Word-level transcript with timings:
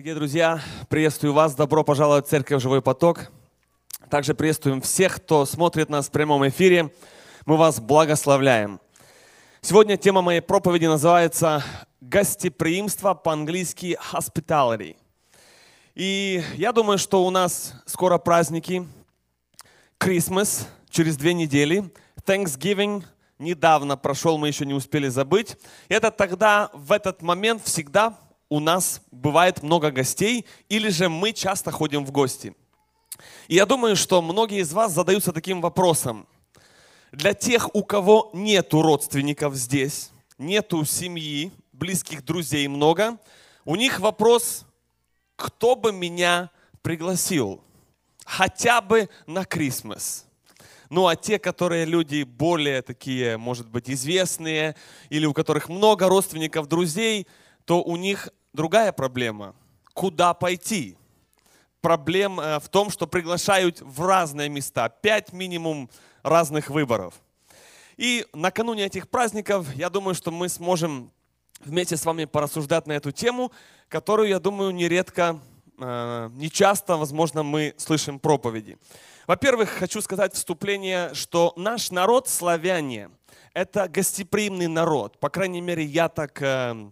Дорогие 0.00 0.14
друзья, 0.14 0.62
приветствую 0.88 1.34
вас. 1.34 1.54
Добро 1.54 1.84
пожаловать 1.84 2.24
в 2.24 2.30
Церковь 2.30 2.62
Живой 2.62 2.80
Поток. 2.80 3.30
Также 4.08 4.32
приветствуем 4.32 4.80
всех, 4.80 5.16
кто 5.16 5.44
смотрит 5.44 5.90
нас 5.90 6.08
в 6.08 6.10
прямом 6.10 6.48
эфире. 6.48 6.90
Мы 7.44 7.58
вас 7.58 7.80
благословляем. 7.80 8.80
Сегодня 9.60 9.98
тема 9.98 10.22
моей 10.22 10.40
проповеди 10.40 10.86
называется 10.86 11.62
«Гостеприимство», 12.00 13.12
по-английски 13.12 13.98
«hospitality». 14.10 14.96
И 15.94 16.42
я 16.54 16.72
думаю, 16.72 16.96
что 16.96 17.22
у 17.22 17.28
нас 17.28 17.74
скоро 17.84 18.16
праздники. 18.16 18.88
Christmas 19.98 20.66
через 20.88 21.18
две 21.18 21.34
недели. 21.34 21.92
Thanksgiving 22.24 23.04
недавно 23.38 23.98
прошел, 23.98 24.38
мы 24.38 24.48
еще 24.48 24.64
не 24.64 24.72
успели 24.72 25.08
забыть. 25.08 25.58
Это 25.90 26.10
тогда, 26.10 26.70
в 26.72 26.90
этот 26.90 27.20
момент 27.20 27.62
всегда 27.62 28.16
у 28.50 28.60
нас 28.60 29.00
бывает 29.12 29.62
много 29.62 29.90
гостей, 29.90 30.44
или 30.68 30.90
же 30.90 31.08
мы 31.08 31.32
часто 31.32 31.70
ходим 31.70 32.04
в 32.04 32.10
гости. 32.10 32.54
И 33.48 33.54
я 33.54 33.64
думаю, 33.64 33.96
что 33.96 34.20
многие 34.20 34.60
из 34.60 34.72
вас 34.72 34.92
задаются 34.92 35.32
таким 35.32 35.60
вопросом. 35.60 36.26
Для 37.12 37.32
тех, 37.32 37.74
у 37.74 37.84
кого 37.84 38.30
нету 38.34 38.82
родственников 38.82 39.54
здесь, 39.54 40.10
нету 40.36 40.84
семьи, 40.84 41.52
близких 41.72 42.24
друзей 42.24 42.66
много, 42.66 43.18
у 43.64 43.76
них 43.76 44.00
вопрос, 44.00 44.66
кто 45.36 45.76
бы 45.76 45.92
меня 45.92 46.50
пригласил? 46.82 47.62
Хотя 48.24 48.80
бы 48.80 49.08
на 49.26 49.44
Крисмас. 49.44 50.26
Ну 50.88 51.06
а 51.06 51.14
те, 51.14 51.38
которые 51.38 51.84
люди 51.84 52.24
более 52.24 52.82
такие, 52.82 53.36
может 53.36 53.68
быть, 53.68 53.88
известные, 53.88 54.74
или 55.08 55.24
у 55.24 55.32
которых 55.32 55.68
много 55.68 56.08
родственников, 56.08 56.66
друзей, 56.66 57.28
то 57.64 57.82
у 57.82 57.96
них 57.96 58.28
другая 58.52 58.92
проблема. 58.92 59.54
Куда 59.94 60.34
пойти? 60.34 60.96
Проблема 61.80 62.42
э, 62.42 62.60
в 62.60 62.68
том, 62.68 62.90
что 62.90 63.06
приглашают 63.06 63.80
в 63.80 64.06
разные 64.06 64.48
места. 64.48 64.88
Пять 64.88 65.32
минимум 65.32 65.88
разных 66.22 66.68
выборов. 66.70 67.14
И 67.96 68.26
накануне 68.32 68.86
этих 68.86 69.08
праздников, 69.08 69.74
я 69.74 69.90
думаю, 69.90 70.14
что 70.14 70.30
мы 70.30 70.48
сможем 70.48 71.10
вместе 71.64 71.96
с 71.96 72.04
вами 72.04 72.24
порассуждать 72.24 72.86
на 72.86 72.92
эту 72.92 73.12
тему, 73.12 73.52
которую, 73.88 74.28
я 74.28 74.40
думаю, 74.40 74.70
нередко, 74.70 75.38
э, 75.78 76.28
не 76.32 76.50
часто, 76.50 76.96
возможно, 76.96 77.42
мы 77.42 77.74
слышим 77.76 78.18
проповеди. 78.18 78.78
Во-первых, 79.26 79.70
хочу 79.70 80.00
сказать 80.00 80.34
вступление, 80.34 81.14
что 81.14 81.52
наш 81.56 81.90
народ, 81.90 82.28
славяне, 82.28 83.10
это 83.52 83.88
гостеприимный 83.88 84.66
народ. 84.66 85.18
По 85.18 85.28
крайней 85.28 85.60
мере, 85.60 85.84
я 85.84 86.08
так 86.08 86.40
э, 86.42 86.90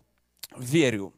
верю. 0.56 1.12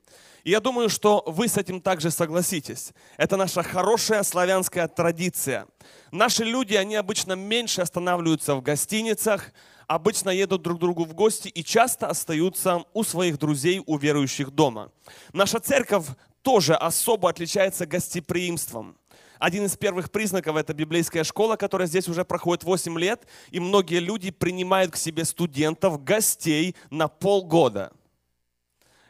И 0.44 0.50
я 0.50 0.60
думаю, 0.60 0.88
что 0.88 1.22
вы 1.26 1.48
с 1.48 1.56
этим 1.56 1.80
также 1.80 2.10
согласитесь. 2.10 2.92
Это 3.16 3.36
наша 3.36 3.62
хорошая 3.62 4.22
славянская 4.22 4.88
традиция. 4.88 5.66
Наши 6.10 6.44
люди, 6.44 6.74
они 6.74 6.96
обычно 6.96 7.34
меньше 7.34 7.82
останавливаются 7.82 8.54
в 8.54 8.62
гостиницах, 8.62 9.52
обычно 9.86 10.30
едут 10.30 10.62
друг 10.62 10.78
к 10.78 10.80
другу 10.80 11.04
в 11.04 11.14
гости 11.14 11.48
и 11.48 11.62
часто 11.62 12.06
остаются 12.06 12.84
у 12.94 13.04
своих 13.04 13.38
друзей, 13.38 13.82
у 13.84 13.98
верующих 13.98 14.50
дома. 14.50 14.90
Наша 15.32 15.60
церковь 15.60 16.06
тоже 16.42 16.74
особо 16.74 17.28
отличается 17.28 17.86
гостеприимством. 17.86 18.96
Один 19.38 19.64
из 19.64 19.76
первых 19.76 20.10
признаков– 20.10 20.56
это 20.58 20.74
библейская 20.74 21.24
школа, 21.24 21.56
которая 21.56 21.88
здесь 21.88 22.08
уже 22.08 22.24
проходит 22.26 22.62
8 22.62 22.98
лет, 22.98 23.26
и 23.50 23.58
многие 23.58 23.98
люди 23.98 24.30
принимают 24.30 24.92
к 24.92 24.96
себе 24.96 25.24
студентов, 25.24 26.02
гостей 26.04 26.74
на 26.90 27.08
полгода– 27.08 27.92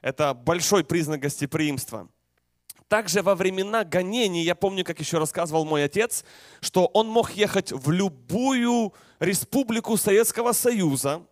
это 0.00 0.34
большой 0.34 0.84
признак 0.84 1.20
гостеприимства. 1.20 2.08
Также 2.88 3.22
во 3.22 3.34
времена 3.36 3.84
гонений, 3.84 4.42
я 4.42 4.56
помню, 4.56 4.84
как 4.84 4.98
еще 4.98 5.18
рассказывал 5.18 5.64
мой 5.64 5.84
отец, 5.84 6.24
что 6.60 6.86
он 6.86 7.06
мог 7.06 7.30
ехать 7.32 7.70
в 7.70 7.90
любую 7.92 8.92
республику 9.20 9.96
Советского 9.96 10.52
Союза, 10.52 11.22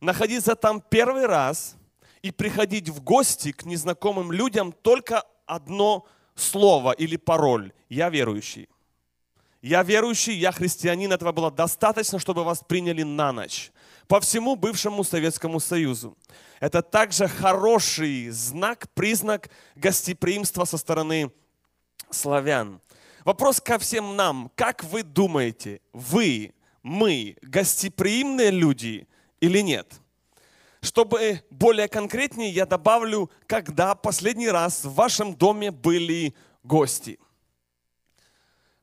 находиться 0.00 0.54
там 0.54 0.80
первый 0.80 1.26
раз 1.26 1.74
и 2.22 2.30
приходить 2.30 2.88
в 2.88 3.02
гости 3.02 3.50
к 3.50 3.64
незнакомым 3.64 4.30
людям 4.30 4.72
только 4.72 5.24
одно 5.46 6.06
слово 6.36 6.92
или 6.92 7.16
пароль 7.16 7.72
«Я 7.88 8.08
верующий». 8.08 8.68
Я 9.60 9.84
верующий, 9.84 10.34
я 10.34 10.50
христианин, 10.50 11.12
этого 11.12 11.30
было 11.30 11.50
достаточно, 11.50 12.18
чтобы 12.18 12.42
вас 12.42 12.62
приняли 12.66 13.04
на 13.04 13.32
ночь 13.32 13.70
по 14.08 14.20
всему 14.20 14.56
бывшему 14.56 15.04
Советскому 15.04 15.60
Союзу. 15.60 16.16
Это 16.60 16.82
также 16.82 17.28
хороший 17.28 18.30
знак, 18.30 18.88
признак 18.94 19.50
гостеприимства 19.74 20.64
со 20.64 20.78
стороны 20.78 21.32
славян. 22.10 22.80
Вопрос 23.24 23.60
ко 23.60 23.78
всем 23.78 24.16
нам. 24.16 24.50
Как 24.54 24.84
вы 24.84 25.02
думаете, 25.02 25.80
вы, 25.92 26.52
мы, 26.82 27.36
гостеприимные 27.42 28.50
люди 28.50 29.06
или 29.40 29.60
нет? 29.60 30.00
Чтобы 30.80 31.42
более 31.50 31.88
конкретнее, 31.88 32.50
я 32.50 32.66
добавлю, 32.66 33.30
когда 33.46 33.94
последний 33.94 34.48
раз 34.48 34.84
в 34.84 34.94
вашем 34.94 35.34
доме 35.34 35.70
были 35.70 36.34
гости. 36.64 37.20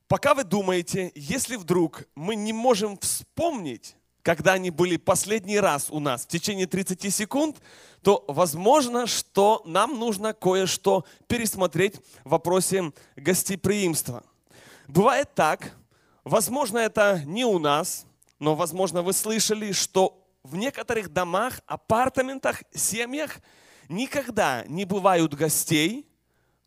Пока 0.08 0.34
вы 0.34 0.44
думаете, 0.44 1.12
если 1.14 1.56
вдруг 1.56 2.08
мы 2.16 2.36
не 2.36 2.54
можем 2.54 2.98
вспомнить, 2.98 3.96
когда 4.24 4.54
они 4.54 4.70
были 4.70 4.98
последний 4.98 5.60
раз 5.60 5.90
у 5.90 6.00
нас 6.00 6.24
в 6.24 6.28
течение 6.28 6.68
30 6.68 7.14
секунд, 7.14 7.62
то 8.02 8.24
возможно, 8.28 9.08
что 9.08 9.62
нам 9.66 9.98
нужно 9.98 10.34
кое-что 10.34 11.06
пересмотреть 11.28 11.96
в 12.24 12.30
вопросе 12.30 12.92
гостеприимства. 13.16 14.24
Бывает 14.88 15.34
так, 15.36 15.76
возможно, 16.24 16.78
это 16.78 17.22
не 17.26 17.46
у 17.46 17.60
нас, 17.60 18.06
но, 18.40 18.56
возможно, 18.56 19.02
вы 19.02 19.14
слышали, 19.14 19.72
что 19.72 20.26
в 20.44 20.56
некоторых 20.56 21.12
домах, 21.12 21.62
апартаментах, 21.66 22.64
семьях 22.74 23.40
никогда 23.90 24.64
не 24.68 24.86
бывают 24.86 25.34
гостей, 25.34 26.08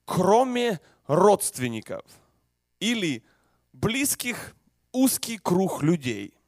кроме 0.05 0.81
родственников 1.07 2.05
или 2.81 3.25
близких, 3.73 4.55
узкий 4.93 5.39
круг 5.39 5.83
людей– 5.83 6.35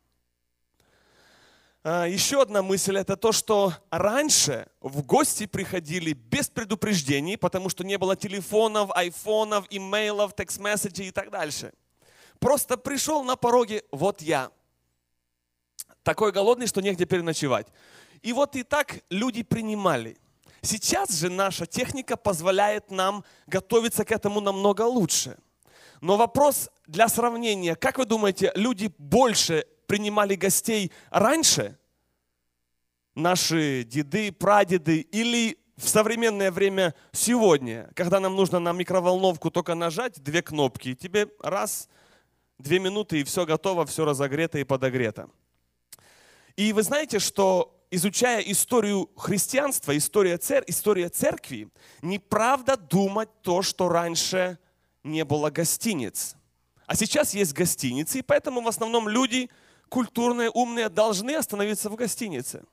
еще 1.84 2.40
одна 2.40 2.62
мысль– 2.62 2.96
это 2.98 3.14
то, 3.16 3.30
что 3.30 3.74
раньше 3.90 4.66
в 4.80 5.02
гости 5.02 5.44
приходили 5.44 6.14
без 6.14 6.48
предупреждений, 6.48 7.36
потому 7.36 7.68
что 7.68 7.84
не 7.84 7.98
было 7.98 8.16
телефонов, 8.16 8.90
айфонов, 8.94 9.66
имейлов, 9.68 10.34
текст-месседжей 10.34 11.08
и 11.08 11.10
так 11.10 11.30
дальше. 11.30 11.74
Просто 12.38 12.78
пришел 12.78 13.22
на 13.22 13.36
пороге, 13.36 13.84
вот 13.90 14.22
я. 14.22 14.50
Такой 16.02 16.32
голодный, 16.32 16.66
что 16.66 16.80
негде 16.80 17.04
переночевать. 17.04 17.66
И 18.22 18.32
вот 18.32 18.56
и 18.56 18.62
так 18.62 19.04
люди 19.10 19.42
принимали. 19.42 20.16
Сейчас 20.62 21.10
же 21.10 21.28
наша 21.28 21.66
техника 21.66 22.16
позволяет 22.16 22.90
нам 22.90 23.24
готовиться 23.46 24.06
к 24.06 24.12
этому 24.12 24.40
намного 24.40 24.82
лучше. 24.82 25.36
Но 26.00 26.16
вопрос 26.16 26.70
для 26.86 27.08
сравнения, 27.08 27.74
как 27.76 27.98
вы 27.98 28.06
думаете, 28.06 28.52
люди 28.54 28.90
больше 28.96 29.66
принимали 29.86 30.34
гостей 30.34 30.92
раньше, 31.10 31.78
наши 33.14 33.84
деды, 33.84 34.32
прадеды, 34.32 35.00
или 35.00 35.58
в 35.76 35.88
современное 35.88 36.50
время 36.50 36.94
сегодня, 37.12 37.90
когда 37.94 38.20
нам 38.20 38.36
нужно 38.36 38.60
на 38.60 38.72
микроволновку 38.72 39.50
только 39.50 39.74
нажать 39.74 40.22
две 40.22 40.42
кнопки, 40.42 40.90
и 40.90 40.94
тебе 40.94 41.28
раз, 41.40 41.88
две 42.58 42.78
минуты, 42.78 43.20
и 43.20 43.24
все 43.24 43.44
готово, 43.44 43.84
все 43.86 44.04
разогрето 44.04 44.58
и 44.58 44.64
подогрето. 44.64 45.28
И 46.56 46.72
вы 46.72 46.82
знаете, 46.82 47.18
что 47.18 47.76
изучая 47.90 48.40
историю 48.40 49.10
христианства, 49.16 49.96
история, 49.96 50.38
цер... 50.38 50.62
история 50.68 51.08
церкви, 51.08 51.68
неправда 52.02 52.76
думать 52.76 53.28
то, 53.42 53.62
что 53.62 53.88
раньше 53.88 54.58
не 55.02 55.24
было 55.24 55.50
гостиниц. 55.50 56.36
А 56.86 56.94
сейчас 56.94 57.34
есть 57.34 57.52
гостиницы, 57.52 58.18
и 58.18 58.22
поэтому 58.22 58.60
в 58.60 58.68
основном 58.68 59.08
люди– 59.08 59.50
культурные, 59.88 60.50
умные 60.50 60.88
должны 60.88 61.34
остановиться 61.34 61.88
в 61.90 61.96
гостинице. 61.96 62.64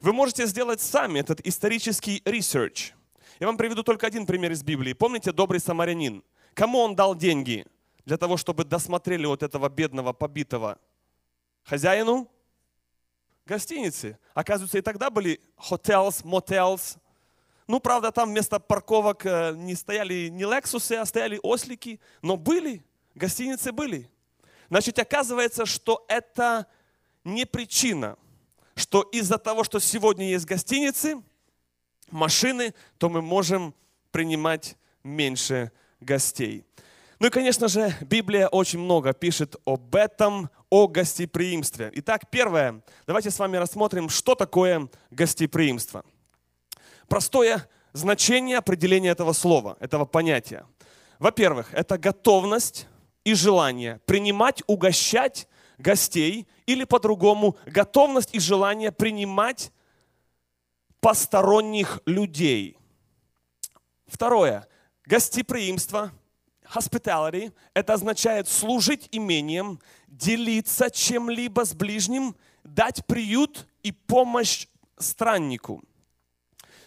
Вы 0.00 0.12
можете 0.12 0.46
сделать 0.46 0.80
сами 0.80 1.20
этот 1.20 1.40
исторический 1.46 2.22
research. 2.24 2.92
Я 3.38 3.46
вам 3.46 3.56
приведу 3.56 3.82
только 3.82 4.06
один 4.06 4.26
пример 4.26 4.52
из 4.52 4.62
Библии. 4.62 4.92
Помните 4.92 5.32
добрый 5.32 5.60
самарянин? 5.60 6.22
Кому 6.54 6.78
он 6.78 6.94
дал 6.94 7.14
деньги 7.14 7.66
для 8.04 8.16
того, 8.16 8.36
чтобы 8.36 8.64
досмотрели 8.64 9.26
вот 9.26 9.42
этого 9.42 9.68
бедного, 9.68 10.12
побитого? 10.12 10.78
Хозяину? 11.64 12.28
Гостиницы. 13.46 14.18
Оказывается, 14.34 14.78
и 14.78 14.82
тогда 14.82 15.10
были 15.10 15.40
hotels, 15.56 16.24
motels. 16.24 16.98
Ну, 17.66 17.80
правда, 17.80 18.12
там 18.12 18.30
вместо 18.30 18.60
парковок 18.60 19.24
э, 19.24 19.54
не 19.56 19.74
стояли 19.74 20.28
не 20.28 20.44
лексусы, 20.44 20.92
а 20.94 21.06
стояли 21.06 21.38
ослики. 21.42 22.00
Но 22.22 22.36
были, 22.36 22.84
гостиницы 23.14 23.72
были. 23.72 24.10
Значит, 24.72 24.98
оказывается, 24.98 25.66
что 25.66 26.02
это 26.08 26.66
не 27.24 27.44
причина, 27.44 28.16
что 28.74 29.02
из-за 29.02 29.36
того, 29.36 29.64
что 29.64 29.78
сегодня 29.80 30.30
есть 30.30 30.46
гостиницы, 30.46 31.22
машины, 32.10 32.72
то 32.96 33.10
мы 33.10 33.20
можем 33.20 33.74
принимать 34.12 34.78
меньше 35.04 35.72
гостей. 36.00 36.64
Ну 37.18 37.26
и, 37.26 37.30
конечно 37.30 37.68
же, 37.68 37.94
Библия 38.00 38.48
очень 38.48 38.78
много 38.78 39.12
пишет 39.12 39.56
об 39.66 39.94
этом, 39.94 40.48
о 40.70 40.88
гостеприимстве. 40.88 41.90
Итак, 41.96 42.30
первое, 42.30 42.80
давайте 43.06 43.30
с 43.30 43.38
вами 43.38 43.58
рассмотрим, 43.58 44.08
что 44.08 44.34
такое 44.34 44.88
гостеприимство. 45.10 46.02
Простое 47.08 47.68
значение 47.92 48.56
определения 48.56 49.10
этого 49.10 49.34
слова, 49.34 49.76
этого 49.80 50.06
понятия. 50.06 50.64
Во-первых, 51.18 51.74
это 51.74 51.98
готовность 51.98 52.86
и 53.24 53.34
желание 53.34 54.00
принимать, 54.06 54.62
угощать 54.66 55.48
гостей, 55.78 56.46
или 56.66 56.84
по-другому, 56.84 57.56
готовность 57.66 58.34
и 58.34 58.38
желание 58.38 58.92
принимать 58.92 59.72
посторонних 61.00 62.00
людей. 62.06 62.78
Второе, 64.06 64.68
гостеприимство– 65.04 66.12
hospitality, 66.74 67.52
это 67.74 67.94
означает 67.94 68.48
служить 68.48 69.08
имением, 69.12 69.80
делиться 70.06 70.90
чем-либо 70.90 71.64
с 71.64 71.74
ближним, 71.74 72.36
дать 72.64 73.04
приют 73.06 73.66
и 73.82 73.92
помощь 73.92 74.66
страннику. 74.98 75.82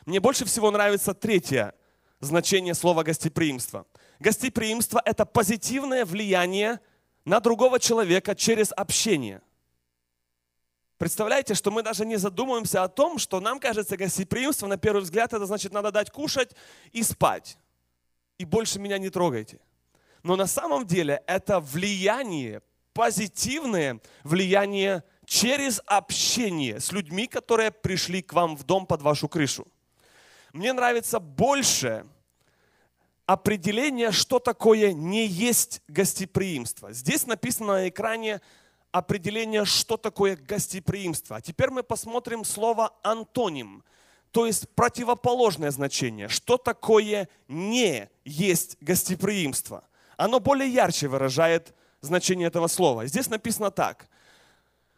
Мне 0.06 0.20
больше 0.20 0.46
всего 0.46 0.72
нравится 0.72 1.14
третье 1.14 1.74
значение 2.20 2.74
слова 2.74 3.04
гостеприимство. 3.04 3.86
Гостеприимство– 4.20 5.02
это 5.06 5.26
позитивное 5.26 6.06
влияние 6.06 6.80
на 7.26 7.40
другого 7.40 7.80
человека 7.80 8.36
через 8.36 8.72
общение. 8.72 9.42
Представляете, 10.98 11.56
что 11.56 11.72
мы 11.72 11.84
даже 11.84 12.06
не 12.06 12.16
задумываемся 12.16 12.84
о 12.84 12.88
том, 12.88 13.18
что 13.18 13.42
нам 13.42 13.60
кажется 13.60 13.98
гостеприимство, 13.98 14.68
на 14.68 14.78
первый 14.78 15.02
взгляд, 15.02 15.34
это 15.34 15.46
значит, 15.46 15.74
надо 15.74 15.92
дать 15.92 16.10
кушать 16.10 16.56
и 16.94 17.04
спать. 17.04 17.58
И 18.38 18.46
больше 18.46 18.80
меня 18.80 18.98
не 18.98 19.10
трогайте. 19.10 19.60
Но 20.24 20.36
на 20.36 20.48
самом 20.48 20.88
деле 20.88 21.22
это 21.28 21.60
влияние, 21.60 22.62
позитивное 22.94 24.00
влияние 24.24 25.04
через 25.26 25.82
общение 25.86 26.80
с 26.80 26.92
людьми, 26.92 27.28
которые 27.28 27.72
пришли 27.72 28.22
к 28.22 28.32
вам 28.32 28.56
в 28.56 28.64
дом 28.64 28.86
под 28.86 29.02
вашу 29.02 29.28
крышу. 29.28 29.68
Мне 30.54 30.72
нравится 30.72 31.20
больше 31.20 32.06
определение, 33.26 34.12
что 34.12 34.40
такое 34.40 34.94
не 34.94 35.26
есть 35.26 35.82
гостеприимство. 35.88 36.94
Здесь 36.94 37.26
написано 37.26 37.74
на 37.74 37.90
экране 37.90 38.42
определение, 38.92 39.66
что 39.66 39.98
такое 39.98 40.36
гостеприимство. 40.36 41.38
А 41.38 41.42
теперь 41.42 41.70
мы 41.70 41.84
посмотрим 41.84 42.46
слово 42.46 42.94
антоним, 43.04 43.84
то 44.32 44.46
есть 44.46 44.70
противоположное 44.76 45.72
значение. 45.72 46.28
Что 46.28 46.58
такое 46.58 47.30
не 47.48 48.10
есть 48.24 48.78
гостеприимство? 48.82 49.84
оно 50.18 50.40
более 50.40 50.70
ярче 50.70 51.08
выражает 51.08 51.74
значение 52.02 52.48
этого 52.48 52.68
слова. 52.68 53.06
Здесь 53.06 53.30
написано 53.30 53.72
так. 53.72 54.08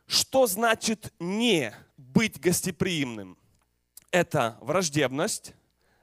Что 0.05 0.47
значит 0.47 1.13
не 1.19 1.73
быть 1.97 2.39
гостеприимным? 2.39 3.37
Это 4.11 4.57
враждебность, 4.61 5.53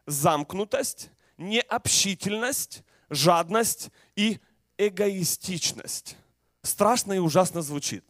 замкнутость, 0.07 1.11
необщительность, 1.39 2.83
жадность 3.11 3.91
и 4.17 4.41
эгоистичность. 4.79 6.17
Страшно 6.63 7.15
и 7.15 7.19
ужасно 7.19 7.63
звучит. 7.63 8.05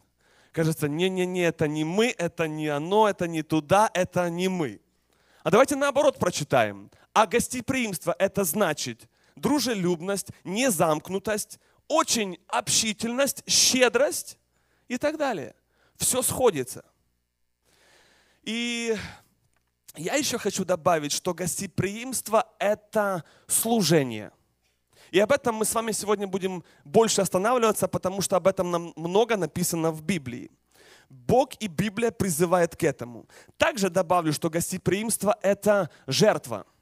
Кажется, 0.51 0.87
не-не-не, 0.87 1.41
это 1.41 1.67
не 1.67 1.83
мы, 1.83 2.15
это 2.17 2.47
не 2.47 2.67
оно, 2.69 3.09
это 3.09 3.27
не 3.27 3.43
туда, 3.43 3.89
это 3.93 4.29
не 4.29 4.47
мы. 4.47 4.79
А 5.43 5.51
давайте 5.51 5.75
наоборот 5.75 6.17
прочитаем. 6.17 6.89
А 7.13 7.27
гостеприимство 7.27 8.15
это 8.17 8.43
значит 8.43 9.09
дружелюбность, 9.35 10.29
незамкнутость, 10.43 11.59
очень 11.87 12.39
общительность, 12.47 13.43
щедрость 13.47 14.37
и 14.87 14.97
так 14.97 15.17
далее. 15.17 15.55
Все 15.97 16.21
сходится. 16.21 16.85
И 18.43 18.95
я 19.97 20.15
еще 20.15 20.37
хочу 20.37 20.65
добавить, 20.65 21.11
что 21.11 21.33
гостеприимство– 21.33 22.47
это 22.59 23.23
служение. 23.47 24.31
И 25.11 25.19
об 25.19 25.31
этом 25.31 25.55
мы 25.55 25.65
с 25.65 25.73
вами 25.73 25.91
сегодня 25.91 26.27
будем 26.27 26.63
больше 26.83 27.21
останавливаться, 27.21 27.87
потому 27.87 28.21
что 28.21 28.35
об 28.35 28.47
этом 28.47 28.71
нам 28.71 28.93
много 28.95 29.37
написано 29.37 29.91
в 29.91 30.01
Библии. 30.01 30.51
Бог 31.09 31.53
и 31.59 31.67
Библия 31.67 32.11
призывают 32.11 32.75
к 32.75 32.83
этому. 32.83 33.27
Также 33.57 33.89
добавлю, 33.89 34.33
что 34.33 34.49
гостеприимство– 34.49 35.37
это 35.41 35.89
жертва– 36.07 36.65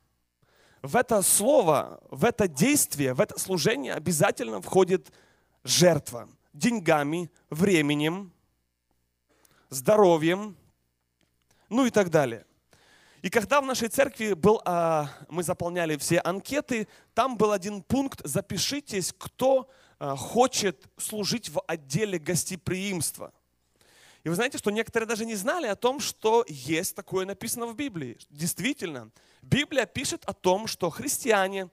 в 0.84 0.98
это 0.98 1.22
слово, 1.22 2.02
в 2.12 2.26
это 2.26 2.50
действие, 2.50 3.14
в 3.14 3.22
это 3.22 3.40
служение 3.40 3.94
обязательно 3.94 4.62
входит 4.62 5.14
жертва 5.64 6.30
деньгами, 6.52 7.32
временем, 7.50 8.34
здоровьем, 9.70 10.58
ну 11.70 11.86
и 11.86 11.90
так 11.90 12.10
далее. 12.10 12.46
И 13.24 13.30
когда 13.30 13.62
в 13.62 13.66
нашей 13.66 13.88
церкви 13.88 14.34
был, 14.34 14.62
а, 14.66 15.10
мы 15.30 15.44
заполняли 15.44 15.96
все 15.96 16.20
анкеты, 16.20 16.90
там 17.14 17.38
был 17.38 17.54
один 17.54 17.82
пункт 17.82 18.20
«Запишитесь, 18.26 19.14
кто 19.18 19.70
а, 19.98 20.18
хочет 20.18 20.90
служить 20.98 21.48
в 21.48 21.64
отделе 21.66 22.20
гостеприимства». 22.20 23.34
И 24.26 24.30
вы 24.30 24.36
знаете, 24.36 24.58
что 24.58 24.72
некоторые 24.72 25.08
даже 25.08 25.26
не 25.26 25.36
знали 25.36 25.68
о 25.68 25.78
том, 25.78 26.02
что 26.02 26.44
есть 26.50 26.98
такое 26.98 27.26
написано 27.26 27.66
в 27.68 27.76
Библии. 27.78 28.18
Действительно, 28.30 29.10
Библия 29.42 29.86
пишет 29.86 30.26
о 30.26 30.34
том, 30.34 30.68
что 30.68 30.90
христиане, 30.90 31.70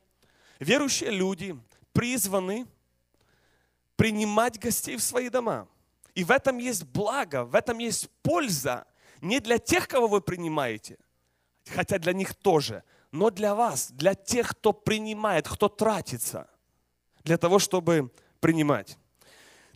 верующие 0.60 1.10
люди 1.10 1.58
призваны 1.92 2.68
принимать 3.96 4.56
гостей 4.60 4.96
в 4.96 5.02
свои 5.02 5.28
дома. 5.28 5.66
И 6.14 6.22
в 6.22 6.30
этом 6.30 6.58
есть 6.58 6.84
благо, 6.84 7.44
в 7.44 7.56
этом 7.56 7.78
есть 7.78 8.08
польза 8.22 8.86
не 9.20 9.40
для 9.40 9.58
тех, 9.58 9.88
кого 9.88 10.06
вы 10.06 10.20
принимаете, 10.20 10.96
хотя 11.68 11.98
для 11.98 12.12
них 12.12 12.34
тоже, 12.34 12.82
но 13.12 13.30
для 13.30 13.54
вас, 13.54 13.90
для 13.90 14.14
тех, 14.14 14.50
кто 14.50 14.72
принимает, 14.72 15.48
кто 15.48 15.68
тратится, 15.68 16.48
для 17.24 17.36
того, 17.36 17.58
чтобы 17.58 18.12
принимать. 18.40 18.96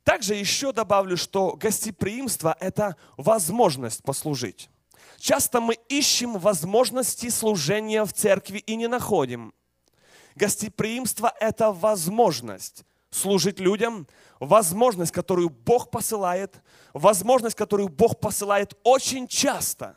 Также 0.02 0.34
еще 0.34 0.72
добавлю, 0.72 1.16
что 1.16 1.56
гостеприимство– 1.56 2.56
это 2.60 2.96
возможность 3.16 4.02
послужить. 4.02 4.68
Часто 5.18 5.60
мы 5.60 5.78
ищем 5.88 6.38
возможности 6.38 7.30
служения 7.30 8.04
в 8.04 8.12
церкви 8.12 8.58
и 8.58 8.76
не 8.76 8.86
находим. 8.86 9.54
Гостеприимство– 10.34 11.32
это 11.40 11.72
возможность 11.72 12.84
служить 13.10 13.60
людям, 13.60 14.06
возможность, 14.40 15.12
которую 15.12 15.48
Бог 15.48 15.90
посылает, 15.90 16.60
возможность, 16.92 17.56
которую 17.56 17.88
Бог 17.88 18.20
посылает 18.20 18.74
очень 18.82 19.28
часто. 19.28 19.96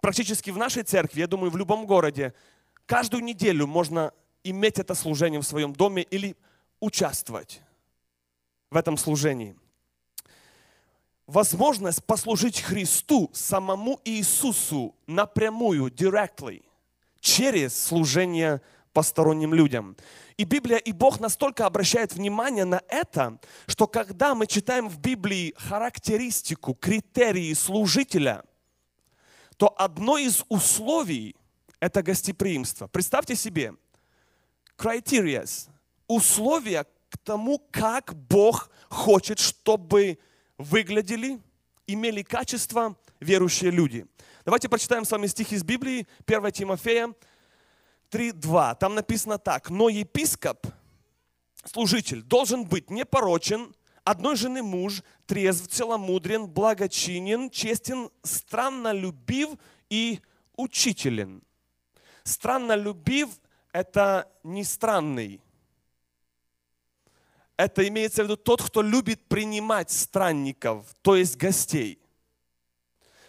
Практически 0.00 0.50
в 0.50 0.56
нашей 0.56 0.82
церкви, 0.82 1.20
я 1.20 1.26
думаю, 1.26 1.50
в 1.50 1.56
любом 1.56 1.86
городе, 1.86 2.34
каждую 2.86 3.22
неделю 3.22 3.66
можно 3.66 4.12
иметь 4.44 4.78
это 4.78 4.94
служение 4.94 5.40
в 5.40 5.46
своем 5.46 5.72
доме 5.72 6.02
или 6.02 6.36
участвовать 6.80 7.60
в 8.70 8.76
этом 8.76 8.96
служении. 8.96 9.56
Возможность 11.26 12.04
послужить 12.04 12.60
Христу, 12.60 13.30
самому 13.32 14.00
Иисусу 14.04 14.94
напрямую, 15.06 15.86
directly, 15.86 16.64
через 17.20 17.80
служение 17.80 18.60
посторонним 18.92 19.54
людям. 19.54 19.96
И 20.36 20.44
Библия 20.44 20.78
и 20.78 20.92
Бог 20.92 21.20
настолько 21.20 21.66
обращает 21.66 22.14
внимание 22.14 22.64
на 22.64 22.82
это, 22.88 23.38
что 23.66 23.86
когда 23.86 24.34
мы 24.34 24.46
читаем 24.46 24.88
в 24.88 24.98
Библии 24.98 25.54
характеристику, 25.56 26.74
критерии 26.74 27.52
служителя, 27.54 28.42
то 29.60 29.74
одно 29.76 30.16
из 30.16 30.42
условий– 30.48 31.36
это 31.80 32.02
гостеприимство. 32.02 32.86
Представьте 32.86 33.36
себе, 33.36 33.74
criteria, 34.78 35.46
условия 36.06 36.86
к 37.10 37.18
тому, 37.18 37.58
как 37.70 38.14
Бог 38.14 38.70
хочет, 38.88 39.38
чтобы 39.38 40.18
выглядели, 40.56 41.42
имели 41.86 42.22
качество 42.22 42.96
верующие 43.20 43.70
люди. 43.70 44.06
Давайте 44.46 44.70
прочитаем 44.70 45.04
с 45.04 45.10
вами 45.10 45.26
стих 45.26 45.52
из 45.52 45.62
Библии, 45.62 46.08
1 46.24 46.52
Тимофея 46.52 47.14
3.2. 48.10 48.78
Там 48.78 48.94
написано 48.94 49.36
так. 49.36 49.68
«Но 49.68 49.90
епископ, 49.90 50.66
служитель, 51.66 52.22
должен 52.22 52.64
быть 52.64 52.88
непорочен, 52.88 53.74
одной 54.10 54.36
жены 54.36 54.62
муж, 54.62 55.02
трезв, 55.26 55.68
целомудрен, 55.68 56.46
благочинен, 56.46 57.50
честен, 57.50 58.10
странно 58.22 58.92
любив 58.92 59.50
и 59.88 60.20
учителен». 60.56 61.42
Странно 62.24 62.74
любив– 62.76 63.28
это 63.72 64.30
не 64.44 64.64
странный, 64.64 65.40
это 67.60 67.86
имеется 67.86 68.22
в 68.22 68.24
виду 68.24 68.38
тот, 68.38 68.62
кто 68.62 68.80
любит 68.80 69.28
принимать 69.28 69.90
странников, 69.90 70.86
то 71.02 71.14
есть 71.14 71.36
гостей. 71.36 72.00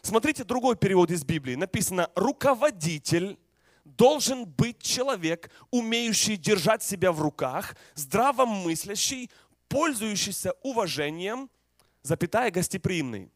Смотрите 0.02 0.46
другой 0.46 0.78
перевод 0.78 1.12
из 1.12 1.26
Библии. 1.26 1.56
Написано, 1.56 2.10
руководитель 2.16 3.38
должен 3.84 4.46
быть 4.46 4.82
человек, 4.82 5.52
умеющий 5.70 6.38
держать 6.38 6.82
себя 6.82 7.12
в 7.12 7.22
руках, 7.22 7.76
здравомыслящий, 7.96 9.30
пользующийся 9.72 10.54
уважением, 10.63 11.50
запятая 12.01 12.51
гостеприимный. 12.51 13.32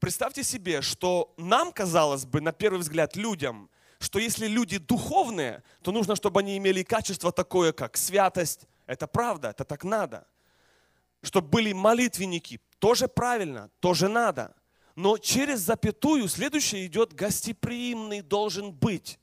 Представьте 0.00 0.42
себе, 0.42 0.80
что 0.80 1.34
нам 1.36 1.70
казалось 1.70 2.24
бы, 2.24 2.40
на 2.40 2.52
первый 2.52 2.80
взгляд, 2.80 3.14
людям, 3.14 3.68
что 3.98 4.18
если 4.18 4.46
люди 4.46 4.78
духовные, 4.78 5.62
то 5.82 5.92
нужно, 5.92 6.16
чтобы 6.16 6.40
они 6.40 6.56
имели 6.56 6.82
качество 6.82 7.30
такое, 7.30 7.72
как 7.72 7.98
святость. 7.98 8.66
Это 8.86 9.06
правда, 9.06 9.50
это 9.50 9.64
так 9.64 9.84
надо. 9.84 10.26
Чтобы 11.22 11.48
были 11.48 11.74
молитвенники, 11.74 12.58
тоже 12.78 13.06
правильно, 13.06 13.70
тоже 13.80 14.08
надо. 14.08 14.56
Но 14.94 15.18
через 15.18 15.60
запятую 15.60 16.26
следующее 16.26 16.86
идет 16.86 17.12
гостеприимный 17.12 18.22
должен 18.22 18.72
быть. 18.72 19.18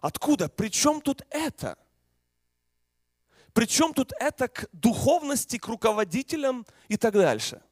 Откуда? 0.00 0.48
Причем 0.48 1.00
тут 1.00 1.22
это? 1.30 1.76
Причем 3.54 3.94
тут 3.94 4.12
это 4.20 4.48
к 4.48 4.68
духовности, 4.72 5.58
к 5.58 5.68
руководителям 5.68 6.66
и 6.88 6.96
так 6.96 7.14
дальше? 7.14 7.62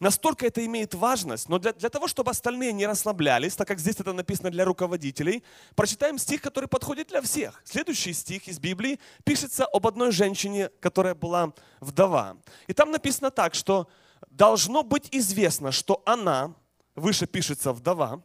Настолько 0.00 0.46
это 0.46 0.64
имеет 0.64 0.94
важность, 0.94 1.50
но 1.50 1.58
для, 1.58 1.74
для 1.74 1.90
того, 1.90 2.08
чтобы 2.08 2.30
остальные 2.30 2.72
не 2.72 2.86
расслаблялись, 2.86 3.54
так 3.54 3.68
как 3.68 3.78
здесь 3.78 4.00
это 4.00 4.14
написано 4.14 4.50
для 4.50 4.64
руководителей, 4.64 5.44
прочитаем 5.74 6.16
стих, 6.16 6.40
который 6.40 6.70
подходит 6.70 7.08
для 7.08 7.20
всех. 7.20 7.60
Следующий 7.64 8.14
стих 8.14 8.48
из 8.48 8.58
Библии 8.58 8.98
пишется 9.24 9.66
об 9.66 9.86
одной 9.86 10.10
женщине, 10.10 10.70
которая 10.80 11.14
была 11.14 11.52
вдова. 11.80 12.38
И 12.66 12.72
там 12.72 12.90
написано 12.90 13.30
так, 13.30 13.54
что 13.54 13.90
должно 14.30 14.82
быть 14.82 15.08
известно, 15.10 15.70
что 15.70 16.02
она, 16.06 16.54
выше 16.94 17.26
пишется 17.26 17.74
вдова, 17.74 18.22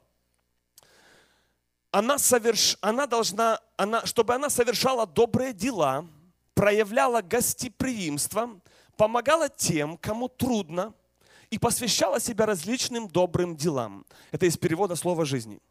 она, 1.95 2.17
соверш, 2.17 2.77
она 2.81 3.07
должна, 3.07 3.61
она, 3.77 4.05
чтобы 4.05 4.35
она 4.35 4.49
совершала 4.49 5.07
добрые 5.07 5.53
дела, 5.53 6.05
проявляла 6.53 7.21
гостеприимство, 7.21 8.59
помогала 8.97 9.47
тем, 9.47 9.95
кому 9.97 10.27
трудно, 10.27 10.93
и 11.49 11.57
посвящала 11.57 12.19
себя 12.19 12.45
различным 12.45 13.07
добрым 13.07 13.55
делам. 13.55 14.05
Это 14.33 14.45
из 14.45 14.57
перевода 14.57 14.97
слова 14.97 15.23
жизни. 15.23 15.61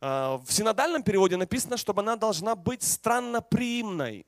А, 0.00 0.38
в 0.38 0.52
синодальном 0.52 1.04
переводе 1.04 1.36
написано, 1.36 1.76
чтобы 1.76 2.02
она 2.02 2.16
должна 2.16 2.56
быть 2.56 2.82
странноприимной. 2.82 4.26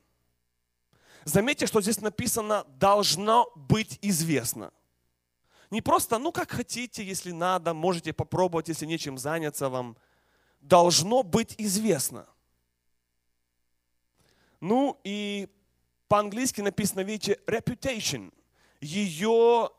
Заметьте, 1.25 1.67
что 1.67 1.81
здесь 1.81 1.99
написано 1.99 2.63
«должно 2.79 3.51
быть 3.53 3.99
известно». 4.01 4.71
Не 5.71 5.81
просто, 5.81 6.19
ну 6.19 6.31
как 6.31 6.51
хотите, 6.51 7.03
если 7.03 7.33
надо, 7.33 7.73
можете 7.73 8.13
попробовать, 8.13 8.69
если 8.69 8.85
нечем 8.85 9.17
заняться 9.17 9.67
вам. 9.67 9.97
Должно 10.59 11.23
быть 11.23 11.55
известно. 11.57 12.27
Ну 14.59 14.99
и 15.03 15.47
по-английски 16.07 16.61
написано, 16.61 17.01
видите, 17.01 17.39
reputation. 17.47 18.33
Ее 18.81 19.69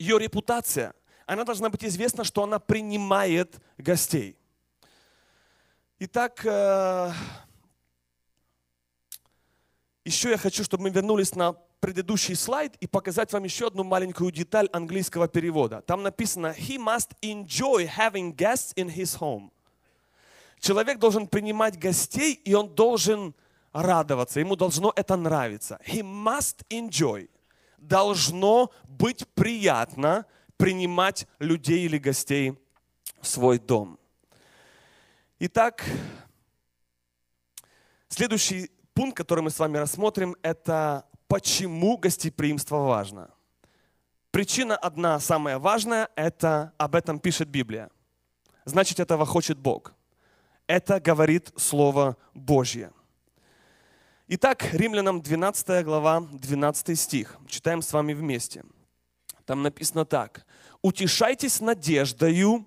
ее 0.00 0.18
репутация, 0.18 0.94
она 1.26 1.44
должна 1.44 1.68
быть 1.68 1.84
известна, 1.84 2.24
что 2.24 2.42
она 2.42 2.58
принимает 2.58 3.60
гостей. 3.76 4.34
Итак, 5.98 6.40
э, 6.46 7.12
еще 10.06 10.30
я 10.30 10.38
хочу, 10.38 10.64
чтобы 10.64 10.84
мы 10.84 10.90
вернулись 10.90 11.34
на 11.34 11.54
предыдущий 11.80 12.36
слайд 12.36 12.76
и 12.80 12.86
показать 12.86 13.32
вам 13.32 13.44
еще 13.44 13.66
одну 13.66 13.84
маленькую 13.84 14.30
деталь 14.30 14.68
английского 14.72 15.28
перевода. 15.28 15.82
Там 15.82 16.02
написано 16.02 16.54
«He 16.58 16.76
must 16.76 17.16
enjoy 17.22 17.90
having 17.96 18.34
guests 18.34 18.74
in 18.76 18.94
his 18.94 19.18
home». 19.18 19.50
Человек 20.60 20.98
должен 20.98 21.26
принимать 21.26 21.78
гостей, 21.78 22.34
и 22.34 22.52
он 22.54 22.74
должен 22.74 23.34
радоваться, 23.72 24.40
ему 24.40 24.56
должно 24.56 24.92
это 24.94 25.16
нравиться. 25.16 25.80
He 25.86 26.02
must 26.02 26.64
enjoy 26.68 27.28
должно 27.78 28.70
быть 28.88 29.26
приятно 29.28 30.26
принимать 30.56 31.26
людей 31.38 31.86
или 31.86 31.98
гостей 31.98 32.58
в 33.20 33.26
свой 33.26 33.58
дом. 33.58 33.98
Итак, 35.38 35.84
следующий 38.08 38.70
пункт, 38.92 39.16
который 39.16 39.40
мы 39.40 39.50
с 39.50 39.58
вами 39.58 39.78
рассмотрим, 39.78 40.36
это 40.42 41.06
почему 41.30 41.96
гостеприимство 41.96 42.78
важно. 42.78 43.30
Причина 44.32 44.76
одна, 44.76 45.20
самая 45.20 45.60
важная, 45.60 46.08
это 46.16 46.72
об 46.76 46.96
этом 46.96 47.20
пишет 47.20 47.48
Библия. 47.48 47.88
Значит, 48.64 48.98
этого 48.98 49.24
хочет 49.24 49.56
Бог. 49.56 49.94
Это 50.66 50.98
говорит 50.98 51.52
Слово 51.56 52.16
Божье. 52.34 52.90
Итак, 54.26 54.74
Римлянам 54.74 55.22
12 55.22 55.84
глава, 55.84 56.20
12 56.32 56.98
стих. 56.98 57.36
Читаем 57.46 57.80
с 57.80 57.92
вами 57.92 58.12
вместе. 58.12 58.64
Там 59.44 59.62
написано 59.62 60.04
так. 60.04 60.44
«Утешайтесь 60.82 61.60
надеждою, 61.60 62.66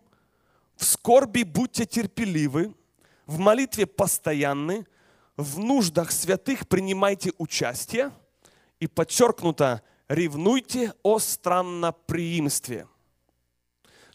в 0.77 0.85
скорби 0.85 1.43
будьте 1.43 1.85
терпеливы, 1.85 2.73
в 3.25 3.39
молитве 3.39 3.85
постоянны, 3.85 4.85
в 5.35 5.59
нуждах 5.59 6.13
святых 6.13 6.69
принимайте 6.69 7.33
участие» 7.37 8.11
и 8.83 8.87
подчеркнуто 8.87 9.81
«ревнуйте 10.07 10.93
о 11.03 11.19
странноприимстве». 11.19 12.87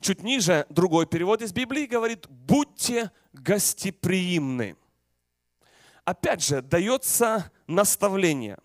Чуть 0.00 0.22
ниже 0.22 0.66
другой 0.68 1.06
перевод 1.06 1.42
из 1.42 1.52
Библии 1.52 1.86
говорит 1.86 2.26
«будьте 2.28 3.10
гостеприимны» 3.32 4.76
опять 6.08 6.42
же, 6.42 6.62
дается 6.62 7.50
наставление. 7.66 8.56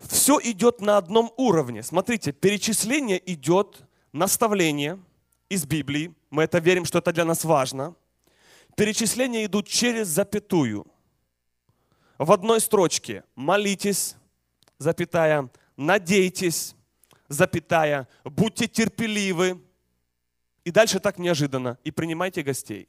Все 0.00 0.38
идет 0.42 0.82
на 0.82 0.98
одном 0.98 1.32
уровне. 1.38 1.82
Смотрите, 1.82 2.32
перечисление 2.32 3.22
идет, 3.32 3.82
наставление 4.12 4.98
из 5.48 5.64
Библии. 5.64 6.14
Мы 6.28 6.42
это 6.42 6.58
верим, 6.58 6.84
что 6.84 6.98
это 6.98 7.12
для 7.12 7.24
нас 7.24 7.44
важно. 7.44 7.94
Перечисления 8.76 9.46
идут 9.46 9.66
через 9.66 10.08
запятую. 10.08 10.86
В 12.18 12.30
одной 12.32 12.60
строчке 12.60 13.24
молитесь, 13.34 14.16
запятая, 14.82 15.48
надейтесь, 15.76 16.74
запятая, 17.28 18.08
будьте 18.24 18.68
терпеливы. 18.68 19.62
И 20.64 20.70
дальше 20.70 21.00
так 21.00 21.18
неожиданно. 21.18 21.78
И 21.82 21.90
принимайте 21.90 22.42
гостей. 22.42 22.88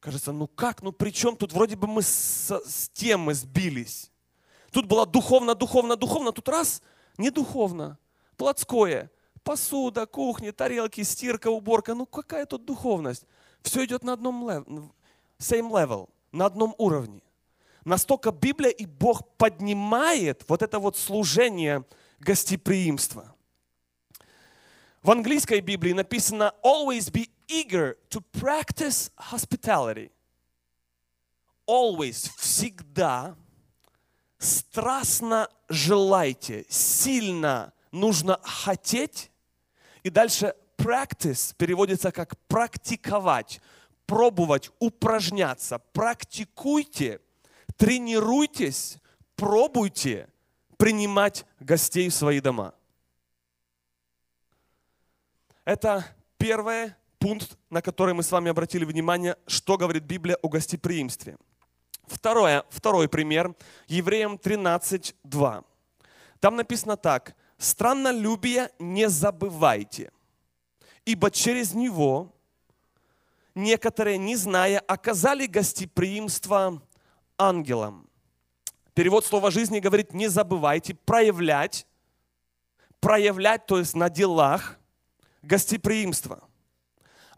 Кажется, 0.00 0.32
ну 0.32 0.46
как, 0.46 0.82
ну 0.82 0.92
при 0.92 1.10
чем 1.10 1.36
тут 1.36 1.52
вроде 1.52 1.76
бы 1.76 1.86
мы 1.86 2.02
с, 2.02 2.50
с 2.50 2.88
темы 2.90 3.34
сбились. 3.34 4.10
Тут 4.70 4.86
было 4.86 5.04
духовно, 5.04 5.54
духовно, 5.54 5.96
духовно, 5.96 6.32
тут 6.32 6.48
раз, 6.48 6.80
не 7.18 7.30
духовно, 7.30 7.98
плотское. 8.36 9.10
Посуда, 9.42 10.06
кухня, 10.06 10.52
тарелки, 10.52 11.02
стирка, 11.02 11.48
уборка. 11.48 11.94
Ну 11.94 12.04
какая 12.06 12.44
тут 12.44 12.66
духовность? 12.66 13.26
Все 13.62 13.84
идет 13.84 14.04
на 14.04 14.12
одном 14.12 14.46
level, 14.48 14.90
same 15.38 15.70
level, 15.70 16.08
на 16.30 16.46
одном 16.46 16.74
уровне. 16.78 17.22
Настолько 17.84 18.30
Библия 18.30 18.70
и 18.70 18.86
Бог 18.86 19.36
поднимает 19.36 20.44
вот 20.48 20.62
это 20.62 20.78
вот 20.78 20.96
служение 20.96 21.84
гостеприимства. 22.18 23.34
В 25.02 25.10
английской 25.10 25.60
Библии 25.60 25.92
написано 25.92 26.52
always 26.62 27.10
be 27.10 27.30
eager 27.48 27.96
to 28.10 28.22
practice 28.32 29.10
hospitality. 29.16 30.10
Always, 31.66 32.30
всегда, 32.36 33.36
страстно 34.38 35.48
желайте, 35.68 36.66
сильно 36.68 37.72
нужно 37.92 38.38
хотеть. 38.42 39.30
И 40.02 40.10
дальше 40.10 40.54
practice 40.76 41.54
переводится 41.56 42.12
как 42.12 42.36
практиковать, 42.48 43.60
пробовать, 44.06 44.70
упражняться. 44.80 45.78
Практикуйте, 45.78 47.20
тренируйтесь, 47.80 48.98
пробуйте 49.36 50.28
принимать 50.76 51.46
гостей 51.60 52.10
в 52.10 52.14
свои 52.14 52.38
дома. 52.40 52.74
Это 55.64 56.04
первое 56.36 56.98
пункт, 57.18 57.56
на 57.70 57.80
который 57.80 58.12
мы 58.12 58.22
с 58.22 58.30
вами 58.30 58.50
обратили 58.50 58.84
внимание, 58.84 59.36
что 59.46 59.78
говорит 59.78 60.02
Библия 60.02 60.36
о 60.42 60.48
гостеприимстве. 60.48 61.38
Второе, 62.06 62.64
второй 62.68 63.08
пример, 63.08 63.54
Евреям 63.86 64.34
13.2. 64.34 65.64
Там 66.38 66.56
написано 66.56 66.98
так. 66.98 67.34
«Страннолюбие 67.56 68.70
не 68.78 69.08
забывайте, 69.08 70.12
ибо 71.06 71.30
через 71.30 71.72
него 71.72 72.30
некоторые, 73.54 74.18
не 74.18 74.36
зная, 74.36 74.80
оказали 74.80 75.46
гостеприимство 75.46 76.82
ангелам». 77.40 78.08
Перевод 78.94 79.24
слова 79.24 79.50
жизни 79.50 79.80
говорит, 79.80 80.12
не 80.12 80.28
забывайте 80.28 80.94
проявлять, 80.94 81.86
проявлять, 83.00 83.66
то 83.66 83.78
есть 83.78 83.94
на 83.94 84.10
делах, 84.10 84.78
гостеприимство– 85.42 86.44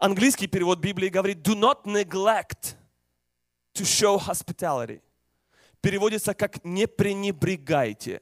Английский 0.03 0.47
перевод 0.47 0.79
Библии 0.79 1.07
говорит 1.07 1.47
«do 1.47 1.55
not 1.55 1.85
neglect 1.85 2.75
to 3.73 3.85
show 3.85 4.19
hospitality». 4.19 5.01
Переводится 5.79 6.33
как 6.33 6.65
«не 6.65 6.89
пренебрегайте». 6.89 8.21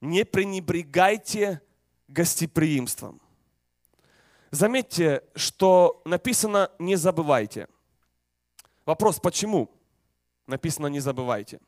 Не 0.00 0.24
пренебрегайте 0.24 1.60
гостеприимством. 2.06 3.20
Заметьте, 4.52 5.24
что 5.34 6.00
написано 6.04 6.70
«не 6.78 6.94
забывайте». 6.94 7.66
Вопрос, 8.86 9.18
почему 9.18 9.72
написано 10.46 10.86
«не 10.88 11.00
забывайте»? 11.00 11.60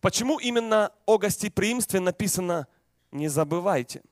Почему 0.00 0.38
именно 0.38 0.92
о 1.06 1.18
гостеприимстве 1.18 2.00
написано 2.00 2.66
«не 3.10 3.28
забывайте»? 3.28 4.02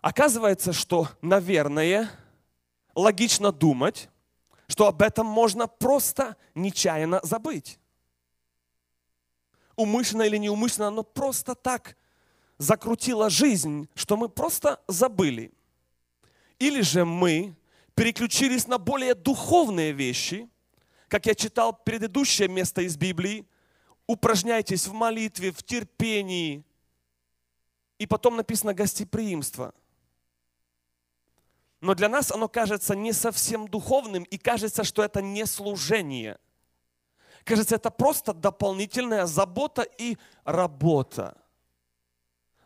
Оказывается, 0.00 0.72
что, 0.72 1.08
наверное, 1.22 2.10
логично 2.94 3.52
думать, 3.52 4.08
что 4.68 4.86
об 4.86 5.02
этом 5.02 5.26
можно 5.26 5.66
просто 5.66 6.36
нечаянно 6.54 7.20
забыть. 7.22 7.78
Умышленно 9.76 10.22
или 10.22 10.36
неумышленно, 10.36 10.90
но 10.90 11.02
просто 11.02 11.54
так 11.54 11.96
закрутила 12.58 13.28
жизнь, 13.30 13.88
что 13.94 14.16
мы 14.16 14.28
просто 14.28 14.80
забыли. 14.88 15.52
Или 16.58 16.82
же 16.82 17.04
мы 17.04 17.56
переключились 17.94 18.66
на 18.66 18.78
более 18.78 19.14
духовные 19.14 19.92
вещи, 19.92 20.48
как 21.08 21.26
я 21.26 21.34
читал 21.34 21.72
предыдущее 21.72 22.48
место 22.48 22.82
из 22.82 22.96
Библии, 22.96 23.46
упражняйтесь 24.06 24.86
в 24.86 24.92
молитве, 24.92 25.52
в 25.52 25.62
терпении. 25.62 26.64
И 27.98 28.06
потом 28.06 28.36
написано 28.36 28.74
гостеприимство. 28.74 29.74
Но 31.80 31.94
для 31.94 32.08
нас 32.08 32.32
оно 32.32 32.48
кажется 32.48 32.96
не 32.96 33.12
совсем 33.12 33.68
духовным 33.68 34.24
и 34.24 34.38
кажется, 34.38 34.84
что 34.84 35.04
это 35.04 35.20
не 35.20 35.44
служение. 35.46 36.38
Кажется, 37.44 37.74
это 37.74 37.90
просто 37.90 38.32
дополнительная 38.32 39.26
забота 39.26 39.82
и 39.82 40.16
работа. 40.44 41.36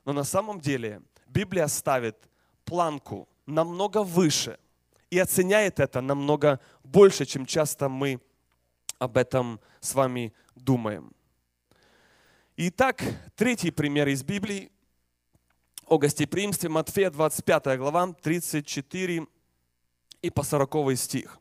Но 0.04 0.12
на 0.12 0.24
самом 0.24 0.60
деле 0.60 1.02
Библия 1.26 1.66
ставит 1.66 2.16
планку 2.64 3.28
намного 3.44 4.04
выше 4.04 4.58
и 5.10 5.18
оценяет 5.18 5.80
это 5.80 6.00
намного 6.00 6.60
больше, 6.84 7.24
чем 7.26 7.44
часто 7.44 7.88
мы 7.88 8.20
об 8.98 9.16
этом 9.16 9.60
с 9.80 9.94
вами 9.94 10.32
думаем. 10.54 11.12
Итак, 12.56 13.02
третий 13.36 13.70
пример 13.70 14.08
из 14.08 14.22
Библии 14.22 14.70
о 15.86 15.98
гостеприимстве 15.98 16.68
Матфея 16.68 17.10
25 17.10 17.78
глава 17.78 18.12
34 18.12 19.26
и 20.22 20.30
по 20.30 20.42
40 20.42 20.98
стих. 20.98 21.38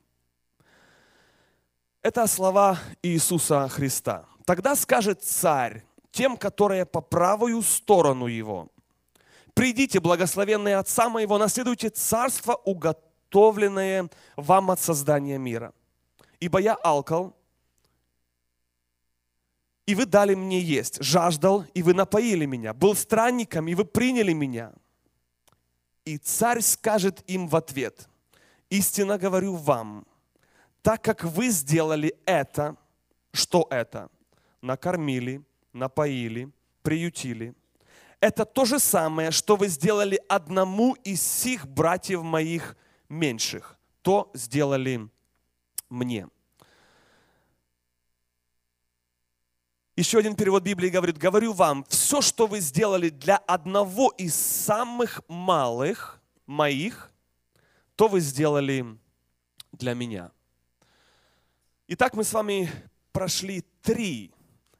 Это 2.02 2.28
слова 2.28 2.80
Иисуса 3.02 3.68
Христа. 3.68 4.26
Тогда 4.46 4.76
скажет 4.76 5.24
царь 5.24 5.84
тем, 6.12 6.38
которые 6.38 6.86
по 6.86 7.02
правую 7.02 7.62
сторону 7.64 8.28
его. 8.28 8.70
Придите, 9.54 10.00
благословенные 10.00 10.78
Отца 10.78 11.10
моего, 11.10 11.38
наследуйте 11.38 11.90
царство, 11.90 12.54
уготовленное 12.54 14.10
вам 14.36 14.72
от 14.72 14.80
создания 14.80 15.40
мира. 15.40 15.74
Ибо 16.40 16.60
я 16.60 16.76
алкал, 16.76 17.36
и 19.88 19.96
вы 19.96 20.06
дали 20.06 20.36
мне 20.36 20.60
есть, 20.60 21.02
жаждал, 21.02 21.66
и 21.74 21.82
вы 21.82 21.94
напоили 21.94 22.46
меня, 22.46 22.74
был 22.74 22.94
странником, 22.94 23.68
и 23.70 23.74
вы 23.74 23.86
приняли 23.86 24.34
меня. 24.34 24.74
И 26.06 26.18
царь 26.18 26.62
скажет 26.62 27.24
им 27.26 27.48
в 27.48 27.56
ответ, 27.56 28.10
истинно 28.70 29.18
говорю 29.18 29.56
вам, 29.56 30.06
так 30.82 31.02
как 31.02 31.24
вы 31.24 31.50
сделали 31.50 32.14
это, 32.26 32.76
что 33.32 33.66
это? 33.70 34.10
Накормили, 34.62 35.42
напоили, 35.72 36.50
приютили. 36.82 37.54
Это 38.20 38.46
то 38.46 38.66
же 38.66 38.80
самое, 38.80 39.32
что 39.32 39.56
вы 39.56 39.68
сделали 39.68 40.20
одному 40.28 40.96
из 40.96 41.22
сих 41.22 41.68
братьев 41.68 42.24
моих 42.24 42.76
меньших. 43.10 43.78
То 44.02 44.32
сделали 44.34 45.10
мне. 45.90 46.28
Еще 49.98 50.20
один 50.20 50.36
перевод 50.36 50.62
Библии 50.62 50.90
говорит, 50.90 51.18
говорю 51.18 51.54
вам, 51.54 51.84
все, 51.90 52.22
что 52.22 52.46
вы 52.46 52.60
сделали 52.60 53.10
для 53.10 53.38
одного 53.38 54.14
из 54.16 54.36
самых 54.36 55.22
малых 55.28 56.22
моих, 56.46 57.12
то 57.96 58.08
вы 58.08 58.20
сделали 58.20 58.86
для 59.72 59.96
меня. 59.96 60.32
Итак, 61.88 62.14
мы 62.14 62.24
с 62.24 62.32
вами 62.32 62.72
прошли 63.12 63.64
три 63.82 64.32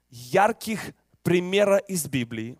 ярких 0.08 0.92
примера 1.24 1.78
из 1.78 2.06
Библии, 2.06 2.56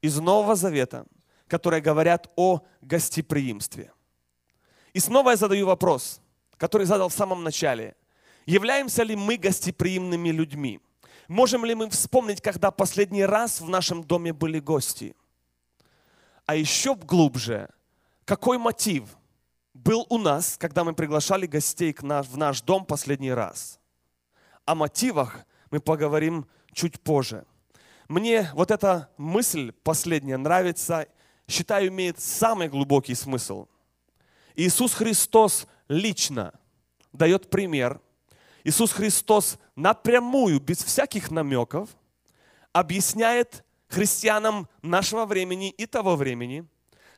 из 0.00 0.18
Нового 0.18 0.56
Завета, 0.56 1.04
которые 1.46 1.82
говорят 1.82 2.32
о 2.36 2.62
гостеприимстве. 2.80 3.92
И 4.94 4.98
снова 4.98 5.30
я 5.30 5.36
задаю 5.36 5.66
вопрос, 5.66 6.22
который 6.56 6.86
задал 6.86 7.10
в 7.10 7.14
самом 7.14 7.44
начале. 7.44 7.96
Являемся 8.46 9.02
ли 9.02 9.14
мы 9.14 9.36
гостеприимными 9.36 10.30
людьми? 10.30 10.80
Можем 11.28 11.66
ли 11.66 11.74
мы 11.74 11.90
вспомнить, 11.90 12.40
когда 12.40 12.70
последний 12.70 13.24
раз 13.24 13.60
в 13.60 13.68
нашем 13.68 14.02
доме 14.02 14.32
были 14.32 14.60
гости? 14.60 15.14
А 16.46 16.54
еще 16.54 16.94
глубже, 16.94 17.68
какой 18.24 18.56
мотив 18.56 19.04
был 19.74 20.06
у 20.08 20.16
нас, 20.16 20.56
когда 20.56 20.84
мы 20.84 20.94
приглашали 20.94 21.46
гостей 21.46 21.94
в 21.94 22.36
наш 22.38 22.62
дом 22.62 22.86
последний 22.86 23.32
раз? 23.32 23.78
О 24.64 24.74
мотивах 24.74 25.44
мы 25.70 25.80
поговорим 25.80 26.46
чуть 26.72 26.98
позже. 26.98 27.44
Мне 28.08 28.50
вот 28.54 28.70
эта 28.70 29.10
мысль 29.18 29.72
последняя 29.82 30.38
нравится, 30.38 31.08
считаю, 31.46 31.88
имеет 31.88 32.18
самый 32.18 32.68
глубокий 32.68 33.14
смысл. 33.14 33.66
Иисус 34.54 34.94
Христос 34.94 35.66
лично 35.88 36.58
дает 37.12 37.50
пример. 37.50 38.00
Иисус 38.64 38.92
Христос 38.92 39.58
напрямую, 39.76 40.60
без 40.60 40.82
всяких 40.82 41.30
намеков, 41.30 41.90
объясняет 42.72 43.64
христианам 43.88 44.68
нашего 44.82 45.24
времени 45.24 45.70
и 45.70 45.86
того 45.86 46.16
времени, 46.16 46.66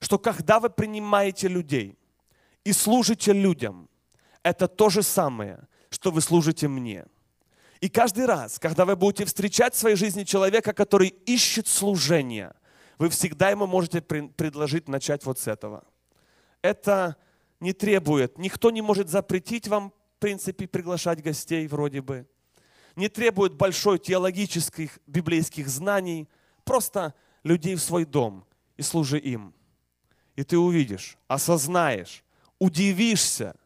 что 0.01 0.19
когда 0.19 0.61
вы 0.61 0.71
принимаете 0.71 1.49
людей 1.49 1.99
и 2.65 2.73
служите 2.73 3.33
людям, 3.33 3.89
это 4.43 4.69
то 4.69 4.89
же 4.89 5.03
самое, 5.03 5.67
что 5.91 6.11
вы 6.11 6.21
служите 6.21 6.69
мне– 6.69 7.07
и 7.81 7.89
каждый 7.89 8.27
раз, 8.27 8.59
когда 8.59 8.85
вы 8.85 8.95
будете 8.95 9.25
встречать 9.25 9.75
в 9.75 9.79
своей 9.79 9.97
жизни 9.97 10.25
человека, 10.25 10.75
который 10.75 11.09
ищет 11.09 11.67
служение, 11.67 12.53
вы 12.99 13.09
всегда 13.09 13.51
ему 13.51 13.67
можете 13.67 14.03
предложить 14.03 14.87
начать 14.87 15.25
вот 15.25 15.39
с 15.39 15.47
этого. 15.49 15.85
Это 16.61 17.17
не 17.59 17.73
требует, 17.73 18.37
никто 18.37 18.71
не 18.71 18.83
может 18.83 19.09
запретить 19.09 19.67
вам, 19.67 19.95
принципе, 20.21 20.69
приглашать 20.69 21.23
гостей 21.23 21.67
вроде 21.67 22.03
бы. 22.03 22.27
Не 22.95 23.09
требует 23.09 23.55
большой 23.55 23.99
теологических, 23.99 24.99
библейских 25.07 25.69
знаний. 25.69 26.29
Просто 26.65 27.15
людей 27.43 27.75
в 27.75 27.81
свой 27.81 28.05
дом 28.05 28.45
и 28.77 28.83
служи 28.83 29.19
им. 29.19 29.55
И 30.37 30.45
ты 30.45 30.59
увидишь, 30.59 31.19
осознаешь, 31.27 32.23
удивишься. 32.59 33.57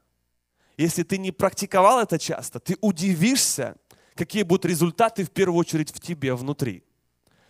Если 0.77 1.03
ты 1.03 1.19
не 1.19 1.33
практиковал 1.33 2.01
это 2.01 2.19
часто, 2.19 2.59
ты 2.59 2.77
удивишься, 2.81 3.77
какие 4.15 4.43
будут 4.43 4.65
результаты 4.65 5.25
в 5.25 5.31
первую 5.31 5.59
очередь 5.59 5.95
в 5.95 6.01
тебе 6.01 6.35
внутри. 6.35 6.83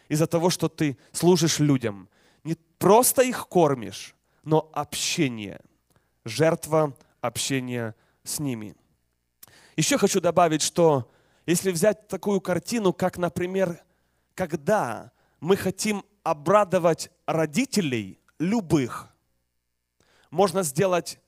Из-за 0.08 0.26
того, 0.26 0.50
что 0.50 0.68
ты 0.68 0.98
служишь 1.12 1.58
людям. 1.58 2.08
Не 2.42 2.56
просто 2.78 3.22
их 3.22 3.48
кормишь, 3.48 4.14
но 4.42 4.70
общение. 4.74 5.60
Жертва 6.24 6.94
общения 7.20 7.94
с 8.22 8.38
ними. 8.38 8.76
Еще 9.76 9.98
хочу 9.98 10.20
добавить, 10.20 10.62
что 10.62 11.10
если 11.46 11.70
взять 11.70 12.08
такую 12.08 12.40
картину, 12.40 12.92
как, 12.92 13.18
например, 13.18 13.82
когда 14.34 15.12
мы 15.40 15.56
хотим 15.56 16.04
обрадовать 16.22 17.10
родителей 17.26 18.18
любых, 18.38 19.08
можно 20.30 20.62
сделать 20.62 21.20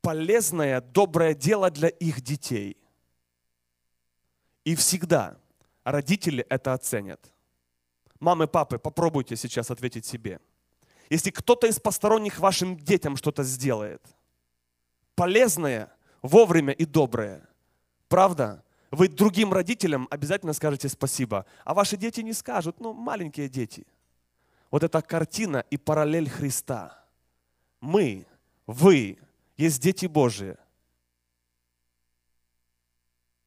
полезное, 0.00 0.80
доброе 0.80 1.34
дело 1.34 1.70
для 1.70 1.88
их 1.88 2.20
детей. 2.20 2.76
И 4.64 4.74
всегда 4.74 5.36
родители 5.84 6.44
это 6.48 6.72
оценят. 6.72 7.32
Мамы, 8.18 8.46
папы, 8.46 8.78
попробуйте 8.78 9.36
сейчас 9.36 9.70
ответить 9.70 10.04
себе. 10.04 10.40
Если 11.08 11.30
кто-то 11.30 11.66
из 11.66 11.80
посторонних 11.80 12.38
вашим 12.38 12.76
детям 12.76 13.16
что-то 13.16 13.42
сделает, 13.42 14.02
полезное, 15.16 15.92
вовремя 16.22 16.72
и 16.72 16.84
доброе, 16.84 17.48
правда, 18.08 18.62
вы 18.90 19.08
другим 19.08 19.52
родителям 19.52 20.08
обязательно 20.10 20.52
скажете 20.52 20.88
спасибо, 20.88 21.46
а 21.64 21.74
ваши 21.74 21.96
дети 21.96 22.20
не 22.20 22.32
скажут, 22.32 22.80
ну, 22.80 22.92
маленькие 22.92 23.48
дети. 23.48 23.86
Вот 24.70 24.82
эта 24.82 25.00
картина 25.02 25.64
и 25.70 25.76
параллель 25.76 26.28
Христа. 26.28 27.04
мы, 27.80 28.26
вы, 28.66 29.18
есть 29.56 29.80
дети 29.80 30.06
Божии. 30.06 30.56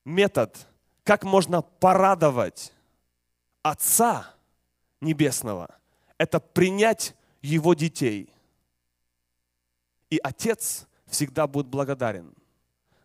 Метод, 0.05 0.67
как 1.03 1.23
можно 1.23 1.61
порадовать 1.61 2.73
Отца 3.61 4.33
Небесного, 4.99 5.77
это 6.17 6.39
принять 6.39 7.15
Его 7.41 7.73
детей. 7.73 8.33
И 10.09 10.19
Отец 10.21 10.87
всегда 11.07 11.47
будет 11.47 11.67
благодарен 11.67 12.33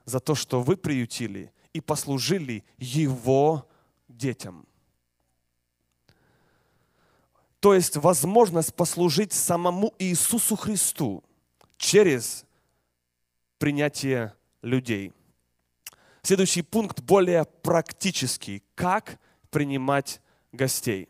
за 0.09 0.21
то, 0.21 0.35
что 0.35 0.63
вы 0.63 0.77
приютили 0.77 1.53
и 1.73 1.81
послужили 1.81 2.65
Его 2.79 3.69
детям. 4.09 4.67
То 7.61 7.75
есть 7.75 7.97
возможность 7.97 8.75
послужить 8.75 9.33
самому 9.33 9.95
Иисусу 9.99 10.57
Христу 10.57 11.25
через 11.77 12.45
принятие 13.59 14.35
людей. 14.63 15.13
Следующий 16.23 16.63
пункт 16.63 17.01
более 17.01 17.45
практический. 17.45 18.63
Как 18.75 19.21
принимать 19.51 20.21
гостей? 20.53 21.09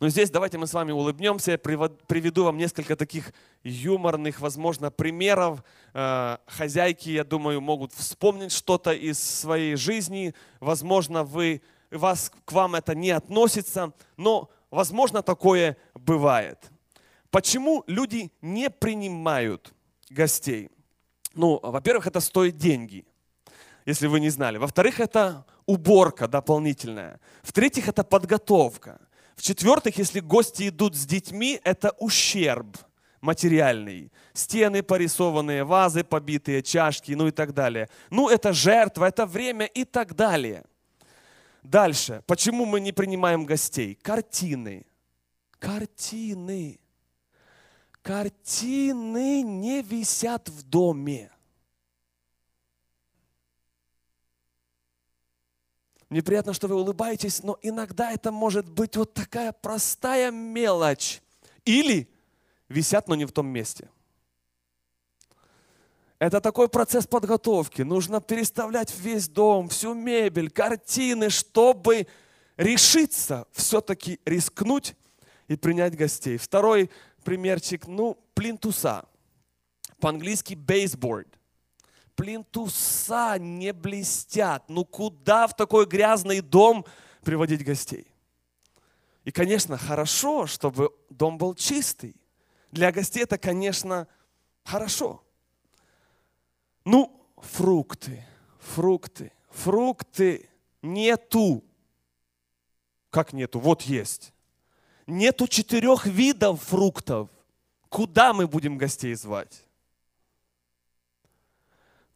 Но 0.00 0.08
здесь 0.08 0.30
давайте 0.30 0.56
мы 0.56 0.66
с 0.66 0.72
вами 0.72 0.92
улыбнемся. 0.92 1.58
Приведу 1.58 2.44
вам 2.44 2.56
несколько 2.56 2.96
таких 2.96 3.34
юморных, 3.62 4.40
возможно, 4.40 4.90
примеров. 4.90 5.62
Э, 5.92 6.38
хозяйки, 6.46 7.10
я 7.10 7.22
думаю, 7.22 7.60
могут 7.60 7.92
вспомнить 7.92 8.50
что-то 8.50 8.92
из 8.92 9.22
своей 9.22 9.76
жизни. 9.76 10.34
Возможно, 10.58 11.22
вы, 11.22 11.60
вас, 11.90 12.32
к 12.46 12.52
вам 12.52 12.76
это 12.76 12.94
не 12.94 13.10
относится, 13.10 13.92
но, 14.16 14.50
возможно, 14.70 15.22
такое 15.22 15.76
бывает. 15.94 16.70
Почему 17.30 17.84
люди 17.86 18.32
не 18.40 18.70
принимают 18.70 19.74
гостей? 20.08 20.70
Ну, 21.34 21.60
во-первых, 21.62 22.06
это 22.06 22.20
стоит 22.20 22.56
деньги, 22.56 23.04
если 23.84 24.06
вы 24.06 24.20
не 24.20 24.30
знали. 24.30 24.56
Во-вторых, 24.56 24.98
это 24.98 25.44
уборка 25.66 26.26
дополнительная. 26.26 27.20
В-третьих, 27.42 27.86
это 27.88 28.02
подготовка. 28.02 28.98
В-четвертых, 29.40 29.96
если 29.96 30.20
гости 30.20 30.68
идут 30.68 30.94
с 30.94 31.06
детьми, 31.06 31.58
это 31.64 31.92
ущерб 31.98 32.76
материальный. 33.22 34.12
Стены 34.34 34.82
порисованные, 34.82 35.64
вазы 35.64 36.04
побитые, 36.04 36.62
чашки, 36.62 37.12
ну 37.12 37.26
и 37.26 37.30
так 37.30 37.54
далее. 37.54 37.88
Ну, 38.10 38.28
это 38.28 38.52
жертва, 38.52 39.06
это 39.06 39.24
время 39.24 39.64
и 39.64 39.84
так 39.86 40.14
далее. 40.14 40.64
Дальше. 41.62 42.22
Почему 42.26 42.66
мы 42.66 42.80
не 42.80 42.92
принимаем 42.92 43.46
гостей? 43.46 43.94
Картины. 44.02 44.84
Картины. 45.58 46.78
Картины 48.02 49.40
не 49.40 49.80
висят 49.80 50.50
в 50.50 50.64
доме. 50.64 51.30
Мне 56.10 56.24
приятно, 56.24 56.52
что 56.52 56.66
вы 56.66 56.74
улыбаетесь, 56.74 57.44
но 57.44 57.56
иногда 57.62 58.10
это 58.10 58.32
может 58.32 58.68
быть 58.68 58.96
вот 58.96 59.14
такая 59.14 59.52
простая 59.52 60.32
мелочь. 60.32 61.22
Или 61.64 62.10
висят, 62.68 63.06
но 63.06 63.14
не 63.14 63.26
в 63.26 63.32
том 63.32 63.46
месте. 63.46 63.88
Это 66.18 66.40
такой 66.40 66.68
процесс 66.68 67.06
подготовки. 67.06 67.82
Нужно 67.82 68.20
переставлять 68.20 68.92
весь 68.98 69.28
дом, 69.28 69.68
всю 69.68 69.94
мебель, 69.94 70.50
картины, 70.50 71.30
чтобы 71.30 72.08
решиться 72.56 73.46
все-таки 73.52 74.20
рискнуть 74.24 74.96
и 75.46 75.54
принять 75.54 75.96
гостей. 75.96 76.38
Второй 76.38 76.90
примерчик, 77.22 77.86
ну, 77.86 78.18
плинтуса. 78.34 79.04
По-английски 80.00 80.54
baseboard 80.54 81.28
плинтуса 82.20 83.38
не 83.38 83.72
блестят. 83.72 84.68
Ну 84.68 84.84
куда 84.84 85.46
в 85.46 85.56
такой 85.56 85.86
грязный 85.86 86.42
дом 86.42 86.84
приводить 87.22 87.64
гостей? 87.64 88.06
И, 89.24 89.30
конечно, 89.30 89.78
хорошо, 89.78 90.46
чтобы 90.46 90.94
дом 91.08 91.38
был 91.38 91.54
чистый. 91.54 92.14
Для 92.72 92.92
гостей 92.92 93.22
это, 93.22 93.38
конечно, 93.38 94.06
хорошо. 94.64 95.22
Ну, 96.84 97.26
фрукты, 97.38 98.26
фрукты, 98.58 99.32
фрукты 99.48 100.50
нету. 100.82 101.64
Как 103.08 103.32
нету? 103.32 103.60
Вот 103.60 103.80
есть. 103.82 104.34
Нету 105.06 105.48
четырех 105.48 106.04
видов 106.04 106.62
фруктов. 106.64 107.30
Куда 107.88 108.34
мы 108.34 108.46
будем 108.46 108.76
гостей 108.76 109.14
звать? 109.14 109.64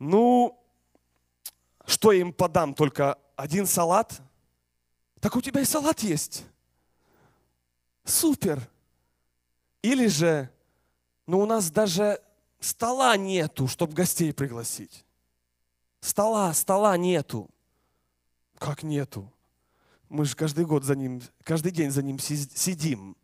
Ну, 0.04 0.62
что 1.86 2.12
я 2.12 2.20
им 2.20 2.32
подам, 2.32 2.74
только 2.74 3.18
один 3.36 3.66
салат? 3.66 4.20
Так 5.18 5.34
у 5.34 5.40
тебя 5.40 5.62
и 5.62 5.64
салат 5.64 6.00
есть. 6.00 6.44
Супер. 8.04 8.60
Или 9.80 10.08
же, 10.08 10.50
ну 11.26 11.40
у 11.40 11.46
нас 11.46 11.70
даже 11.70 12.20
стола 12.60 13.16
нету, 13.16 13.66
чтобы 13.66 13.94
гостей 13.94 14.34
пригласить. 14.34 15.06
Стола, 16.00 16.52
стола 16.52 16.96
нету. 16.98 17.48
Как 18.58 18.82
нету? 18.82 19.32
Мы 20.10 20.26
же 20.26 20.36
каждый 20.36 20.66
год 20.66 20.84
за 20.84 20.96
ним, 20.96 21.22
каждый 21.42 21.72
день 21.72 21.90
за 21.90 22.02
ним 22.02 22.18
сидим. 22.18 23.16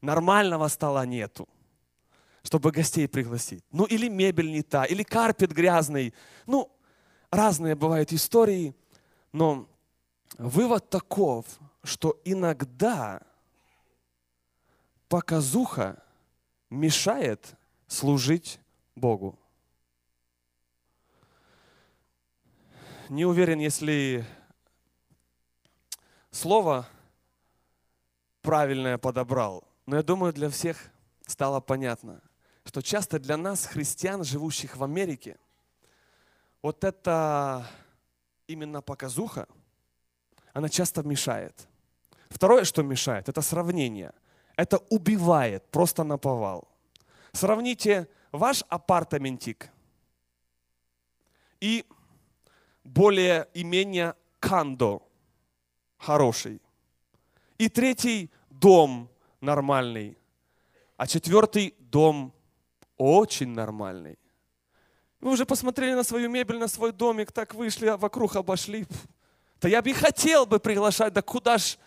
Нормального 0.00 0.68
стола 0.68 1.04
нету 1.04 1.46
чтобы 2.44 2.70
гостей 2.70 3.08
пригласить. 3.08 3.64
Ну 3.72 3.86
или 3.86 4.08
мебель 4.08 4.52
не 4.52 4.62
та, 4.62 4.84
или 4.84 5.02
карпет 5.02 5.50
грязный. 5.50 6.12
Ну, 6.46 6.70
разные 7.30 7.74
бывают 7.74 8.12
истории, 8.12 8.76
но 9.32 9.66
вывод 10.36 10.90
таков, 10.90 11.46
что 11.82 12.20
иногда 12.22 13.22
показуха 15.08 16.02
мешает 16.68 17.56
служить 17.86 18.60
Богу. 18.94 19.38
Не 23.08 23.24
уверен, 23.24 23.58
если 23.58 24.24
слово 26.30 26.86
правильное 28.42 28.98
подобрал, 28.98 29.64
но 29.86 29.96
я 29.96 30.02
думаю, 30.02 30.34
для 30.34 30.50
всех 30.50 30.90
стало 31.26 31.60
понятно– 31.60 32.20
что 32.64 32.82
часто 32.82 33.18
для 33.18 33.36
нас, 33.36 33.66
христиан, 33.66 34.24
живущих 34.24 34.76
в 34.76 34.84
Америке, 34.84 35.36
вот 36.62 36.84
эта 36.84 37.66
именно 38.46 38.82
показуха, 38.82 39.46
она 40.52 40.68
часто 40.68 41.02
мешает. 41.02 41.68
Второе, 42.28 42.64
что 42.64 42.82
мешает, 42.82 43.28
это 43.28 43.42
сравнение. 43.42 44.12
Это 44.56 44.78
убивает 44.88 45.64
просто 45.70 46.04
на 46.04 46.16
повал. 46.16 46.68
Сравните 47.32 48.08
ваш 48.32 48.64
апартаментик 48.68 49.70
и 51.60 51.84
более 52.84 53.48
имение 53.54 54.14
кандо 54.38 55.02
хороший. 55.96 56.60
И 57.58 57.68
третий 57.68 58.30
дом 58.50 59.08
нормальный. 59.40 60.18
А 60.96 61.06
четвертый 61.06 61.74
дом 61.78 62.32
очень 62.96 63.48
нормальный. 63.48 64.18
Вы 65.20 65.32
уже 65.32 65.46
посмотрели 65.46 65.94
на 65.94 66.04
свою 66.04 66.28
мебель, 66.28 66.58
на 66.58 66.68
свой 66.68 66.92
домик, 66.92 67.32
так 67.32 67.54
вышли, 67.54 67.86
а 67.86 67.96
вокруг 67.96 68.36
обошли. 68.36 68.86
Да 69.60 69.68
я 69.68 69.80
бы 69.80 69.90
и 69.90 69.94
хотел 69.94 70.44
бы 70.44 70.60
приглашать, 70.60 71.14
да 71.14 71.22
куда 71.22 71.56
ж 71.56 71.78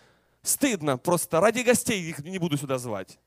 стыдно, 0.41 0.97
просто 0.97 1.39
ради 1.39 1.61
гостей 1.61 2.01
их 2.01 2.19
не 2.19 2.39
буду 2.39 2.57
сюда 2.57 2.79
звать. 2.79 3.19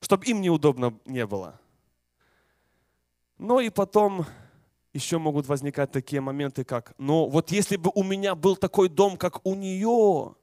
Чтобы 0.00 0.24
им 0.24 0.40
неудобно 0.40 0.98
не 1.04 1.26
было. 1.26 1.60
Но 3.36 3.60
и 3.60 3.68
потом 3.68 4.24
еще 4.92 5.18
могут 5.18 5.46
возникать 5.46 5.92
такие 5.92 6.20
моменты, 6.20 6.64
как, 6.64 6.94
ну 6.98 7.26
вот 7.26 7.50
если 7.52 7.76
бы 7.76 7.90
у 7.94 8.02
меня 8.02 8.34
был 8.34 8.56
такой 8.56 8.88
дом, 8.88 9.16
как 9.16 9.44
у 9.46 9.54
нее, 9.54 10.34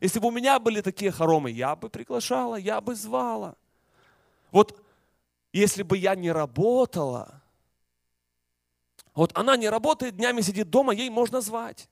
если 0.00 0.18
бы 0.18 0.28
у 0.28 0.30
меня 0.30 0.58
были 0.58 0.80
такие 0.80 1.10
хоромы, 1.10 1.50
я 1.50 1.74
бы 1.74 1.88
приглашала, 1.88 2.56
я 2.56 2.80
бы 2.80 2.94
звала. 2.94 3.56
Вот 4.50 4.80
если 5.52 5.82
бы 5.82 5.96
я 5.96 6.14
не 6.14 6.30
работала, 6.30 7.42
вот 9.14 9.32
она 9.34 9.56
не 9.56 9.68
работает, 9.68 10.16
днями 10.16 10.42
сидит 10.42 10.70
дома, 10.70 10.94
ей 10.94 11.10
можно 11.10 11.40
звать. 11.40 11.88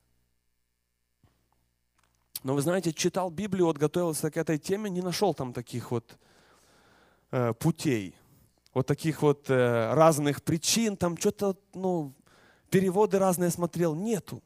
Но 2.42 2.54
вы 2.54 2.62
знаете, 2.62 2.92
читал 2.92 3.30
Библию, 3.30 3.66
вот 3.66 3.78
готовился 3.78 4.30
к 4.30 4.36
этой 4.36 4.58
теме, 4.58 4.90
не 4.90 5.00
нашел 5.00 5.34
там 5.34 5.52
таких 5.52 5.90
вот 5.90 6.16
э, 7.32 7.54
путей, 7.54 8.14
вот 8.74 8.86
таких 8.86 9.22
вот 9.22 9.50
э, 9.50 9.94
разных 9.94 10.42
причин, 10.44 10.96
там 10.96 11.16
что-то, 11.16 11.56
ну, 11.74 12.14
переводы 12.70 13.18
разные 13.18 13.50
смотрел, 13.50 13.94
нету. 13.94 14.42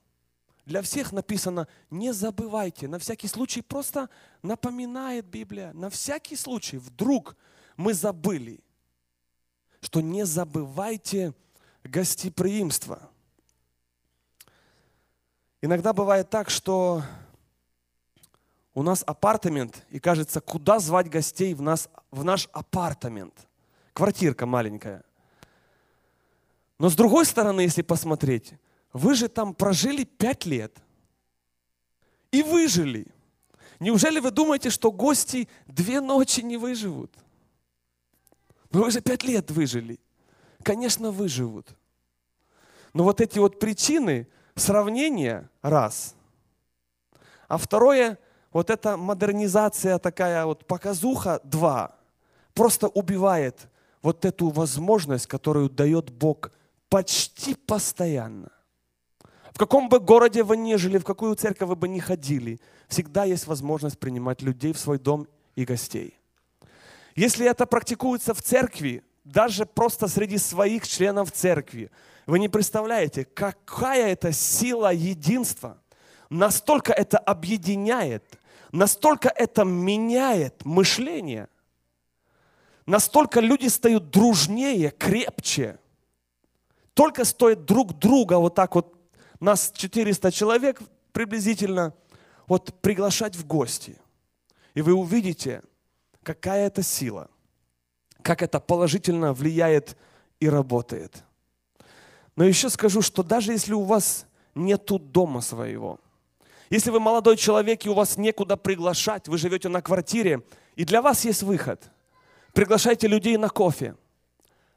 Для 0.64 0.82
всех 0.82 1.12
написано, 1.12 1.66
не 1.90 2.12
забывайте, 2.12 2.86
на 2.86 2.98
всякий 2.98 3.26
случай 3.26 3.60
просто 3.60 4.08
напоминает 4.40 5.26
Библия, 5.26 5.72
на 5.72 5.90
всякий 5.90 6.36
случай, 6.36 6.78
вдруг 6.78 7.36
мы 7.76 7.92
забыли– 7.92 8.60
что 9.80 10.00
не 10.00 10.24
забывайте 10.24 11.34
гостеприимство. 11.84 13.10
Иногда 15.62 15.92
бывает 15.92 16.30
так, 16.30 16.50
что 16.50 17.02
у 18.74 18.82
нас 18.82 19.02
апартамент, 19.06 19.84
и 19.90 19.98
кажется, 19.98 20.40
куда 20.40 20.78
звать 20.78 21.10
гостей 21.10 21.54
в, 21.54 21.60
нас, 21.60 21.88
в 22.10 22.24
наш 22.24 22.48
апартамент? 22.52 23.34
Квартирка 23.92 24.46
маленькая. 24.46 25.04
Но 26.78 26.88
с 26.88 26.94
другой 26.94 27.26
стороны, 27.26 27.62
если 27.62 27.82
посмотреть, 27.82 28.54
вы 28.92 29.14
же 29.14 29.28
там 29.28 29.54
прожили 29.54 30.04
пять 30.04 30.46
лет 30.46 30.74
и 32.30 32.42
выжили. 32.42 33.06
Неужели 33.80 34.20
вы 34.20 34.30
думаете, 34.30 34.70
что 34.70 34.90
гости 34.90 35.48
две 35.66 36.00
ночи 36.00 36.40
не 36.40 36.56
выживут? 36.56 37.12
Вы 38.70 38.90
же 38.90 39.00
пять 39.00 39.24
лет 39.24 39.50
выжили. 39.50 39.98
Конечно, 40.62 41.10
выживут. 41.10 41.68
Но 42.92 43.04
вот 43.04 43.20
эти 43.20 43.38
вот 43.38 43.58
причины 43.58 44.28
сравнения 44.54 45.48
раз. 45.62 46.14
А 47.48 47.56
второе, 47.56 48.18
вот 48.52 48.70
эта 48.70 48.96
модернизация 48.96 49.98
такая 49.98 50.44
вот 50.44 50.66
показуха 50.66 51.40
два. 51.44 51.96
Просто 52.54 52.88
убивает 52.88 53.68
вот 54.02 54.24
эту 54.24 54.50
возможность, 54.50 55.26
которую 55.26 55.68
дает 55.70 56.10
Бог 56.10 56.52
почти 56.88 57.54
постоянно. 57.54 58.50
В 59.52 59.58
каком 59.58 59.88
бы 59.88 60.00
городе 60.00 60.42
вы 60.42 60.56
ни 60.56 60.74
жили, 60.76 60.98
в 60.98 61.04
какую 61.04 61.34
церковь 61.34 61.68
вы 61.68 61.76
бы 61.76 61.88
ни 61.88 61.98
ходили, 61.98 62.60
всегда 62.88 63.24
есть 63.24 63.46
возможность 63.46 63.98
принимать 63.98 64.42
людей 64.42 64.72
в 64.72 64.78
свой 64.78 64.98
дом 64.98 65.26
и 65.54 65.64
гостей. 65.64 66.19
Если 67.20 67.46
это 67.46 67.66
практикуется 67.66 68.32
в 68.32 68.40
церкви, 68.40 69.04
даже 69.24 69.66
просто 69.66 70.08
среди 70.08 70.38
своих 70.38 70.88
членов 70.88 71.30
церкви, 71.30 71.90
вы 72.24 72.38
не 72.38 72.48
представляете, 72.48 73.26
какая 73.26 74.12
это 74.12 74.32
сила 74.32 74.90
единства. 74.90 75.76
Настолько 76.30 76.94
это 76.94 77.18
объединяет, 77.18 78.24
настолько 78.72 79.28
это 79.28 79.64
меняет 79.64 80.64
мышление. 80.64 81.48
Настолько 82.86 83.40
люди 83.40 83.66
стают 83.66 84.08
дружнее, 84.08 84.90
крепче– 84.90 85.78
только 86.94 87.24
стоит 87.24 87.66
друг 87.66 87.98
друга 87.98 88.38
вот 88.38 88.54
так 88.54 88.74
вот, 88.74 88.94
нас 89.40 89.72
400 89.74 90.32
человек 90.32 90.80
приблизительно, 91.12 91.94
вот 92.46 92.74
приглашать 92.80 93.36
в 93.36 93.46
гости. 93.46 93.98
И 94.74 94.80
вы 94.82 94.94
увидите, 94.94 95.62
какая 96.22 96.66
это 96.66 96.82
сила, 96.82 97.28
как 98.22 98.42
это 98.42 98.60
положительно 98.60 99.32
влияет 99.32 99.96
и 100.40 100.48
работает. 100.48 101.24
Но 102.36 102.44
еще 102.44 102.70
скажу, 102.70 103.02
что 103.02 103.22
даже 103.22 103.52
если 103.52 103.74
у 103.74 103.82
вас 103.82 104.26
нету 104.54 104.98
дома 104.98 105.40
своего, 105.40 105.98
если 106.70 106.90
вы 106.90 107.00
молодой 107.00 107.36
человек 107.36 107.84
и 107.84 107.88
у 107.88 107.94
вас 107.94 108.16
некуда 108.16 108.56
приглашать, 108.56 109.28
вы 109.28 109.38
живете 109.38 109.68
на 109.68 109.82
квартире, 109.82 110.42
и 110.76 110.84
для 110.84 111.02
вас 111.02 111.24
есть 111.24 111.42
выход, 111.42 111.90
приглашайте 112.52 113.08
людей 113.08 113.36
на 113.36 113.48
кофе– 113.48 113.96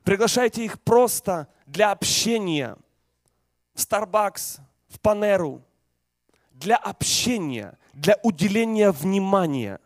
Приглашайте 0.03 0.65
их 0.65 0.81
просто 0.81 1.47
для 1.65 1.91
общения. 1.91 2.77
В 3.73 3.79
Starbucks, 3.79 4.59
в 4.89 4.99
Панеру, 4.99 5.63
для 6.51 6.75
общения, 6.75 7.77
для 7.93 8.17
уделения 8.21 8.91
внимания, 8.91 9.79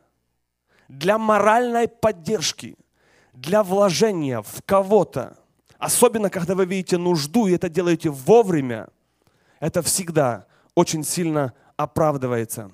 для 0.88 1.18
моральной 1.18 1.88
поддержки, 1.88 2.78
для 3.34 3.64
вложения 3.64 4.42
в 4.42 4.62
кого-то. 4.66 5.38
Особенно, 5.78 6.30
когда 6.30 6.56
вы 6.56 6.66
видите 6.66 6.98
нужду 6.98 7.48
и 7.48 7.54
это 7.54 7.70
делаете 7.70 8.10
вовремя, 8.10 8.90
это 9.60 9.82
всегда 9.82 10.48
очень 10.76 11.04
сильно 11.04 11.54
оправдывается. 11.76 12.72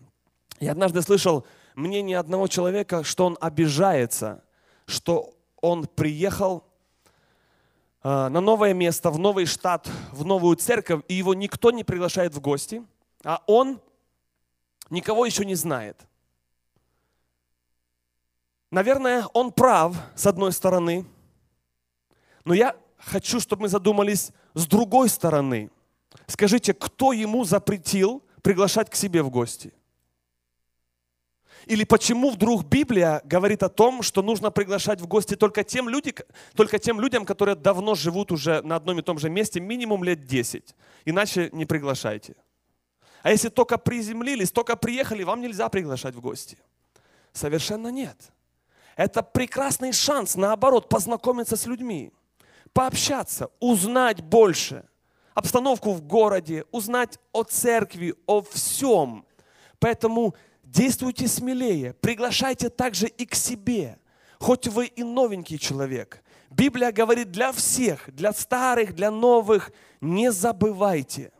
Я 0.60 0.72
однажды 0.72 1.02
слышал 1.02 1.46
мнение 1.76 2.18
одного 2.18 2.48
человека, 2.48 3.04
что 3.04 3.26
он 3.26 3.38
обижается, 3.42 4.44
что 4.86 5.34
он 5.62 5.88
приехал 5.88 6.64
а, 8.02 8.30
на 8.30 8.42
новое 8.42 8.74
место, 8.74 9.10
в 9.10 9.20
новый 9.20 9.46
штат, 9.46 9.90
в 10.12 10.26
новую 10.26 10.56
церковь, 10.58 11.02
и 11.08 11.14
его 11.14 11.34
никто 11.34 11.72
не 11.72 11.84
приглашает 11.84 12.34
в 12.34 12.42
гости, 12.42 12.84
а 13.24 13.42
он 13.48 13.82
никого 14.90 15.26
еще 15.26 15.46
не 15.46 15.56
знает. 15.56 15.98
Наверное, 18.74 19.28
он 19.34 19.52
прав, 19.52 19.96
с 20.16 20.26
одной 20.26 20.52
стороны, 20.52 21.06
но 22.44 22.56
я 22.56 22.76
хочу, 22.98 23.40
чтобы 23.40 23.62
мы 23.62 23.68
задумались 23.70 24.32
с 24.56 24.66
другой 24.66 25.10
стороны. 25.10 25.70
Скажите, 26.26 26.74
кто 26.74 27.14
ему 27.14 27.44
запретил 27.44 28.24
приглашать 28.42 28.90
к 28.90 28.96
себе 28.96 29.22
в 29.22 29.30
гости? 29.30 29.76
Или 31.68 31.84
почему 31.84 32.32
вдруг 32.32 32.66
Библия 32.66 33.22
говорит 33.26 33.62
о 33.62 33.70
том, 33.70 34.02
что 34.02 34.24
нужно 34.24 34.50
приглашать 34.50 35.00
в 35.00 35.06
гости 35.06 35.36
только 35.36 35.64
тем, 35.64 35.88
люди, 35.88 36.16
только 36.56 36.80
тем 36.80 37.00
людям, 37.00 37.26
которые 37.26 37.54
давно 37.54 37.94
живут 37.94 38.32
уже 38.32 38.64
на 38.64 38.78
одном 38.78 38.98
и 38.98 39.04
том 39.04 39.20
же 39.20 39.30
месте, 39.30 39.60
минимум 39.60 40.04
лет 40.04 40.26
10. 40.26 40.76
Иначе 41.06 41.52
не 41.52 41.68
приглашайте. 41.68 42.36
А 43.22 43.30
если 43.30 43.50
только 43.50 43.78
приземлились, 43.78 44.52
только 44.52 44.76
приехали, 44.76 45.22
вам 45.22 45.42
нельзя 45.42 45.70
приглашать 45.70 46.16
в 46.16 46.22
гости. 46.22 46.58
Совершенно 47.34 47.90
нет. 47.90 48.33
Это 48.96 49.24
прекрасный 49.24 49.92
шанс, 49.92 50.36
наоборот, 50.36 50.90
познакомиться 50.90 51.56
с 51.56 51.66
людьми, 51.66 52.12
пообщаться, 52.74 53.50
узнать 53.60 54.22
больше, 54.22 54.86
обстановку 55.34 55.94
в 55.94 56.02
городе, 56.02 56.66
узнать 56.72 57.18
о 57.32 57.44
церкви, 57.44 58.16
о 58.28 58.42
всем. 58.42 59.26
Поэтому 59.80 60.36
Действуйте 60.74 61.28
смелее, 61.28 61.94
приглашайте 61.94 62.68
также 62.68 63.06
и 63.06 63.28
к 63.28 63.36
себе, 63.36 64.00
хоть 64.40 64.68
вы 64.68 64.88
и 64.88 65.04
новенький 65.04 65.60
человек. 65.60 66.24
Библия 66.50 66.92
говорит 66.92 67.32
для 67.32 67.52
всех, 67.52 68.10
для 68.12 68.34
старых, 68.34 68.96
для 68.96 69.12
новых, 69.12 69.72
не 70.02 70.32
забывайте. 70.32 71.32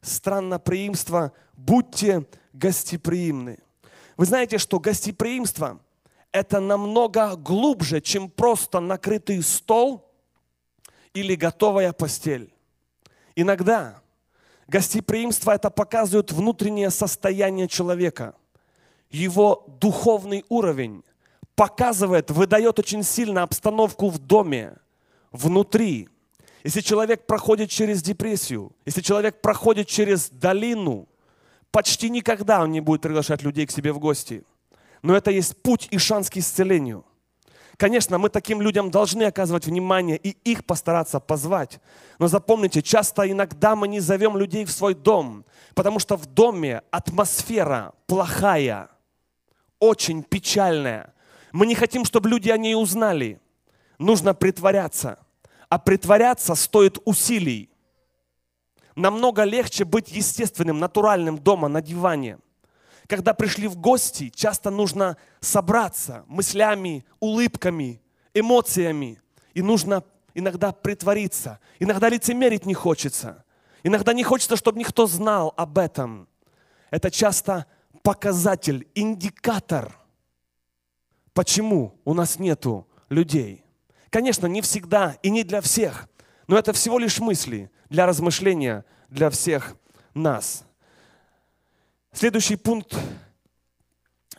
Странноприимство, 0.00 1.32
будьте 1.52 2.26
гостеприимны. 2.52 3.60
Вы 4.16 4.26
знаете, 4.26 4.58
что 4.58 4.80
гостеприимство– 4.80 5.80
это 6.32 6.60
намного 6.60 7.36
глубже, 7.36 8.00
чем 8.00 8.30
просто 8.30 8.80
накрытый 8.80 9.42
стол 9.42 10.08
или 11.12 11.34
готовая 11.34 11.92
постель. 11.92 12.52
Иногда 13.34 14.00
Гостеприимство 14.70 15.50
это 15.50 15.68
показывает 15.68 16.30
внутреннее 16.30 16.90
состояние 16.90 17.66
человека, 17.66 18.36
его 19.10 19.64
духовный 19.80 20.44
уровень, 20.48 21.02
показывает, 21.56 22.30
выдает 22.30 22.78
очень 22.78 23.02
сильно 23.02 23.42
обстановку 23.42 24.08
в 24.08 24.20
доме, 24.20 24.76
внутри. 25.32 26.08
Если 26.62 26.82
человек 26.82 27.26
проходит 27.26 27.68
через 27.68 28.00
депрессию, 28.00 28.70
если 28.86 29.00
человек 29.00 29.40
проходит 29.40 29.88
через 29.88 30.30
долину, 30.30 31.08
почти 31.72 32.08
никогда 32.08 32.62
он 32.62 32.70
не 32.70 32.80
будет 32.80 33.02
приглашать 33.02 33.42
людей 33.42 33.66
к 33.66 33.72
себе 33.72 33.92
в 33.92 33.98
гости. 33.98 34.44
Но 35.02 35.16
это 35.16 35.30
есть 35.30 35.62
путь 35.62 35.88
и 35.90 35.98
шанс 35.98 36.28
к 36.28 36.36
исцелению. 36.36 37.04
Конечно, 37.76 38.18
мы 38.18 38.28
таким 38.28 38.60
людям 38.60 38.90
должны 38.90 39.22
оказывать 39.22 39.64
внимание 39.64 40.18
и 40.18 40.36
их 40.44 40.66
постараться 40.66 41.18
позвать. 41.18 41.80
Но 42.18 42.28
запомните, 42.28 42.82
часто 42.82 43.30
иногда 43.30 43.74
мы 43.74 43.88
не 43.88 44.00
зовем 44.00 44.36
людей 44.36 44.66
в 44.66 44.70
свой 44.70 44.92
дом, 44.94 45.46
потому 45.74 45.98
что 45.98 46.16
в 46.16 46.26
доме 46.26 46.82
атмосфера 46.90 47.94
плохая, 48.06 48.90
очень 49.78 50.22
печальная. 50.22 51.14
Мы 51.52 51.64
не 51.64 51.74
хотим, 51.74 52.04
чтобы 52.04 52.28
люди 52.28 52.50
о 52.50 52.58
ней 52.58 52.74
узнали. 52.74 53.40
Нужно 53.98 54.34
притворяться. 54.34 55.18
А 55.70 55.78
притворяться 55.78 56.54
стоит 56.54 56.98
усилий. 57.06 57.70
Намного 58.94 59.44
легче 59.44 59.86
быть 59.86 60.12
естественным, 60.12 60.80
натуральным 60.80 61.38
дома 61.38 61.68
на 61.68 61.80
диване– 61.80 62.38
когда 63.10 63.34
пришли 63.34 63.66
в 63.66 63.76
гости, 63.76 64.30
часто 64.32 64.70
нужно 64.70 65.16
собраться 65.40 66.24
мыслями, 66.28 67.04
улыбками, 67.18 68.00
эмоциями. 68.34 69.20
И 69.52 69.62
нужно 69.62 70.04
иногда 70.32 70.70
притвориться. 70.70 71.58
Иногда 71.80 72.08
лицемерить 72.08 72.66
не 72.66 72.74
хочется. 72.74 73.44
Иногда 73.82 74.12
не 74.12 74.22
хочется, 74.22 74.56
чтобы 74.56 74.78
никто 74.78 75.08
знал 75.08 75.52
об 75.56 75.78
этом. 75.78 76.28
Это 76.92 77.10
часто 77.10 77.66
показатель, 78.02 78.86
индикатор, 78.94 79.98
почему 81.32 81.98
у 82.04 82.14
нас 82.14 82.38
нету 82.38 82.86
людей. 83.08 83.64
Конечно, 84.10 84.46
не 84.46 84.60
всегда 84.62 85.16
и 85.24 85.30
не 85.30 85.42
для 85.42 85.60
всех, 85.60 86.08
но 86.46 86.56
это 86.56 86.72
всего 86.72 86.96
лишь 86.96 87.18
мысли 87.18 87.72
для 87.88 88.06
размышления 88.06 88.84
для 89.08 89.30
всех 89.30 89.76
нас. 90.14 90.64
Следующий 92.12 92.56
пункт. 92.56 92.96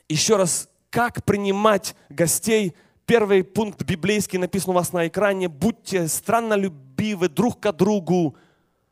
Еще 0.10 0.36
раз, 0.36 0.70
как 0.90 1.24
принимать 1.24 1.96
гостей 2.10 2.76
Первый 3.12 3.44
пункт 3.44 3.84
библейский 3.84 4.40
написан 4.40 4.70
у 4.70 4.74
вас 4.74 4.94
на 4.94 5.06
экране. 5.06 5.50
Будьте 5.50 6.08
страннолюбивы 6.08 7.28
друг 7.28 7.60
к 7.60 7.74
другу 7.74 8.38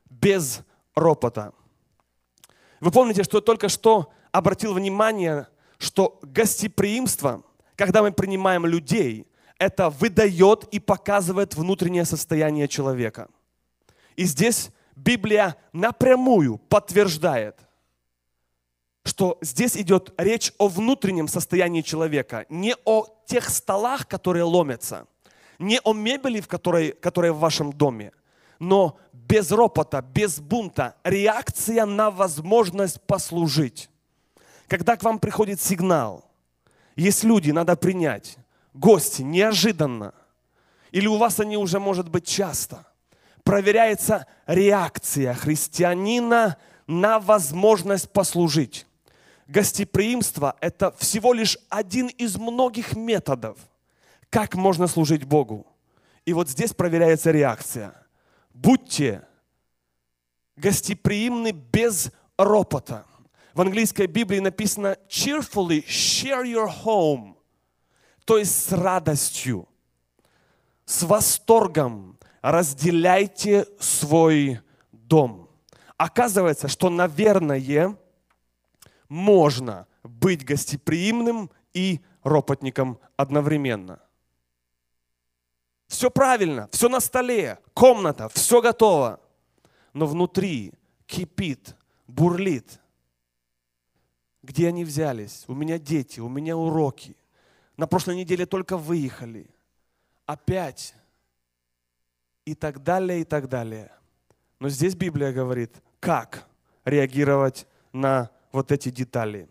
без 0.09 0.59
ропота. 0.93 1.53
Вы 2.81 2.91
помните, 2.91 3.23
что 3.23 3.37
я 3.37 3.41
только 3.41 3.69
что 3.69 4.11
обратил 4.33 4.73
внимание, 4.73 5.47
что 5.77 6.19
гостеприимство, 6.21 7.43
когда 7.77 8.01
мы 8.01 8.11
принимаем 8.11 8.65
людей, 8.65 9.25
это 9.57 9.89
выдает 9.89 10.65
и 10.71 10.79
показывает 10.79 11.55
внутреннее 11.55 12.03
состояние 12.03 12.67
человека. 12.67 13.29
И 14.17 14.25
здесь 14.25 14.69
Библия 14.97 15.55
напрямую 15.71 16.57
подтверждает, 16.57 17.57
что 19.03 19.37
здесь 19.41 19.77
идет 19.77 20.13
речь 20.17 20.53
о 20.57 20.67
внутреннем 20.67 21.27
состоянии 21.27 21.81
человека, 21.81 22.45
не 22.49 22.75
о 22.85 23.05
тех 23.25 23.49
столах, 23.49 24.07
которые 24.07 24.43
ломятся, 24.43 25.07
не 25.57 25.79
о 25.83 25.93
мебели, 25.93 26.41
в 26.41 26.47
которой, 26.47 26.91
которая 26.91 27.33
в 27.33 27.39
вашем 27.39 27.73
доме, 27.73 28.11
но 28.59 28.97
без 29.13 29.51
ропота, 29.51 30.01
без 30.01 30.39
бунта, 30.39 30.95
реакция 31.03 31.85
на 31.85 32.11
возможность 32.11 33.01
послужить. 33.01 33.89
Когда 34.67 34.97
к 34.97 35.03
вам 35.03 35.19
приходит 35.19 35.61
сигнал, 35.61 36.25
есть 36.95 37.23
люди, 37.23 37.51
надо 37.51 37.75
принять, 37.75 38.37
гости, 38.73 39.21
неожиданно, 39.21 40.13
или 40.91 41.07
у 41.07 41.17
вас 41.17 41.39
они 41.39 41.57
уже, 41.57 41.79
может 41.79 42.09
быть, 42.09 42.27
часто, 42.27 42.85
проверяется 43.43 44.27
реакция 44.45 45.33
христианина 45.33 46.57
на 46.87 47.19
возможность 47.19 48.11
послужить. 48.11 48.85
Гостеприимство– 49.49 50.55
это 50.61 50.91
всего 50.91 51.33
лишь 51.33 51.57
один 51.69 52.05
из 52.05 52.37
многих 52.37 52.95
методов, 52.95 53.57
как 54.29 54.53
можно 54.53 54.85
служить 54.85 55.23
Богу. 55.23 55.65
И 56.23 56.33
вот 56.33 56.49
здесь 56.49 56.71
проверяется 56.71 57.31
реакция. 57.31 57.95
Будьте 58.53 59.23
гостеприимны 60.55 61.49
без 61.49 62.11
ропота. 62.37 63.07
В 63.55 63.61
английской 63.61 64.05
Библии 64.05 64.37
написано 64.37 64.97
cheerfully 65.07 65.83
share 65.87 66.45
your 66.45 66.71
home, 66.85 67.33
то 68.25 68.37
есть 68.37 68.67
с 68.67 68.71
радостью, 68.71 69.67
с 70.85 71.01
восторгом 71.01 72.19
разделяйте 72.43 73.65
свой 73.79 74.59
дом. 74.91 75.49
Оказывается, 75.97 76.67
что, 76.67 76.91
наверное, 76.91 77.57
можно 79.09 79.87
быть 80.03 80.45
гостеприимным 80.45 81.51
и 81.73 81.99
ропотником 82.23 82.99
одновременно. 83.17 83.99
Все 85.87 86.11
правильно, 86.11 86.69
все 86.71 86.87
на 86.87 86.99
столе, 86.99 87.59
комната, 87.73 88.29
все 88.29 88.61
готово. 88.61 89.19
Но 89.93 90.05
внутри 90.05 90.73
кипит, 91.07 91.75
бурлит. 92.07 92.79
Где 94.43 94.67
они 94.67 94.85
взялись? 94.85 95.45
У 95.47 95.55
меня 95.55 95.79
дети, 95.79 96.19
у 96.19 96.29
меня 96.29 96.55
уроки. 96.55 97.17
На 97.75 97.87
прошлой 97.87 98.15
неделе 98.15 98.45
только 98.45 98.77
выехали. 98.77 99.49
Опять. 100.25 100.93
И 102.45 102.53
так 102.53 102.83
далее, 102.83 103.21
и 103.21 103.23
так 103.23 103.49
далее. 103.49 103.91
Но 104.59 104.69
здесь 104.69 104.95
Библия 104.95 105.31
говорит, 105.31 105.81
как 105.99 106.47
реагировать 106.85 107.67
на 107.91 108.29
вот 108.51 108.71
эти 108.71 108.89
детали. 108.89 109.47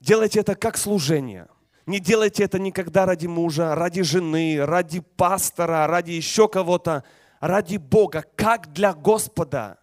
Делайте 0.00 0.40
это 0.40 0.54
как 0.54 0.76
служение. 0.76 1.48
Не 1.86 2.00
делайте 2.00 2.44
это 2.44 2.58
никогда 2.58 3.06
ради 3.06 3.26
мужа, 3.26 3.74
ради 3.74 4.02
жены, 4.02 4.64
ради 4.64 5.00
пастора, 5.00 5.86
ради 5.86 6.12
еще 6.12 6.48
кого-то, 6.48 7.02
ради 7.40 7.78
Бога, 7.78 8.24
как 8.36 8.72
для 8.72 8.92
Господа. 8.92 9.78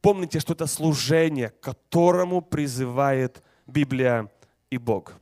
Помните, 0.00 0.40
что 0.40 0.54
это 0.54 0.66
служение, 0.66 1.50
к 1.50 1.60
которому 1.60 2.40
призывает 2.40 3.42
Библия 3.66 4.30
и 4.70 4.78
Бог. 4.78 5.12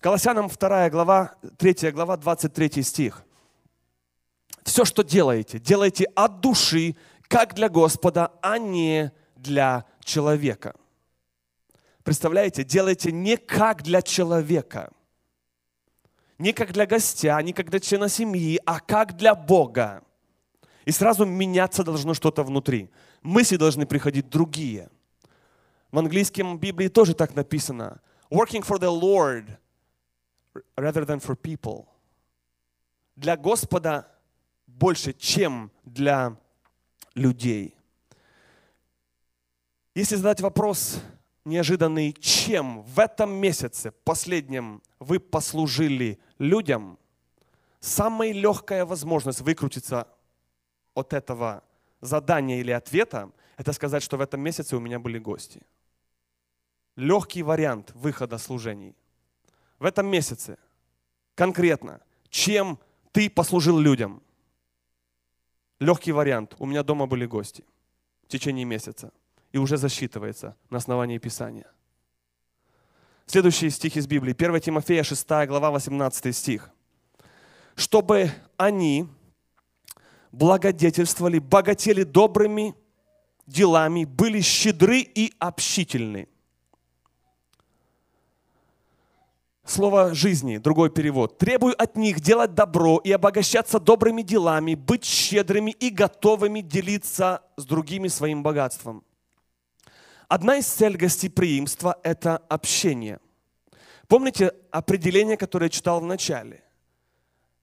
Колоссянам 0.00 0.48
2 0.48 0.90
глава, 0.90 1.34
3 1.56 1.90
глава, 1.90 2.16
23 2.16 2.82
стих. 2.82 3.24
Все, 4.62 4.84
что 4.84 5.02
делаете, 5.02 5.58
делайте 5.58 6.04
от 6.14 6.40
души, 6.40 6.94
как 7.26 7.54
для 7.54 7.68
Господа, 7.68 8.32
а 8.42 8.58
не 8.58 9.10
для 9.34 9.86
человека. 10.08 10.74
Представляете, 12.02 12.64
делайте 12.64 13.12
не 13.12 13.36
как 13.36 13.82
для 13.82 14.02
человека, 14.02 14.90
не 16.38 16.52
как 16.52 16.72
для 16.72 16.86
гостя, 16.86 17.38
не 17.42 17.52
как 17.52 17.70
для 17.70 17.80
члена 17.80 18.08
семьи, 18.08 18.60
а 18.64 18.80
как 18.80 19.16
для 19.16 19.34
Бога. 19.34 20.02
И 20.86 20.90
сразу 20.90 21.26
меняться 21.26 21.84
должно 21.84 22.14
что-то 22.14 22.42
внутри. 22.42 22.90
Мысли 23.22 23.56
должны 23.56 23.84
приходить 23.86 24.30
другие. 24.30 24.88
В 25.90 25.98
английском 25.98 26.58
Библии 26.58 26.88
тоже 26.88 27.14
так 27.14 27.34
написано. 27.34 28.00
Working 28.30 28.62
for 28.62 28.78
the 28.78 28.90
Lord 28.90 29.58
rather 30.76 31.04
than 31.04 31.20
for 31.20 31.36
people. 31.36 31.86
Для 33.16 33.36
Господа 33.36 34.08
больше, 34.66 35.12
чем 35.12 35.70
для 35.84 36.36
людей. 37.14 37.77
Если 39.98 40.14
задать 40.14 40.40
вопрос 40.40 41.00
неожиданный, 41.44 42.12
чем 42.12 42.82
в 42.82 43.00
этом 43.00 43.32
месяце, 43.32 43.90
последнем, 44.04 44.80
вы 45.00 45.18
послужили 45.18 46.20
людям, 46.38 47.00
самая 47.80 48.30
легкая 48.30 48.86
возможность 48.86 49.40
выкрутиться 49.40 50.06
от 50.94 51.12
этого 51.12 51.64
задания 52.00 52.60
или 52.60 52.70
ответа, 52.70 53.32
это 53.56 53.72
сказать, 53.72 54.04
что 54.04 54.16
в 54.16 54.20
этом 54.20 54.40
месяце 54.40 54.76
у 54.76 54.78
меня 54.78 55.00
были 55.00 55.18
гости. 55.18 55.62
Легкий 56.94 57.42
вариант 57.42 57.90
выхода 57.92 58.38
служений. 58.38 58.94
В 59.80 59.84
этом 59.84 60.06
месяце 60.06 60.58
конкретно, 61.34 62.00
чем 62.30 62.78
ты 63.10 63.28
послужил 63.28 63.80
людям? 63.80 64.22
Легкий 65.80 66.12
вариант. 66.12 66.54
У 66.60 66.66
меня 66.66 66.84
дома 66.84 67.06
были 67.06 67.26
гости 67.26 67.64
в 68.22 68.28
течение 68.28 68.64
месяца 68.64 69.12
и 69.52 69.58
уже 69.58 69.76
засчитывается 69.76 70.56
на 70.70 70.78
основании 70.78 71.18
Писания. 71.18 71.66
Следующий 73.26 73.70
стих 73.70 73.96
из 73.96 74.06
Библии, 74.06 74.34
1 74.34 74.60
Тимофея 74.60 75.02
6 75.02 75.28
глава 75.46 75.70
18 75.70 76.34
стих. 76.34 76.70
«Чтобы 77.74 78.30
они 78.56 79.06
благодетельствовали, 80.32 81.38
богатели 81.38 82.04
добрыми 82.04 82.74
делами, 83.46 84.04
были 84.04 84.40
щедры 84.40 85.00
и 85.00 85.34
общительны». 85.38 86.28
Слово 89.64 90.14
«жизни», 90.14 90.56
другой 90.56 90.88
перевод. 90.88 91.36
«Требую 91.36 91.74
от 91.80 91.96
них 91.96 92.20
делать 92.20 92.54
добро 92.54 92.98
и 93.04 93.12
обогащаться 93.12 93.78
добрыми 93.78 94.22
делами, 94.22 94.74
быть 94.74 95.04
щедрыми 95.04 95.72
и 95.72 95.90
готовыми 95.90 96.62
делиться 96.62 97.42
с 97.58 97.66
другими 97.66 98.08
своим 98.08 98.42
богатством». 98.42 99.04
Одна 100.28 100.56
из 100.56 100.66
целей 100.66 100.98
гостеприимства– 100.98 101.98
это 102.02 102.36
общение. 102.36 103.18
Помните 104.08 104.52
определение, 104.70 105.38
которое 105.38 105.66
я 105.66 105.70
читал 105.70 106.00
в 106.00 106.04
начале? 106.04 106.62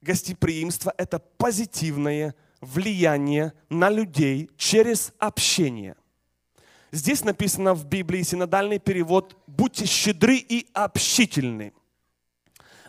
Гостеприимство– 0.01 0.91
это 0.97 1.19
позитивное 1.19 2.33
влияние 2.61 3.53
на 3.69 3.91
людей 3.91 4.49
через 4.57 5.13
общение. 5.19 5.95
Здесь 6.91 7.23
написано 7.23 7.75
в 7.75 7.85
Библии 7.85 8.23
синодальный 8.23 8.79
перевод 8.79 9.37
«Будьте 9.45 9.85
щедры 9.85 10.37
и 10.37 10.67
общительны». 10.73 11.71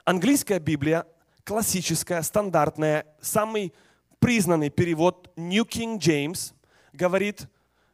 Английская 0.07 0.59
Библия, 0.59 1.07
классическая, 1.44 2.22
стандартная, 2.22 3.05
самый 3.20 3.74
признанный 4.20 4.70
перевод 4.70 5.30
New 5.36 5.64
King 5.64 5.98
James 5.98 6.55
говорит 6.94 7.46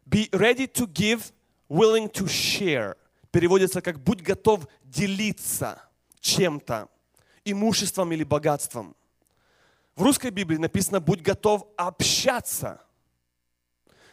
«Be 0.06 0.30
ready 0.30 0.70
to 0.72 0.86
give 0.86 1.32
willing 1.72 2.10
to 2.10 2.26
share 2.26 2.96
переводится 3.30 3.80
как 3.80 3.98
«будь 3.98 4.20
готов 4.20 4.68
делиться 4.84 5.82
чем-то, 6.20 6.88
имуществом 7.44 8.12
или 8.12 8.24
богатством». 8.24 8.94
В 9.96 10.02
русской 10.02 10.30
Библии 10.30 10.58
написано 10.58 11.00
«будь 11.00 11.22
готов 11.22 11.66
общаться». 11.76 12.80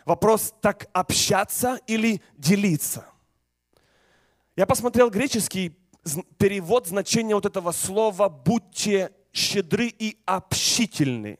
Вопрос, 0.06 0.54
так 0.62 0.88
общаться 0.94 1.80
или 1.86 2.22
делиться? 2.38 3.06
Я 4.56 4.66
посмотрел 4.66 5.10
греческий 5.10 5.78
перевод 6.38 6.88
значения 6.88 7.36
вот 7.36 7.46
этого 7.46 7.72
слова 7.74 8.30
«будьте 8.30 9.12
щедры 9.34 9.88
и 9.88 10.18
общительны». 10.26 11.38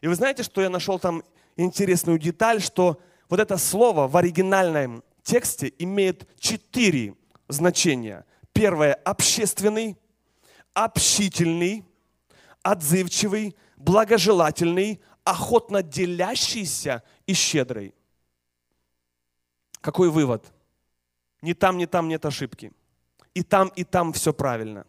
И 0.00 0.06
вы 0.06 0.14
знаете, 0.14 0.42
что 0.44 0.62
я 0.62 0.70
нашел 0.70 0.98
там 0.98 1.22
интересную 1.56 2.18
деталь, 2.18 2.62
что 2.62 3.00
вот 3.28 3.40
это 3.40 3.56
слово 3.58 4.08
в 4.08 4.16
оригинальном 4.16 5.02
тексте 5.22 5.72
имеет 5.78 6.28
четыре 6.38 7.14
значения. 7.48 8.24
Первое– 8.52 8.94
общественный, 9.04 9.96
общительный, 10.74 11.84
отзывчивый, 12.62 13.56
благожелательный, 13.76 15.00
охотно 15.24 15.82
делящийся 15.82 17.02
и 17.26 17.34
щедрый. 17.34 17.94
Какой 19.80 20.10
вывод? 20.10 20.52
Ни 21.40 21.54
там, 21.54 21.76
ни 21.76 21.86
там 21.86 22.08
нет 22.08 22.24
ошибки. 22.24 22.72
И 23.34 23.42
там, 23.42 23.68
и 23.68 23.84
там 23.84 24.12
все 24.12 24.32
правильно. 24.32 24.86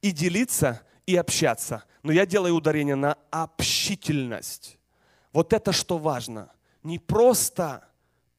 И 0.00 0.12
делиться, 0.12 0.82
и 1.06 1.16
общаться. 1.16 1.84
Но 2.02 2.12
я 2.12 2.26
делаю 2.26 2.54
ударение 2.54 2.94
на 2.94 3.16
общительность. 3.30 4.78
Вот 5.32 5.52
это 5.52 5.72
что 5.72 5.98
важно. 5.98 6.52
Не 6.82 6.98
просто 6.98 7.88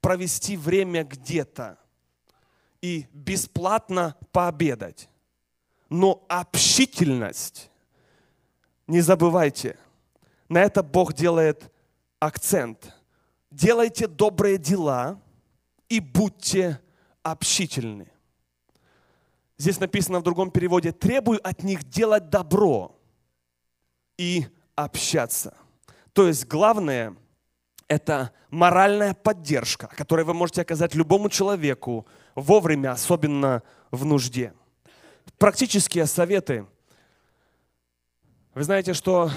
провести 0.05 0.55
время 0.55 1.03
где-то 1.03 1.79
и 2.79 3.07
бесплатно 3.11 4.15
пообедать, 4.31 5.09
но 5.89 6.23
общительность. 6.29 7.71
Не 8.85 9.01
забывайте, 9.01 9.79
на 10.47 10.61
это 10.61 10.83
Бог 10.83 11.13
делает 11.13 11.73
акцент. 12.19 12.93
Делайте 13.49 14.05
добрые 14.05 14.59
дела 14.59 15.19
и 15.89 15.99
будьте 15.99 16.79
общительны. 17.23 18.07
Здесь 19.57 19.79
написано 19.79 20.19
в 20.19 20.23
другом 20.23 20.51
переводе, 20.51 20.91
требую 20.91 21.39
от 21.41 21.63
них 21.63 21.83
делать 21.83 22.29
добро 22.29 22.95
и 24.19 24.45
общаться. 24.75 25.57
То 26.13 26.27
есть 26.27 26.45
главное– 26.45 27.17
это 27.87 28.31
моральная 28.49 29.13
поддержка, 29.13 29.87
которую 29.87 30.25
вы 30.25 30.33
можете 30.33 30.61
оказать 30.61 30.95
любому 30.95 31.29
человеку 31.29 32.07
вовремя, 32.33 32.91
особенно 32.91 33.63
в 33.91 34.05
нужде. 34.05 34.53
Практические 35.37 36.05
советы. 36.05 36.65
Вы 38.53 38.63
знаете, 38.63 38.93
что 38.93 39.29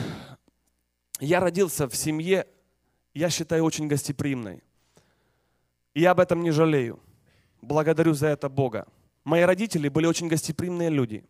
я 1.21 1.41
родился 1.41 1.89
в 1.89 1.97
семье, 1.97 2.47
я 3.15 3.31
считаю, 3.31 3.65
очень 3.65 3.89
гостеприимной. 3.89 4.63
И 5.95 6.01
я 6.01 6.13
об 6.13 6.21
этом 6.21 6.43
не 6.43 6.51
жалею. 6.51 7.01
Благодарю 7.61 8.15
за 8.15 8.29
это 8.29 8.49
Бога. 8.49 8.87
Мои 9.25 9.43
родители 9.43 9.89
были 9.89 10.07
очень 10.07 10.29
гостеприимные 10.29 10.91
люди. 10.91 11.25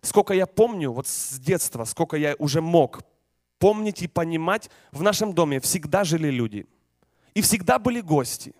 Сколько 0.00 0.34
я 0.34 0.46
помню, 0.46 0.90
вот 0.90 1.06
с 1.06 1.38
детства, 1.38 1.84
сколько 1.84 2.16
я 2.16 2.34
уже 2.38 2.60
мог 2.60 3.02
помнить 3.58 4.02
и 4.02 4.08
понимать, 4.08 4.70
в 4.92 5.02
нашем 5.02 5.32
доме 5.32 5.60
всегда 5.60 6.04
жили 6.04 6.28
люди. 6.28 6.66
И 7.34 7.42
всегда 7.42 7.78
были 7.78 8.00
гости. 8.00 8.54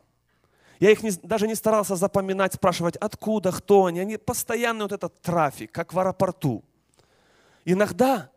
Я 0.80 0.90
их 0.90 1.02
не, 1.02 1.12
даже 1.22 1.46
не 1.46 1.54
старался 1.54 1.96
запоминать, 1.96 2.54
спрашивать, 2.54 2.96
откуда, 2.96 3.52
кто 3.52 3.86
они. 3.86 4.00
Они 4.00 4.16
постоянно 4.16 4.84
вот 4.84 4.92
этот 4.92 5.20
трафик, 5.22 5.72
как 5.72 5.92
в 5.92 5.98
аэропорту. 5.98 6.64
Иногда 7.64 8.30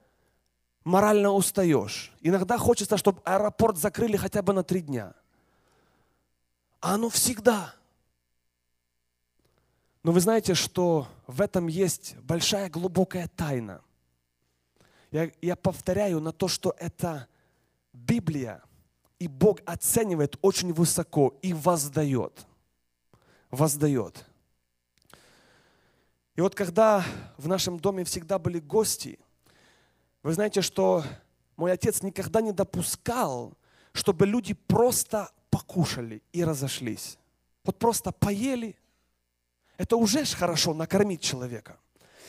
морально 0.83 1.31
устаешь. 1.31 2.13
Иногда 2.21 2.57
хочется, 2.57 2.97
чтобы 2.97 3.21
аэропорт 3.25 3.77
закрыли 3.77 4.15
хотя 4.15 4.41
бы 4.41 4.53
на 4.53 4.63
три 4.63 4.81
дня. 4.81 5.13
А 6.79 6.93
оно 6.93 7.09
всегда. 7.09 7.73
Но 10.03 10.11
вы 10.11 10.21
знаете, 10.21 10.53
что 10.53 11.07
в 11.25 11.41
этом 11.41 11.67
есть 11.67 12.15
большая 12.19 12.69
глубокая 12.69 13.27
тайна. 13.27 13.81
Я, 15.11 15.31
я 15.41 15.55
повторяю 15.55 16.19
на 16.19 16.31
то, 16.31 16.47
что 16.47 16.75
это 16.79 17.27
Библия, 17.93 18.61
и 19.19 19.27
Бог 19.27 19.59
оценивает 19.65 20.37
очень 20.41 20.73
высоко 20.73 21.37
и 21.41 21.53
воздает. 21.53 22.45
Воздает. 23.49 24.25
И 26.35 26.41
вот 26.41 26.53
когда 26.53 27.03
в 27.37 27.47
нашем 27.47 27.79
доме 27.79 28.03
всегда 28.03 28.37
были 28.37 28.59
гости, 28.59 29.17
вы 30.21 30.33
знаете, 30.33 30.61
что 30.61 31.03
мой 31.55 31.71
отец 31.71 32.03
никогда 32.03 32.41
не 32.41 32.51
допускал, 32.51 33.53
чтобы 33.93 34.27
люди 34.27 34.53
просто 34.53 35.31
покушали 35.49 36.21
и 36.31 36.43
разошлись. 36.43 37.17
Вот 37.63 37.79
просто 37.79 38.11
поели. 38.11 38.77
Это 39.77 39.95
уже 39.95 40.25
ж 40.25 40.33
хорошо, 40.33 40.73
накормить 40.73 41.21
человека. 41.21 41.79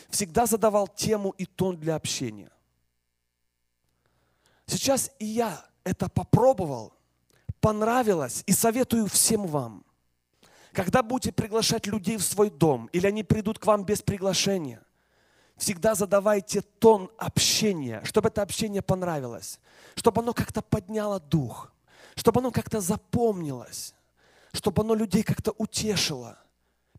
Всегда 0.09 0.47
задавал 0.47 0.89
тему 0.89 1.35
и 1.37 1.45
тон 1.45 1.77
для 1.77 1.95
общения. 1.95 2.51
Сейчас 4.69 5.11
и 5.19 5.25
я 5.25 5.65
это 5.83 6.11
попробовал, 6.11 6.93
понравилось 7.61 8.45
и 8.47 8.53
советую 8.53 9.07
всем 9.07 9.47
вам. 9.47 9.83
Когда 10.73 11.03
будете 11.03 11.33
приглашать 11.33 11.87
людей 11.87 12.19
в 12.19 12.23
свой 12.23 12.51
дом, 12.51 12.91
или 12.93 13.07
они 13.07 13.25
придут 13.25 13.59
к 13.59 13.65
вам 13.65 13.85
без 13.85 14.03
приглашения, 14.03 14.83
всегда 15.57 15.95
задавайте 15.95 16.61
тон 16.61 17.11
общения, 17.17 18.03
чтобы 18.05 18.29
это 18.29 18.43
общение 18.43 18.83
понравилось, 18.83 19.59
чтобы 19.95 20.21
оно 20.21 20.35
как-то 20.35 20.61
подняло 20.61 21.19
дух, 21.19 21.73
чтобы 22.15 22.41
оно 22.41 22.51
как-то 22.51 22.83
запомнилось, 22.83 23.95
чтобы 24.53 24.83
оно 24.83 24.95
людей 24.95 25.23
как-то 25.23 25.55
утешило, 25.57 26.39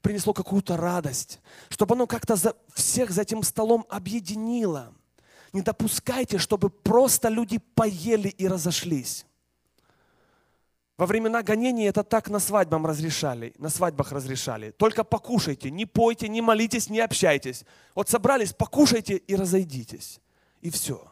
принесло 0.02 0.34
какую-то 0.34 0.76
радость, 0.76 1.40
чтобы 1.70 1.94
оно 1.94 2.08
как-то 2.08 2.36
за, 2.36 2.56
всех 2.74 3.12
за 3.12 3.22
этим 3.22 3.44
столом 3.44 3.86
объединило– 3.90 4.92
не 5.54 5.62
допускайте, 5.62 6.38
чтобы 6.38 6.70
просто 6.70 7.30
люди 7.30 7.60
поели 7.76 8.30
и 8.30 8.48
разошлись. 8.48 9.26
Во 10.98 11.06
времена 11.06 11.44
гонений 11.44 11.88
это 11.88 12.04
так 12.04 12.30
на 12.30 12.40
свадьбам 12.40 12.86
разрешали, 12.86 13.54
на 13.58 13.70
свадьбах 13.70 14.12
разрешали. 14.12 14.72
Только 14.72 15.06
покушайте, 15.06 15.72
не 15.72 15.86
пойте, 15.86 16.28
не 16.28 16.42
молитесь, 16.42 16.90
не 16.90 17.00
общайтесь. 17.00 17.64
Вот 17.96 18.10
собрались, 18.10 18.52
покушайте 18.52 19.16
и 19.16 19.36
разойдитесь. 19.38 20.20
И 20.60 20.70
все. 20.70 21.10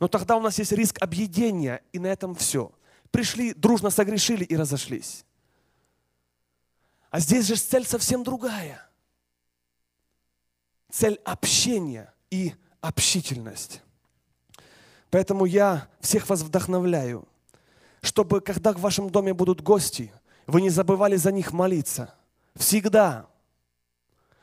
Но 0.00 0.08
тогда 0.08 0.36
у 0.36 0.40
нас 0.40 0.58
есть 0.58 0.72
риск 0.72 0.96
объедения, 1.02 1.82
и 1.92 1.98
на 1.98 2.06
этом 2.06 2.34
все. 2.34 2.72
Пришли, 3.10 3.52
дружно 3.52 3.90
согрешили 3.90 4.44
и 4.44 4.56
разошлись. 4.56 5.26
А 7.10 7.20
здесь 7.20 7.46
же 7.46 7.56
цель 7.56 7.84
совсем 7.84 8.24
другая. 8.24 8.88
Цель 10.90 11.20
общения 11.24 12.14
и 12.30 12.54
общительность. 12.82 13.80
Поэтому 15.10 15.46
я 15.46 15.88
всех 16.00 16.28
вас 16.28 16.42
вдохновляю, 16.42 17.26
чтобы 18.02 18.40
когда 18.40 18.72
в 18.72 18.80
вашем 18.80 19.08
доме 19.08 19.32
будут 19.32 19.62
гости, 19.62 20.12
вы 20.46 20.60
не 20.60 20.70
забывали 20.70 21.16
за 21.16 21.32
них 21.32 21.52
молиться. 21.52 22.14
Всегда. 22.54 23.26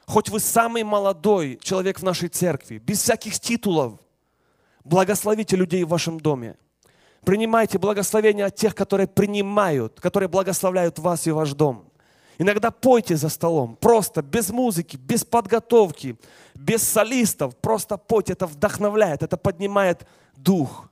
Хоть 0.07 0.29
вы 0.29 0.39
самый 0.39 0.83
молодой 0.83 1.59
человек 1.61 1.99
в 1.99 2.03
нашей 2.03 2.29
церкви, 2.29 2.79
без 2.79 2.99
всяких 3.01 3.39
титулов, 3.39 3.99
благословите 4.83 5.55
людей 5.55 5.83
в 5.83 5.89
вашем 5.89 6.19
доме. 6.19 6.55
Принимайте 7.25 7.77
благословение 7.77 8.45
от 8.45 8.55
тех, 8.55 8.73
которые 8.73 9.07
принимают, 9.07 9.99
которые 9.99 10.29
благословляют 10.29 10.97
вас 10.97 11.27
и 11.27 11.31
ваш 11.31 11.53
дом. 11.53 11.88
Иногда 12.39 12.71
пойте 12.71 13.17
за 13.17 13.27
столом, 13.27 13.75
просто, 13.75 14.21
без 14.21 14.49
музыки, 14.49 14.95
без 14.95 15.25
подготовки, 15.25 16.17
без 16.55 16.81
солистов, 16.83 17.57
просто 17.57 17.97
пойте, 17.97 18.31
это 18.31 18.47
вдохновляет, 18.47 19.23
это 19.23 19.35
поднимает 19.35 20.07
дух. 20.37 20.89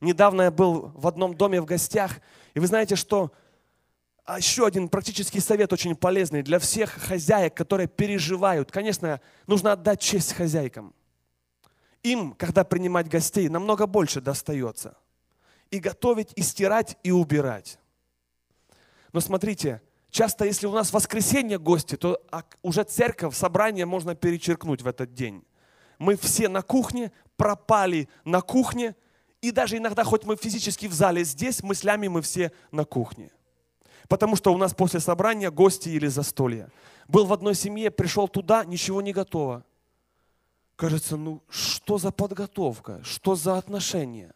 Недавно 0.00 0.42
я 0.42 0.50
был 0.52 0.92
в 0.94 1.08
одном 1.08 1.36
доме 1.36 1.60
в 1.60 1.64
гостях, 1.64 2.20
и 2.54 2.60
вы 2.60 2.68
знаете, 2.68 2.94
что 2.94 3.32
а 4.24 4.38
еще 4.38 4.64
один 4.64 4.88
практический 4.88 5.40
совет 5.40 5.72
очень 5.72 5.96
полезный 5.96 6.42
для 6.42 6.60
всех 6.60 6.90
хозяек, 6.90 7.54
которые 7.54 7.88
переживают. 7.88 8.70
Конечно, 8.70 9.20
нужно 9.48 9.72
отдать 9.72 10.00
честь 10.00 10.34
хозяйкам. 10.34 10.94
Им, 12.04 12.32
когда 12.32 12.62
принимать 12.64 13.08
гостей, 13.08 13.48
намного 13.48 13.86
больше 13.86 14.20
достается. 14.20 14.96
И 15.70 15.80
готовить, 15.80 16.32
и 16.36 16.42
стирать, 16.42 16.96
и 17.04 17.10
убирать. 17.10 17.78
Но 19.12 19.20
смотрите, 19.20 19.80
Часто, 20.16 20.46
если 20.46 20.66
у 20.66 20.72
нас 20.72 20.94
воскресенье 20.94 21.58
гости, 21.58 21.94
то 21.94 22.18
уже 22.62 22.84
церковь, 22.84 23.36
собрание 23.36 23.84
можно 23.84 24.14
перечеркнуть 24.14 24.80
в 24.80 24.86
этот 24.86 25.12
день. 25.12 25.44
Мы 25.98 26.16
все 26.16 26.48
на 26.48 26.62
кухне, 26.62 27.12
пропали 27.36 28.08
на 28.24 28.40
кухне, 28.40 28.96
и 29.42 29.50
даже 29.50 29.76
иногда, 29.76 30.04
хоть 30.04 30.24
мы 30.24 30.36
физически 30.36 30.86
в 30.86 30.94
зале 30.94 31.22
здесь, 31.22 31.62
мыслями 31.62 32.08
мы 32.08 32.22
все 32.22 32.50
на 32.72 32.86
кухне. 32.86 33.30
Потому 34.08 34.36
что 34.36 34.54
у 34.54 34.56
нас 34.56 34.72
после 34.72 35.00
собрания 35.00 35.50
гости 35.50 35.90
или 35.90 36.06
застолья. 36.06 36.70
Был 37.08 37.26
в 37.26 37.32
одной 37.34 37.54
семье, 37.54 37.90
пришел 37.90 38.26
туда, 38.26 38.64
ничего 38.64 39.02
не 39.02 39.12
готово. 39.12 39.66
Кажется, 40.76 41.18
ну 41.18 41.42
что 41.50 41.98
за 41.98 42.10
подготовка, 42.10 43.02
что 43.04 43.34
за 43.34 43.58
отношения? 43.58 44.32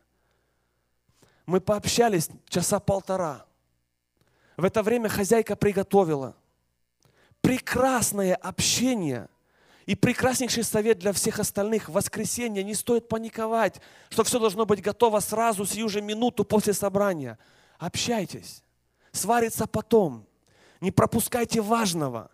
Мы 1.47 1.59
пообщались 1.63 2.29
часа 2.51 2.81
полтора– 2.81 3.47
в 4.61 4.65
это 4.65 4.83
время 4.83 5.09
хозяйка 5.09 5.57
приготовила. 5.57 6.37
Прекрасное 7.41 8.35
общение 8.35 9.29
и 9.87 9.95
прекраснейший 9.95 10.65
совет 10.65 10.99
для 10.99 11.13
всех 11.13 11.39
остальных. 11.39 11.89
В 11.89 11.93
воскресенье 11.93 12.63
не 12.63 12.75
стоит 12.75 13.09
паниковать, 13.09 13.81
что 14.11 14.23
все 14.23 14.39
должно 14.39 14.67
быть 14.67 14.83
готово 14.83 15.21
сразу, 15.21 15.65
сию 15.65 15.89
же 15.89 16.03
минуту 16.03 16.45
после 16.45 16.75
собрания. 16.75 17.39
Общайтесь. 17.79 18.63
Сварится 19.13 19.67
потом. 19.67 20.27
Не 20.81 20.91
пропускайте 20.91 21.61
важного, 21.61 22.31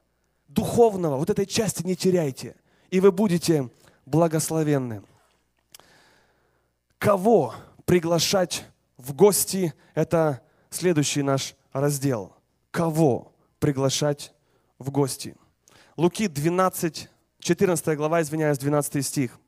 духовного. 0.48 1.16
Вот 1.16 1.30
этой 1.30 1.46
части 1.46 1.82
не 1.84 1.96
теряйте. 1.96 2.56
И 2.90 3.00
вы 3.00 3.12
будете 3.12 3.70
благословенны. 4.04 5.02
Кого 6.98 7.54
приглашать 7.84 8.64
в 8.96 9.14
гости– 9.14 9.72
это 9.94 10.42
следующий 10.70 11.22
наш 11.22 11.55
раздел. 11.80 12.34
Кого 12.70 13.32
приглашать 13.58 14.32
в 14.78 14.90
гости? 14.90 15.36
Луки 15.96 16.28
12, 16.28 17.08
14 17.40 17.96
глава, 17.96 18.22
извиняюсь, 18.22 18.58
12 18.58 19.04
стих. 19.06 19.38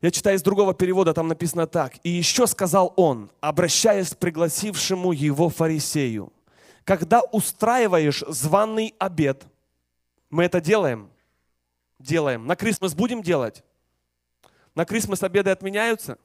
Я 0.00 0.10
читаю 0.10 0.36
из 0.36 0.42
другого 0.42 0.72
перевода, 0.72 1.12
там 1.12 1.28
написано 1.28 1.66
так. 1.66 1.94
«И 2.02 2.08
еще 2.08 2.46
сказал 2.46 2.94
он, 2.96 3.30
обращаясь 3.40 4.10
к 4.10 4.16
пригласившему 4.16 5.12
его 5.12 5.50
фарисею, 5.50 6.32
когда 6.84 7.20
устраиваешь 7.20 8.24
званый 8.26 8.94
обед, 8.98 9.46
мы 10.30 10.44
это 10.44 10.60
делаем? 10.60 11.10
Делаем. 11.98 12.46
На 12.46 12.56
Крисмас 12.56 12.94
будем 12.94 13.22
делать? 13.22 13.62
На 14.74 14.84
Крисмас 14.84 15.22
обеды 15.22 15.50
отменяются? 15.50 16.18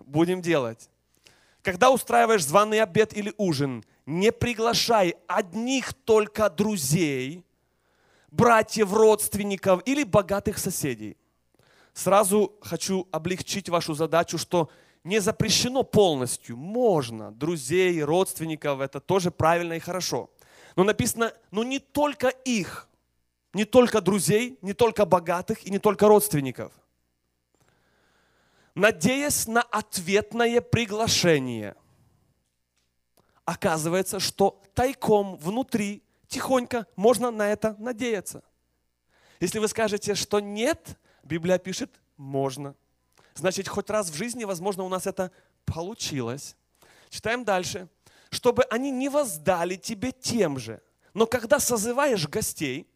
Будем 0.00 0.42
делать. 0.42 0.90
Когда 1.68 1.90
устраиваешь 1.90 2.46
званый 2.46 2.80
обед 2.80 3.14
или 3.14 3.34
ужин, 3.36 3.84
не 4.06 4.32
приглашай 4.32 5.16
одних 5.26 5.92
только 5.92 6.48
друзей, 6.48 7.44
братьев, 8.30 8.90
родственников 8.90 9.82
или 9.84 10.02
богатых 10.02 10.56
соседей. 10.56 11.18
Сразу 11.92 12.54
хочу 12.62 13.06
облегчить 13.10 13.68
вашу 13.68 13.92
задачу, 13.92 14.38
что 14.38 14.70
не 15.04 15.18
запрещено 15.18 15.82
полностью. 15.82 16.56
Можно. 16.56 17.32
Друзей, 17.32 18.02
родственников, 18.02 18.80
это 18.80 18.98
тоже 18.98 19.30
правильно 19.30 19.74
и 19.74 19.78
хорошо. 19.78 20.30
Но 20.74 20.84
написано, 20.84 21.34
но 21.50 21.64
не 21.64 21.80
только 21.80 22.28
их, 22.46 22.88
не 23.52 23.66
только 23.66 24.00
друзей, 24.00 24.56
не 24.62 24.72
только 24.72 25.04
богатых 25.04 25.66
и 25.66 25.70
не 25.70 25.78
только 25.78 26.08
родственников. 26.08 26.72
Надеясь 28.78 29.48
на 29.48 29.62
ответное 29.62 30.60
приглашение, 30.60 31.74
оказывается, 33.44 34.20
что 34.20 34.62
тайком 34.72 35.36
внутри, 35.38 36.04
тихонько 36.28 36.86
можно 36.94 37.32
на 37.32 37.50
это 37.50 37.74
надеяться. 37.80 38.44
Если 39.40 39.58
вы 39.58 39.66
скажете, 39.66 40.14
что 40.14 40.38
нет, 40.38 40.96
Библия 41.24 41.58
пишет, 41.58 42.00
можно. 42.16 42.76
Значит, 43.34 43.66
хоть 43.66 43.90
раз 43.90 44.10
в 44.10 44.14
жизни, 44.14 44.44
возможно, 44.44 44.84
у 44.84 44.88
нас 44.88 45.08
это 45.08 45.32
получилось. 45.64 46.54
Читаем 47.08 47.44
дальше. 47.44 47.88
Чтобы 48.30 48.62
они 48.70 48.92
не 48.92 49.08
воздали 49.08 49.74
тебе 49.74 50.12
тем 50.12 50.56
же. 50.56 50.80
Но 51.14 51.26
когда 51.26 51.58
созываешь 51.58 52.28
гостей, 52.28 52.88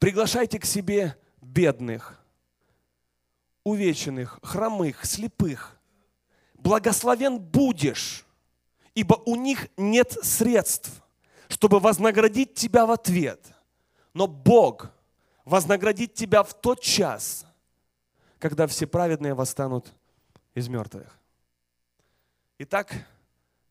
приглашайте 0.00 0.58
к 0.58 0.64
себе 0.64 1.16
бедных, 1.40 2.17
увеченных, 3.64 4.38
хромых, 4.42 5.04
слепых. 5.04 5.78
Благословен 6.54 7.38
будешь, 7.38 8.24
ибо 8.94 9.14
у 9.26 9.36
них 9.36 9.68
нет 9.76 10.12
средств, 10.22 10.90
чтобы 11.48 11.80
вознаградить 11.80 12.54
тебя 12.54 12.86
в 12.86 12.90
ответ. 12.90 13.40
Но 14.14 14.26
Бог 14.26 14.90
вознаградит 15.44 16.14
тебя 16.14 16.42
в 16.42 16.52
тот 16.54 16.80
час, 16.80 17.46
когда 18.38 18.66
все 18.66 18.86
праведные 18.86 19.34
восстанут 19.34 19.94
из 20.54 20.68
мертвых. 20.68 21.18
Итак, 22.58 23.06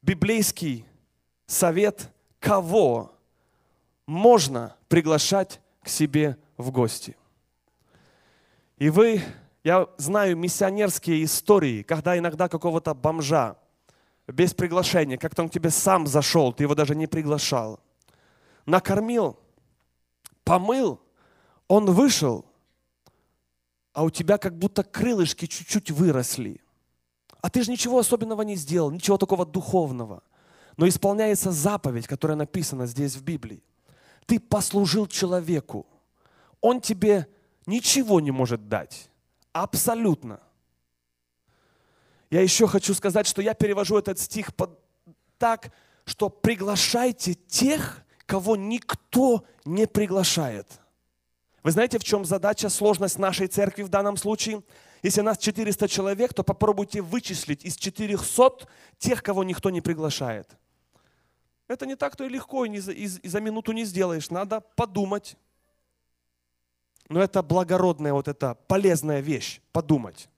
библейский 0.01 0.85
совет, 1.45 2.09
кого 2.39 3.13
можно 4.05 4.75
приглашать 4.87 5.59
к 5.83 5.89
себе 5.89 6.37
в 6.55 6.71
гости. 6.71 7.17
И 8.77 8.89
вы, 8.89 9.21
я 9.67 9.89
знаю 9.97 10.37
миссионерские 10.37 11.25
истории, 11.25 11.83
когда 11.83 12.17
иногда 12.17 12.47
какого-то 12.47 12.93
бомжа 12.93 13.57
без 14.25 14.53
приглашения, 14.53 15.17
как-то 15.17 15.41
он 15.43 15.49
к 15.49 15.51
тебе 15.51 15.71
сам 15.71 16.07
зашел, 16.07 16.53
ты 16.53 16.63
его 16.63 16.73
даже 16.73 16.95
не 16.95 17.05
приглашал, 17.05 17.81
накормил, 18.65 19.37
помыл, 20.45 21.01
он 21.67 21.91
вышел, 21.91 22.45
а 23.91 24.05
у 24.05 24.09
тебя 24.09 24.37
как 24.37 24.57
будто 24.57 24.85
крылышки 24.85 25.47
чуть-чуть 25.47 25.91
выросли. 25.91 26.61
А 27.41 27.49
ты 27.49 27.61
же 27.61 27.69
ничего 27.69 27.99
особенного 27.99 28.43
не 28.43 28.55
сделал, 28.55 28.89
ничего 28.89 29.17
такого 29.17 29.45
духовного. 29.45 30.23
Но 30.77 30.87
исполняется 30.87 31.51
заповедь, 31.51 32.07
которая 32.07 32.37
написана 32.37 32.85
здесь 32.85 33.17
в 33.17 33.23
Библии. 33.23 33.61
Ты 34.27 34.39
послужил 34.39 35.07
человеку. 35.07 35.85
Он 36.61 36.79
тебе 36.79 37.27
ничего 37.65 38.21
не 38.21 38.31
может 38.31 38.69
дать. 38.69 39.09
Абсолютно. 39.61 40.39
Я 42.29 42.41
еще 42.41 42.67
хочу 42.67 42.93
сказать, 42.93 43.25
что 43.25 43.41
я 43.41 43.53
перевожу 43.53 43.97
этот 43.97 44.19
стих 44.19 44.53
под, 44.53 44.79
так, 45.37 45.71
что 46.05 46.29
приглашайте 46.29 47.33
тех, 47.33 48.03
кого 48.25 48.55
никто 48.55 49.45
не 49.65 49.87
приглашает. 49.87 50.67
Вы 51.63 51.71
знаете, 51.71 51.97
в 51.97 52.03
чем 52.03 52.25
задача, 52.25 52.69
сложность 52.69 53.17
нашей 53.17 53.47
церкви 53.47 53.83
в 53.83 53.89
данном 53.89 54.17
случае? 54.17 54.61
Если 55.01 55.21
нас 55.21 55.37
400 55.37 55.87
человек, 55.87 56.33
то 56.33 56.43
попробуйте 56.43 57.01
вычислить 57.01 57.65
из 57.65 57.77
400 57.77 58.67
тех, 58.97 59.23
кого 59.23 59.43
никто 59.43 59.69
не 59.69 59.81
приглашает. 59.81 60.49
Это 61.67 61.85
не 61.85 61.95
так-то 61.95 62.25
и 62.25 62.29
легко, 62.29 62.65
и, 62.65 62.77
за, 62.77 62.91
и, 62.91 63.07
за 63.07 63.41
минуту 63.41 63.71
не 63.71 63.85
сделаешь. 63.85 64.29
Надо 64.29 64.61
подумать. 64.75 65.35
Но 67.09 67.21
это 67.21 67.41
благородная, 67.41 68.13
вот 68.13 68.27
эта 68.27 68.55
полезная 68.67 69.21
вещь, 69.21 69.61
подумать. 69.71 70.29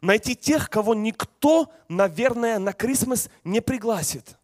Найти 0.00 0.34
тех, 0.36 0.70
кого 0.70 0.94
никто, 0.94 1.72
наверное, 1.88 2.58
на 2.58 2.72
Крисмас 2.72 3.28
не 3.44 3.60
пригласит. 3.60 4.38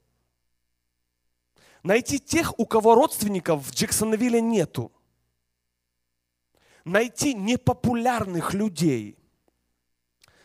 Найти 1.82 2.18
тех, 2.18 2.59
у 2.59 2.66
кого 2.66 2.94
родственников 2.94 3.64
в 3.64 3.72
Джексонвилле 3.72 4.40
нету 4.40 4.92
найти 6.86 7.34
непопулярных 7.34 8.55
людей, 8.55 9.18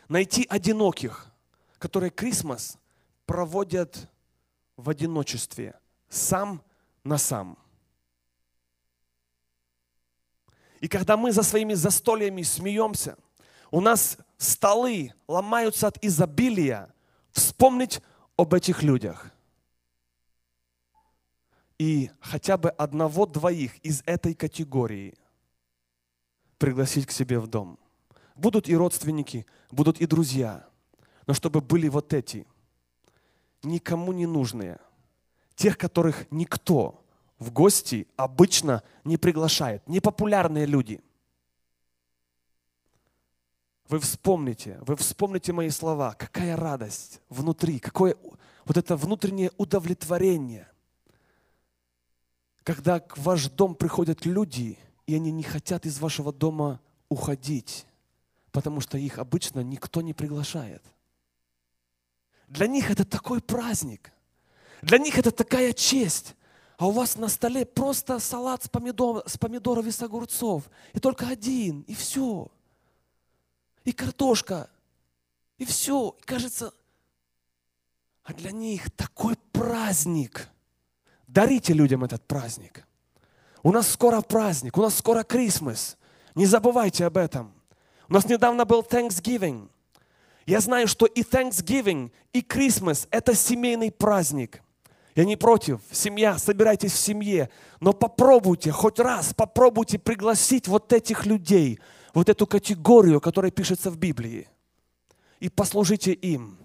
найти 0.08 0.44
одиноких, 0.50 1.32
которые 1.78 2.10
Крисмас 2.10 2.78
проводят 3.26 4.10
в 4.76 4.90
одиночестве, 4.90 5.78
сам 6.08 6.60
на 7.04 7.16
сам. 7.16 7.56
И 10.82 10.88
когда 10.88 11.16
мы 11.16 11.30
за 11.30 11.44
своими 11.44 11.74
застольями 11.74 12.42
смеемся, 12.42 13.16
у 13.70 13.80
нас 13.80 14.18
столы 14.36 15.14
ломаются 15.28 15.86
от 15.86 15.96
изобилия, 16.04 16.92
вспомнить 17.30 18.02
об 18.36 18.52
этих 18.52 18.82
людях. 18.82 19.30
И 21.78 22.10
хотя 22.20 22.56
бы 22.56 22.70
одного-двоих 22.70 23.78
из 23.84 24.02
этой 24.06 24.34
категории 24.34 25.14
пригласить 26.58 27.06
к 27.06 27.12
себе 27.12 27.38
в 27.38 27.46
дом. 27.46 27.78
Будут 28.34 28.68
и 28.68 28.76
родственники, 28.76 29.46
будут 29.70 30.00
и 30.00 30.06
друзья. 30.06 30.66
Но 31.28 31.34
чтобы 31.34 31.60
были 31.60 31.86
вот 31.86 32.12
эти, 32.12 32.44
никому 33.62 34.12
не 34.12 34.26
нужные, 34.26 34.80
тех, 35.54 35.78
которых 35.78 36.26
никто 36.32 37.01
в 37.42 37.52
гости 37.52 38.06
обычно 38.16 38.82
не 39.04 39.16
приглашает, 39.16 39.86
непопулярные 39.88 40.64
люди. 40.66 41.00
Вы 43.88 43.98
вспомните, 43.98 44.78
вы 44.80 44.96
вспомните 44.96 45.52
мои 45.52 45.68
слова, 45.68 46.14
какая 46.14 46.56
радость 46.56 47.20
внутри, 47.28 47.78
какое 47.78 48.16
вот 48.64 48.78
это 48.78 48.96
внутреннее 48.96 49.50
удовлетворение, 49.58 50.66
когда 52.62 53.00
в 53.00 53.22
ваш 53.24 53.50
дом 53.50 53.74
приходят 53.74 54.24
люди– 54.24 54.78
и 55.06 55.14
они 55.14 55.30
не 55.30 55.42
хотят 55.42 55.86
из 55.86 55.98
вашего 55.98 56.32
дома 56.32 56.80
уходить, 57.08 57.86
потому 58.50 58.80
что 58.80 58.98
их 58.98 59.18
обычно 59.18 59.60
никто 59.60 60.00
не 60.00 60.14
приглашает. 60.14 60.82
Для 62.48 62.66
них 62.66 62.90
это 62.90 63.04
такой 63.04 63.40
праздник. 63.40 64.12
Для 64.82 64.98
них 64.98 65.18
это 65.18 65.30
такая 65.30 65.72
честь. 65.72 66.34
А 66.78 66.86
у 66.86 66.90
вас 66.90 67.16
на 67.16 67.28
столе 67.28 67.64
просто 67.64 68.18
салат 68.18 68.64
с, 68.64 68.68
помидор, 68.68 69.22
с 69.26 69.38
помидоров 69.38 69.86
и 69.86 69.90
с 69.90 70.02
огурцов. 70.02 70.68
И 70.92 70.98
только 70.98 71.28
один, 71.28 71.82
и 71.82 71.94
все. 71.94 72.48
И 73.84 73.92
картошка. 73.92 74.70
И 75.58 75.64
все. 75.64 76.16
И 76.18 76.22
кажется, 76.22 76.72
а 78.24 78.32
для 78.32 78.52
них 78.52 78.90
такой 78.92 79.36
праздник. 79.52 80.48
Дарите 81.26 81.72
людям 81.72 82.04
этот 82.04 82.26
праздник. 82.26 82.86
У 83.62 83.72
нас 83.72 83.88
скоро 83.88 84.20
праздник, 84.20 84.76
у 84.76 84.82
нас 84.82 84.96
скоро 84.96 85.22
Крисмас. 85.22 85.96
Не 86.34 86.46
забывайте 86.46 87.04
об 87.04 87.16
этом. 87.16 87.52
У 88.08 88.12
нас 88.12 88.26
недавно 88.26 88.64
был 88.64 88.82
Thanksgiving. 88.82 89.68
Я 90.46 90.60
знаю, 90.60 90.88
что 90.88 91.06
и 91.06 91.22
Thanksgiving, 91.22 92.10
и 92.32 92.40
Christmas– 92.40 93.06
это 93.10 93.34
семейный 93.34 93.92
праздник. 93.92 94.61
Я 95.14 95.24
не 95.24 95.36
против. 95.36 95.80
Семья, 95.90 96.38
собирайтесь 96.38 96.92
в 96.92 96.98
семье. 96.98 97.50
Но 97.80 97.92
попробуйте, 97.92 98.70
хоть 98.70 98.98
раз 98.98 99.34
попробуйте 99.34 99.98
пригласить 99.98 100.68
вот 100.68 100.92
этих 100.92 101.26
людей, 101.26 101.80
вот 102.14 102.28
эту 102.28 102.46
категорию, 102.46 103.20
которая 103.20 103.50
пишется 103.50 103.90
в 103.90 103.98
Библии. 103.98 104.48
И 105.40 105.48
послужите 105.48 106.12
им. 106.12 106.58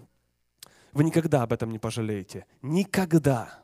Вы 0.92 1.04
никогда 1.04 1.42
об 1.42 1.52
этом 1.52 1.70
не 1.70 1.78
пожалеете. 1.78 2.46
Никогда. 2.62 3.60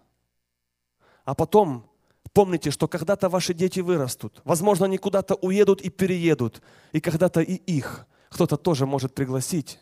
А 1.24 1.34
потом 1.34 1.88
помните, 2.32 2.70
что 2.70 2.86
когда-то 2.86 3.30
ваши 3.30 3.54
дети 3.54 3.80
вырастут. 3.80 4.42
Возможно, 4.44 4.84
они 4.86 4.98
куда-то 4.98 5.34
уедут 5.36 5.80
и 5.80 5.88
переедут. 5.88 6.60
И 6.92 7.00
когда-то 7.00 7.40
и 7.40 7.54
их 7.54 8.06
кто-то 8.28 8.56
тоже 8.56 8.84
может 8.84 9.14
пригласить 9.14 9.78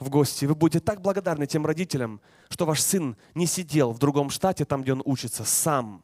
в 0.00 0.08
гости. 0.08 0.46
Вы 0.46 0.54
будете 0.54 0.80
так 0.80 1.00
благодарны 1.00 1.46
тем 1.46 1.64
родителям, 1.64 2.20
что 2.48 2.66
ваш 2.66 2.82
сын 2.82 3.16
не 3.34 3.46
сидел 3.46 3.92
в 3.92 3.98
другом 3.98 4.30
штате, 4.30 4.64
там, 4.64 4.82
где 4.82 4.94
он 4.94 5.02
учится, 5.04 5.44
сам 5.44 6.02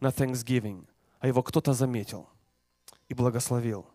на 0.00 0.08
Thanksgiving, 0.08 0.86
а 1.20 1.28
его 1.28 1.42
кто-то 1.42 1.72
заметил 1.72 2.28
и 3.08 3.14
благословил. 3.14 3.86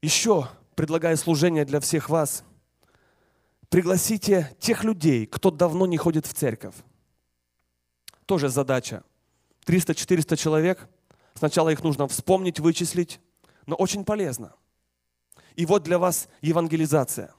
Еще 0.00 0.48
предлагаю 0.76 1.16
служение 1.16 1.64
для 1.64 1.80
всех 1.80 2.08
вас. 2.08 2.44
Пригласите 3.68 4.54
тех 4.60 4.84
людей, 4.84 5.26
кто 5.26 5.50
давно 5.50 5.86
не 5.86 5.96
ходит 5.96 6.26
в 6.26 6.34
церковь. 6.34 6.74
Тоже 8.26 8.48
задача. 8.48 9.02
300-400 9.66 10.36
человек. 10.36 10.88
Сначала 11.34 11.70
их 11.70 11.82
нужно 11.82 12.06
вспомнить, 12.08 12.60
вычислить, 12.60 13.20
но 13.66 13.74
очень 13.74 14.04
полезно– 14.04 14.54
и 15.56 15.66
вот 15.66 15.82
для 15.82 15.98
вас 15.98 16.28
евангелизация. 16.40 17.34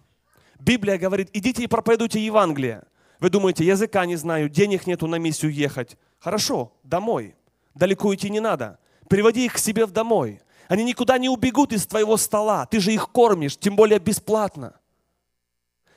Библия 0.60 0.98
говорит, 0.98 1.30
идите 1.34 1.64
и 1.64 1.68
проповедуйте 1.68 2.24
Евангелие. 2.24 2.84
Вы 3.20 3.30
думаете, 3.30 3.66
языка 3.66 4.06
не 4.06 4.16
знаю, 4.16 4.50
денег 4.50 4.88
нету 4.88 5.08
на 5.08 5.16
миссию 5.16 5.52
ехать. 5.52 5.98
Хорошо, 6.20 6.74
домой. 6.84 7.36
Далеко 7.74 8.14
идти 8.14 8.30
не 8.30 8.40
надо. 8.40 8.80
Приводи 9.10 9.46
их 9.46 9.54
к 9.54 9.58
себе 9.58 9.86
в 9.86 9.92
домой. 9.92 10.42
Они 10.68 10.84
никуда 10.84 11.18
не 11.18 11.30
убегут 11.30 11.74
из 11.74 11.86
твоего 11.86 12.18
стола. 12.18 12.66
Ты 12.66 12.80
же 12.80 12.94
их 12.94 13.10
кормишь, 13.12 13.58
тем 13.58 13.76
более 13.76 14.00
бесплатно. 14.00 14.80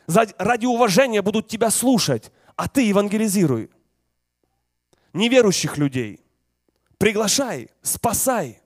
Ради 0.07 0.67
уважения 0.67 1.23
будут 1.23 1.49
тебя 1.49 1.71
слушать, 1.71 2.33
а 2.57 2.69
ты 2.69 2.83
евангелизируй. 2.83 3.71
Неверующих 5.13 5.79
людей 5.79 6.21
приглашай, 6.99 7.71
спасай– 7.83 8.61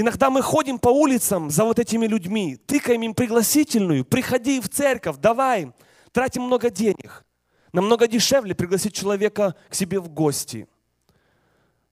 Иногда 0.00 0.30
мы 0.30 0.42
ходим 0.42 0.78
по 0.78 0.90
улицам 0.90 1.50
за 1.50 1.64
вот 1.64 1.80
этими 1.80 2.06
людьми, 2.06 2.54
тыкаем 2.54 3.02
им 3.02 3.14
пригласительную, 3.14 4.04
приходи 4.04 4.60
в 4.60 4.68
церковь, 4.68 5.16
давай, 5.16 5.72
тратим 6.12 6.42
много 6.42 6.70
денег. 6.70 7.24
Намного 7.72 8.06
дешевле 8.06 8.54
пригласить 8.54 8.94
человека 8.94 9.56
к 9.68 9.74
себе 9.74 9.98
в 9.98 10.08
гости. 10.08 10.68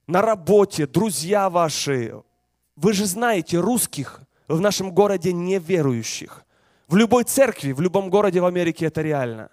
На 0.06 0.22
работе, 0.22 0.86
друзья 0.86 1.50
ваши. 1.50 2.22
Вы 2.76 2.92
же 2.92 3.06
знаете 3.06 3.58
русских 3.58 4.20
в 4.46 4.60
нашем 4.60 4.92
городе 4.92 5.32
неверующих. 5.32 6.44
В 6.86 6.94
любой 6.94 7.24
церкви, 7.24 7.72
в 7.72 7.80
любом 7.80 8.08
городе 8.08 8.40
в 8.40 8.46
Америке 8.46 8.86
это 8.86 9.02
реально. 9.02 9.50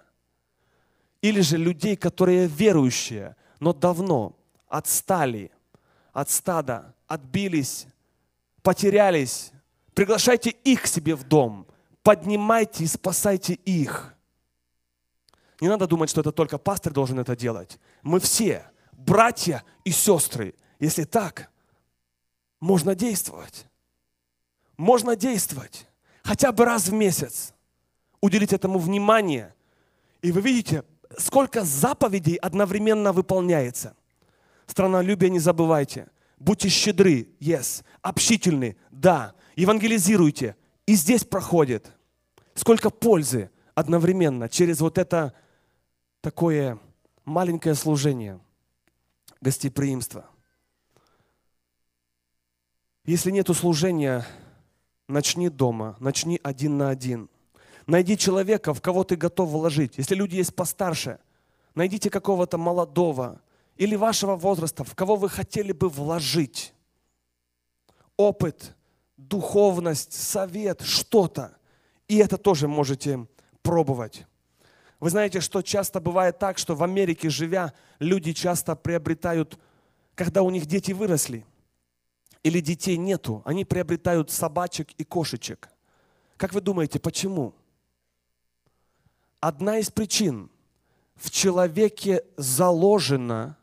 Или 1.22 1.40
же 1.40 1.56
людей, 1.56 1.96
которые 1.96 2.46
верующие, 2.46 3.34
но 3.58 3.72
давно 3.72 4.36
отстали 4.68 5.50
от 6.12 6.30
стада, 6.30 6.94
отбились 7.08 7.88
потерялись, 8.64 9.52
приглашайте 9.92 10.50
их 10.50 10.82
к 10.82 10.86
себе 10.86 11.14
в 11.14 11.22
дом, 11.22 11.68
поднимайте 12.02 12.82
и 12.82 12.88
спасайте 12.88 13.52
их. 13.54 14.14
Не 15.60 15.68
надо 15.68 15.86
думать, 15.86 16.10
что 16.10 16.22
это 16.22 16.32
только 16.32 16.58
пастор 16.58 16.92
должен 16.92 17.20
это 17.20 17.36
делать. 17.36 17.78
Мы 18.02 18.18
все, 18.18 18.66
братья 18.92 19.62
и 19.84 19.90
сестры. 19.90 20.54
Если 20.80 21.04
так, 21.04 21.50
можно 22.58 22.94
действовать. 22.94 23.66
Можно 24.76 25.14
действовать. 25.14 25.86
Хотя 26.22 26.50
бы 26.50 26.64
раз 26.64 26.88
в 26.88 26.92
месяц. 26.92 27.54
Уделить 28.20 28.54
этому 28.54 28.78
внимание. 28.78 29.54
И 30.22 30.32
вы 30.32 30.40
видите, 30.40 30.84
сколько 31.18 31.64
заповедей 31.64 32.36
одновременно 32.36 33.12
выполняется. 33.12 33.94
Странолюбие 34.66 35.30
не 35.30 35.38
забывайте. 35.38 36.08
Будьте 36.38 36.68
щедры, 36.68 37.28
yes. 37.40 37.84
Общительны, 38.02 38.76
да. 38.90 39.34
Евангелизируйте. 39.56 40.56
И 40.86 40.94
здесь 40.94 41.24
проходит. 41.24 41.92
Сколько 42.54 42.90
пользы 42.90 43.50
одновременно 43.74 44.48
через 44.48 44.80
вот 44.80 44.98
это 44.98 45.34
такое 46.20 46.78
маленькое 47.24 47.74
служение, 47.74 48.40
гостеприимства. 49.40 50.26
Если 53.04 53.30
нет 53.30 53.48
служения, 53.48 54.26
начни 55.08 55.48
дома, 55.48 55.96
начни 56.00 56.40
один 56.42 56.78
на 56.78 56.88
один. 56.88 57.28
Найди 57.86 58.16
человека, 58.16 58.72
в 58.72 58.80
кого 58.80 59.04
ты 59.04 59.16
готов 59.16 59.50
вложить. 59.50 59.98
Если 59.98 60.14
люди 60.14 60.36
есть 60.36 60.54
постарше, 60.54 61.18
найдите 61.74 62.08
какого-то 62.08 62.56
молодого, 62.56 63.42
или 63.76 63.96
вашего 63.96 64.36
возраста, 64.36 64.84
в 64.84 64.94
кого 64.94 65.16
вы 65.16 65.28
хотели 65.28 65.72
бы 65.72 65.88
вложить 65.88 66.72
опыт, 68.16 68.74
духовность, 69.16 70.12
совет, 70.12 70.82
что-то. 70.82 71.56
И 72.08 72.18
это 72.18 72.38
тоже 72.38 72.68
можете 72.68 73.26
пробовать. 73.62 74.26
Вы 75.00 75.10
знаете, 75.10 75.40
что 75.40 75.62
часто 75.62 76.00
бывает 76.00 76.38
так, 76.38 76.58
что 76.58 76.74
в 76.74 76.82
Америке 76.82 77.28
живя, 77.28 77.74
люди 77.98 78.32
часто 78.32 78.76
приобретают, 78.76 79.58
когда 80.14 80.42
у 80.42 80.50
них 80.50 80.66
дети 80.66 80.92
выросли, 80.92 81.44
или 82.42 82.60
детей 82.60 82.96
нету, 82.96 83.42
они 83.44 83.64
приобретают 83.64 84.30
собачек 84.30 84.92
и 84.92 85.04
кошечек. 85.04 85.70
Как 86.36 86.52
вы 86.52 86.60
думаете, 86.60 87.00
почему? 87.00 87.54
Одна 89.40 89.78
из 89.78 89.90
причин 89.90 90.50
в 91.16 91.30
человеке 91.30 92.24
заложена 92.36 93.56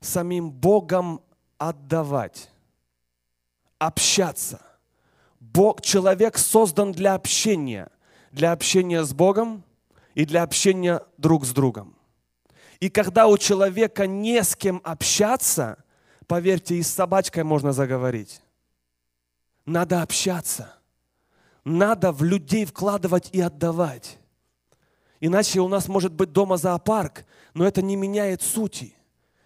самим 0.00 0.50
Богом 0.50 1.22
отдавать, 1.58 2.50
общаться. 3.78 4.60
Бог, 5.40 5.82
человек 5.82 6.38
создан 6.38 6.92
для 6.92 7.14
общения, 7.14 7.90
для 8.32 8.52
общения 8.52 9.04
с 9.04 9.12
Богом 9.12 9.64
и 10.14 10.24
для 10.24 10.42
общения 10.42 11.02
друг 11.16 11.44
с 11.44 11.52
другом. 11.52 11.96
И 12.80 12.88
когда 12.88 13.26
у 13.26 13.36
человека 13.38 14.06
не 14.06 14.42
с 14.42 14.54
кем 14.54 14.80
общаться, 14.84 15.82
поверьте, 16.26 16.76
и 16.76 16.82
с 16.82 16.88
собачкой 16.92 17.42
можно 17.42 17.72
заговорить. 17.72 18.40
Надо 19.66 20.02
общаться. 20.02 20.74
Надо 21.64 22.12
в 22.12 22.22
людей 22.22 22.64
вкладывать 22.64 23.30
и 23.32 23.40
отдавать. 23.40 24.18
Иначе 25.20 25.60
у 25.60 25.68
нас 25.68 25.88
может 25.88 26.12
быть 26.12 26.32
дома 26.32 26.56
зоопарк, 26.56 27.24
но 27.52 27.66
это 27.66 27.82
не 27.82 27.96
меняет 27.96 28.42
сути 28.42 28.97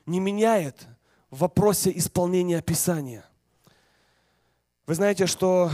не 0.07 0.21
меняет 0.21 0.87
в 1.31 1.39
вопросе 1.39 1.93
исполнения 1.97 2.61
Писания. 2.61 3.25
Вы 4.87 4.95
знаете, 4.95 5.27
что 5.27 5.71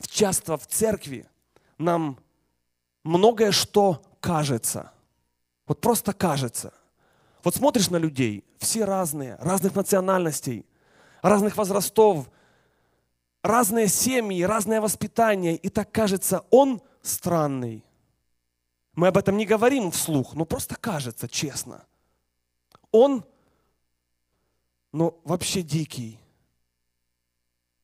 часто 0.00 0.56
в 0.56 0.66
церкви 0.66 1.28
нам 1.78 2.18
многое 3.04 3.52
что 3.52 4.02
кажется. 4.20 4.92
Вот 5.66 5.80
просто 5.80 6.12
кажется. 6.12 6.72
Вот 7.42 7.54
смотришь 7.54 7.90
на 7.90 7.96
людей, 7.96 8.44
все 8.58 8.84
разные, 8.84 9.36
разных 9.36 9.74
национальностей, 9.74 10.64
разных 11.22 11.56
возрастов, 11.56 12.28
разные 13.42 13.88
семьи, 13.88 14.42
разное 14.42 14.80
воспитание, 14.80 15.56
и 15.56 15.68
так 15.68 15.92
кажется, 15.92 16.44
он 16.50 16.80
странный. 17.02 17.84
Мы 18.94 19.08
об 19.08 19.18
этом 19.18 19.36
не 19.36 19.44
говорим 19.44 19.90
вслух, 19.90 20.34
но 20.34 20.44
просто 20.44 20.76
кажется, 20.76 21.28
честно– 21.28 21.84
он, 22.96 23.24
ну, 24.92 25.20
вообще 25.24 25.60
дикий. 25.60 26.18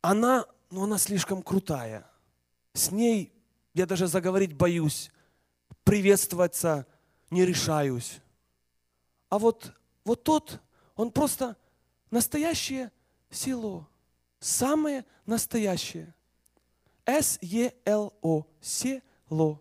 Она, 0.01 0.47
ну, 0.71 0.85
она 0.85 0.97
слишком 0.97 1.43
крутая. 1.43 2.07
С 2.73 2.91
ней 2.91 3.31
я 3.75 3.85
даже 3.85 4.07
заговорить 4.07 4.55
боюсь, 4.55 5.11
приветствоваться 5.85 6.87
не 7.31 7.45
решаюсь. 7.45 8.21
А 9.29 9.39
вот, 9.39 9.75
вот 10.05 10.25
тот, 10.25 10.61
он 10.97 11.11
просто 11.11 11.57
настоящее 12.11 12.91
село. 13.31 13.87
Самое 14.41 15.05
настоящее. 15.27 16.15
С-Е-Л-О. 17.05 18.47
Село. 18.61 19.61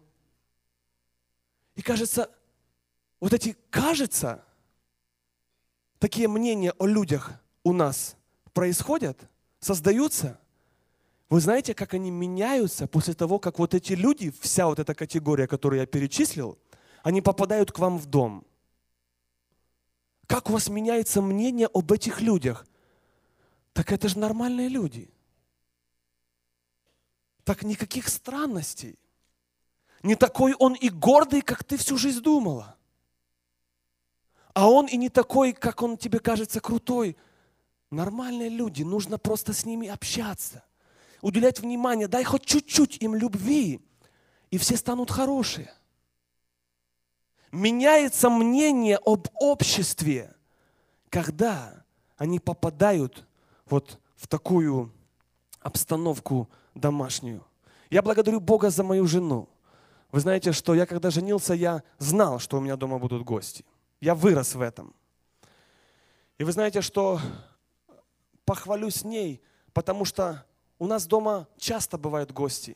И 1.76 1.82
кажется, 1.82 2.30
вот 3.20 3.34
эти 3.34 3.58
кажется, 3.70 4.45
такие 6.02 6.28
мнения 6.28 6.74
о 6.80 6.88
людях 6.88 7.32
у 7.64 7.74
нас 7.74 8.16
происходят, 8.54 9.30
создаются, 9.60 10.39
вы 11.30 11.39
знаете, 11.39 11.76
как 11.76 11.93
они 11.93 12.10
меняются 12.10 12.88
после 12.88 13.14
того, 13.14 13.38
как 13.38 13.60
вот 13.60 13.76
эти 13.76 13.93
люди, 13.93 14.34
вся 14.41 14.66
вот 14.66 14.80
эта 14.80 14.95
категория, 14.95 15.47
которую 15.47 15.80
я 15.80 15.86
перечислил, 15.86 16.58
они 17.04 17.22
попадают 17.22 17.72
к 17.72 17.78
вам 17.78 17.99
в 17.99 18.08
дом. 18.08 18.43
Как 20.26 20.49
у 20.49 20.54
вас 20.54 20.70
меняется 20.70 21.22
мнение 21.22 21.70
об 21.72 21.91
этих 21.91 22.20
людях? 22.20 22.66
Так 23.74 23.91
это 23.91 24.10
же 24.10 24.18
нормальные 24.18 24.70
люди. 24.70 25.10
Так 27.43 27.64
никаких 27.64 28.08
странностей. 28.08 28.97
Не 30.02 30.16
такой 30.16 30.56
он 30.58 30.74
и 30.74 30.89
гордый, 30.89 31.41
как 31.41 31.64
ты 31.64 31.78
всю 31.78 31.97
жизнь 31.97 32.22
думала. 32.22 32.76
А 34.54 34.70
он 34.70 34.88
и 34.88 34.97
не 34.97 35.10
такой, 35.10 35.54
как 35.54 35.82
он 35.82 35.97
тебе 35.97 36.20
кажется 36.20 36.60
крутой. 36.60 37.16
Нормальные 37.89 38.49
люди, 38.49 38.84
нужно 38.84 39.18
просто 39.18 39.54
с 39.54 39.66
ними 39.66 39.88
общаться, 39.88 40.64
уделять 41.22 41.60
внимание, 41.60 42.08
дай 42.08 42.24
хоть 42.24 42.45
чуть-чуть 42.45 43.02
им 43.02 43.16
любви, 43.16 43.82
и 44.49 44.58
все 44.58 44.78
станут 44.78 45.12
хорошие. 45.12 45.74
Меняется 47.52 48.30
мнение 48.30 48.97
об 49.06 49.28
обществе, 49.34 50.34
когда 51.10 51.84
они 52.18 52.39
попадают 52.39 53.28
вот 53.66 53.99
в 54.16 54.28
такую 54.28 54.93
обстановку 55.60 56.49
домашнюю. 56.76 57.45
Я 57.89 58.02
благодарю 58.02 58.39
Бога 58.39 58.70
за 58.70 58.84
мою 58.84 59.06
жену. 59.06 59.49
Вы 60.12 60.22
знаете, 60.22 60.54
что 60.54 60.74
я 60.74 60.86
когда 60.86 61.10
женился, 61.10 61.54
я 61.54 61.84
знал, 61.97 62.39
что 62.39 62.58
у 62.58 62.62
меня 62.62 62.78
дома 62.78 62.99
будут 62.99 63.24
гости. 63.24 63.66
Я 64.02 64.16
вырос 64.16 64.56
в 64.56 64.62
этом. 64.62 64.93
И 66.39 66.43
вы 66.43 66.52
знаете, 66.52 66.82
что 66.82 67.22
похвалюсь 68.45 69.04
ней, 69.04 69.41
потому 69.74 70.06
что 70.06 70.43
у 70.80 70.88
нас 70.88 71.06
дома 71.06 71.47
часто 71.58 71.99
бывают 71.99 72.32
гости. 72.32 72.76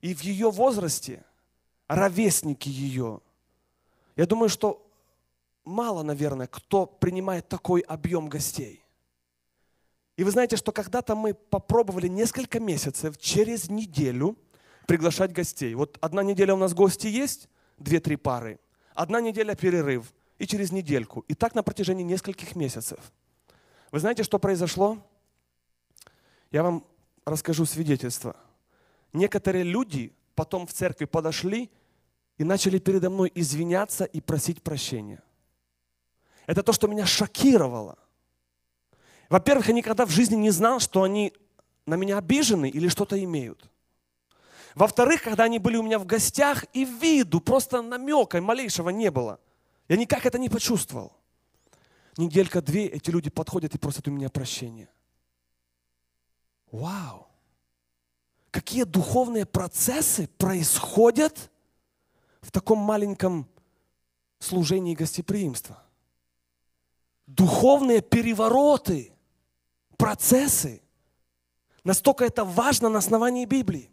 И 0.00 0.14
в 0.14 0.22
ее 0.22 0.50
возрасте, 0.50 1.22
ровесники 1.88 2.70
ее, 2.70 3.20
я 4.16 4.24
думаю, 4.24 4.48
что 4.48 4.82
мало, 5.64 6.02
наверное, 6.02 6.46
кто 6.46 6.86
принимает 6.86 7.48
такой 7.48 7.82
объем 7.82 8.28
гостей. 8.28 8.82
И 10.16 10.24
вы 10.24 10.30
знаете, 10.30 10.56
что 10.56 10.72
когда-то 10.72 11.14
мы 11.14 11.34
попробовали 11.34 12.08
несколько 12.08 12.58
месяцев 12.58 13.18
через 13.18 13.68
неделю 13.68 14.38
приглашать 14.86 15.32
гостей. 15.32 15.74
Вот 15.74 15.98
одна 16.00 16.22
неделя 16.22 16.54
у 16.54 16.58
нас 16.58 16.72
гости 16.72 17.08
есть, 17.08 17.50
две-три 17.76 18.16
пары. 18.16 18.58
Одна 18.94 19.20
неделя 19.20 19.54
перерыв 19.54 20.14
и 20.38 20.46
через 20.46 20.72
недельку. 20.72 21.24
И 21.28 21.34
так 21.34 21.54
на 21.54 21.62
протяжении 21.62 22.04
нескольких 22.04 22.56
месяцев. 22.56 22.98
Вы 23.90 24.00
знаете, 24.00 24.22
что 24.22 24.38
произошло? 24.38 24.98
Я 26.50 26.62
вам 26.62 26.84
расскажу 27.24 27.64
свидетельство. 27.64 28.36
Некоторые 29.12 29.64
люди 29.64 30.12
потом 30.34 30.66
в 30.66 30.72
церкви 30.72 31.06
подошли 31.06 31.70
и 32.38 32.44
начали 32.44 32.78
передо 32.78 33.10
мной 33.10 33.32
извиняться 33.34 34.04
и 34.04 34.20
просить 34.20 34.62
прощения. 34.62 35.22
Это 36.46 36.62
то, 36.62 36.72
что 36.72 36.86
меня 36.86 37.06
шокировало. 37.06 37.98
Во-первых, 39.28 39.68
я 39.68 39.74
никогда 39.74 40.06
в 40.06 40.10
жизни 40.10 40.36
не 40.36 40.50
знал, 40.50 40.78
что 40.78 41.02
они 41.02 41.32
на 41.86 41.94
меня 41.94 42.18
обижены 42.18 42.68
или 42.68 42.88
что-то 42.88 43.22
имеют. 43.22 43.68
Во-вторых, 44.74 45.22
когда 45.22 45.44
они 45.44 45.58
были 45.58 45.76
у 45.76 45.82
меня 45.82 45.98
в 45.98 46.04
гостях, 46.04 46.66
и 46.74 46.84
виду, 46.84 47.40
просто 47.40 47.80
намека 47.80 48.40
малейшего 48.40 48.90
не 48.90 49.10
было. 49.10 49.40
Я 49.88 49.96
никак 49.96 50.26
это 50.26 50.38
не 50.38 50.48
почувствовал. 50.48 51.12
Неделька-две 52.16 52.86
эти 52.86 53.10
люди 53.10 53.30
подходят 53.30 53.74
и 53.74 53.78
просят 53.78 54.08
у 54.08 54.10
меня 54.10 54.28
прощения. 54.28 54.88
Вау! 56.70 57.28
Какие 58.50 58.84
духовные 58.84 59.44
процессы 59.44 60.28
происходят 60.38 61.50
в 62.40 62.50
таком 62.50 62.78
маленьком 62.78 63.48
служении 64.38 64.94
гостеприимства? 64.94 65.82
Духовные 67.26 68.00
перевороты, 68.00 69.12
процессы. 69.98 70.80
Настолько 71.84 72.24
это 72.24 72.44
важно 72.44 72.88
на 72.88 72.98
основании 72.98 73.44
Библии. 73.44 73.90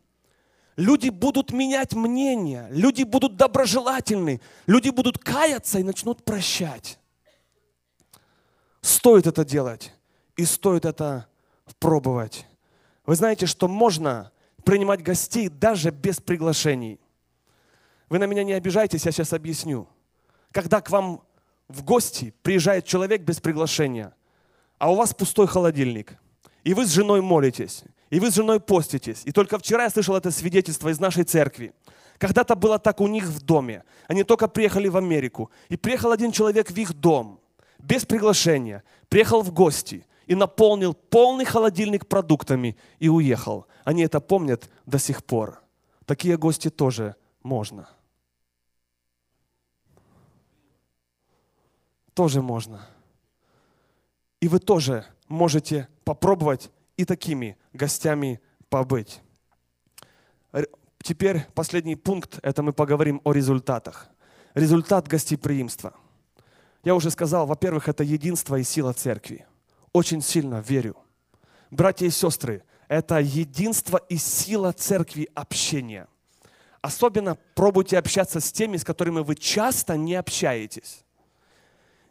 Люди 0.75 1.09
будут 1.09 1.51
менять 1.51 1.93
мнение, 1.93 2.67
люди 2.71 3.03
будут 3.03 3.35
доброжелательны, 3.35 4.41
люди 4.65 4.89
будут 4.89 5.19
каяться 5.19 5.79
и 5.79 5.83
начнут 5.83 6.23
прощать. 6.25 6.99
Стоит 8.81 9.27
это 9.27 9.45
делать 9.45 9.93
и 10.35 10.45
стоит 10.45 10.85
это 10.85 11.27
пробовать. 11.79 12.47
Вы 13.05 13.15
знаете, 13.15 13.45
что 13.45 13.67
можно 13.67 14.31
принимать 14.63 15.03
гостей 15.03 15.47
даже 15.47 15.91
без 15.91 16.19
приглашений. 16.19 16.99
Вы 18.09 18.19
на 18.19 18.25
меня 18.25 18.43
не 18.43 18.53
обижайтесь, 18.53 19.05
я 19.05 19.11
сейчас 19.11 19.33
объясню. 19.33 19.87
Когда 20.51 20.81
к 20.81 20.89
вам 20.89 21.21
в 21.67 21.83
гости 21.83 22.33
приезжает 22.41 22.85
человек 22.85 23.21
без 23.21 23.39
приглашения, 23.39 24.13
а 24.79 24.91
у 24.91 24.95
вас 24.95 25.13
пустой 25.13 25.47
холодильник, 25.47 26.17
и 26.63 26.73
вы 26.73 26.85
с 26.85 26.91
женой 26.91 27.21
молитесь, 27.21 27.83
и 28.13 28.19
вы 28.19 28.29
с 28.29 28.35
женой 28.35 28.59
поститесь. 28.59 29.23
И 29.25 29.31
только 29.31 29.57
вчера 29.57 29.85
я 29.85 29.89
слышал 29.89 30.15
это 30.15 30.29
свидетельство 30.29 30.89
из 30.89 30.99
нашей 30.99 31.23
церкви. 31.23 31.73
Когда-то 32.19 32.55
было 32.55 32.77
так 32.77 33.01
у 33.01 33.07
них 33.07 33.23
в 33.23 33.41
доме. 33.41 33.83
Они 34.07 34.23
только 34.23 34.47
приехали 34.47 34.87
в 34.87 34.97
Америку. 34.97 35.49
И 35.67 35.77
приехал 35.77 36.11
один 36.11 36.31
человек 36.31 36.69
в 36.69 36.77
их 36.77 36.93
дом, 36.93 37.39
без 37.79 38.05
приглашения. 38.05 38.83
Приехал 39.09 39.41
в 39.41 39.51
гости 39.51 40.05
и 40.27 40.35
наполнил 40.35 40.93
полный 40.93 41.43
холодильник 41.43 42.05
продуктами 42.05 42.77
и 42.99 43.09
уехал. 43.09 43.65
Они 43.83 44.03
это 44.03 44.19
помнят 44.19 44.69
до 44.85 44.99
сих 44.99 45.23
пор. 45.23 45.63
Такие 46.05 46.37
гости 46.37 46.69
тоже 46.69 47.15
можно. 47.41 47.89
Тоже 52.13 52.43
можно. 52.43 52.87
И 54.39 54.47
вы 54.47 54.59
тоже 54.59 55.03
можете 55.27 55.87
попробовать 56.03 56.69
и 56.97 57.05
такими 57.05 57.57
гостями 57.73 58.39
побыть. 58.69 59.21
Теперь 61.01 61.45
последний 61.53 61.95
пункт, 61.95 62.39
это 62.43 62.63
мы 62.63 62.71
поговорим 62.71 63.21
о 63.23 63.33
результатах. 63.33 64.09
Результат 64.53 65.07
гостеприимства. 65.07 65.93
Я 66.83 66.95
уже 66.95 67.11
сказал, 67.11 67.45
во-первых, 67.45 67.89
это 67.89 68.03
единство 68.03 68.55
и 68.55 68.63
сила 68.63 68.93
церкви. 68.93 69.45
Очень 69.91 70.21
сильно 70.21 70.59
верю. 70.59 70.95
Братья 71.71 72.05
и 72.05 72.09
сестры, 72.09 72.63
это 72.87 73.19
единство 73.19 73.97
и 73.97 74.17
сила 74.17 74.71
церкви 74.71 75.29
общения. 75.33 76.07
Особенно 76.81 77.37
пробуйте 77.55 77.97
общаться 77.97 78.39
с 78.39 78.51
теми, 78.51 78.77
с 78.77 78.83
которыми 78.83 79.21
вы 79.21 79.35
часто 79.35 79.97
не 79.97 80.15
общаетесь. 80.15 81.03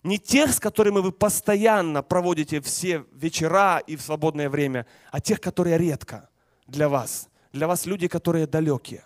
Не 0.03 0.19
тех, 0.19 0.53
с 0.53 0.59
которыми 0.59 0.99
вы 0.99 1.13
постоянно 1.13 2.03
проводите 2.03 2.61
все 2.61 3.05
вечера 3.13 3.79
и 3.79 3.97
в 3.97 4.03
свободное 4.03 4.51
время, 4.51 4.87
а 5.11 5.21
тех, 5.21 5.41
которые 5.41 5.79
редко 5.79 6.29
для 6.67 6.89
вас. 6.89 7.29
Для 7.53 7.69
вас 7.69 7.87
люди, 7.87 8.09
которые 8.09 8.47
далекие. 8.47 9.05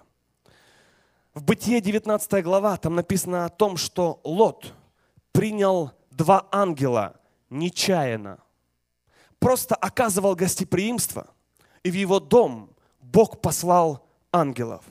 В 1.34 1.42
Бытие 1.42 1.82
19 1.82 2.42
глава 2.42 2.78
там 2.78 2.94
написано 2.94 3.44
о 3.44 3.50
том, 3.50 3.76
что 3.76 4.20
Лот 4.24 4.72
принял 5.32 5.92
два 6.10 6.48
ангела 6.50 7.20
нечаянно. 7.50 8.38
Просто 9.38 9.74
оказывал 9.74 10.34
гостеприимство, 10.34 11.26
и 11.82 11.90
в 11.90 11.94
его 11.94 12.20
дом 12.20 12.70
Бог 13.00 13.42
послал 13.42 14.08
ангелов. 14.32 14.82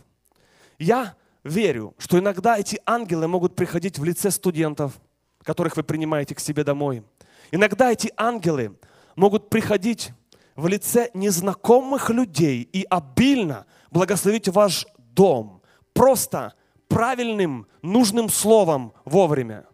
Я 0.77 1.15
верю, 1.43 1.95
что 1.97 2.19
иногда 2.19 2.59
эти 2.59 2.79
ангелы 2.85 3.27
могут 3.27 3.55
приходить 3.55 3.97
в 3.97 4.03
лице 4.03 4.29
студентов, 4.29 4.99
которых 5.45 5.77
вы 5.77 5.83
принимаете 5.83 6.35
к 6.35 6.39
себе 6.39 6.63
домой. 6.63 7.03
Иногда 7.51 7.91
эти 7.91 8.11
ангелы 8.17 8.75
могут 9.15 9.49
приходить 9.49 10.11
в 10.55 10.67
лице 10.67 11.11
незнакомых 11.13 12.09
людей 12.09 12.67
и 12.73 12.85
обильно 12.89 13.65
благословить 13.91 14.49
ваш 14.49 14.87
дом. 14.97 15.61
Просто 15.93 16.53
правильным, 16.87 17.67
нужным 17.81 18.29
словом 18.29 18.93
вовремя. 19.05 19.65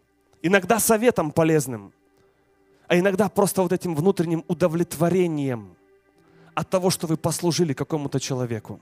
Иногда 0.42 0.78
советом 0.78 1.32
полезным. 1.32 1.92
А 2.86 2.98
иногда 2.98 3.28
просто 3.28 3.62
вот 3.62 3.72
этим 3.72 3.94
внутренним 3.94 4.44
удовлетворением 4.48 5.76
от 6.54 6.68
того, 6.68 6.90
что 6.90 7.06
вы 7.06 7.16
послужили 7.16 7.72
какому-то 7.72 8.20
человеку. 8.20 8.80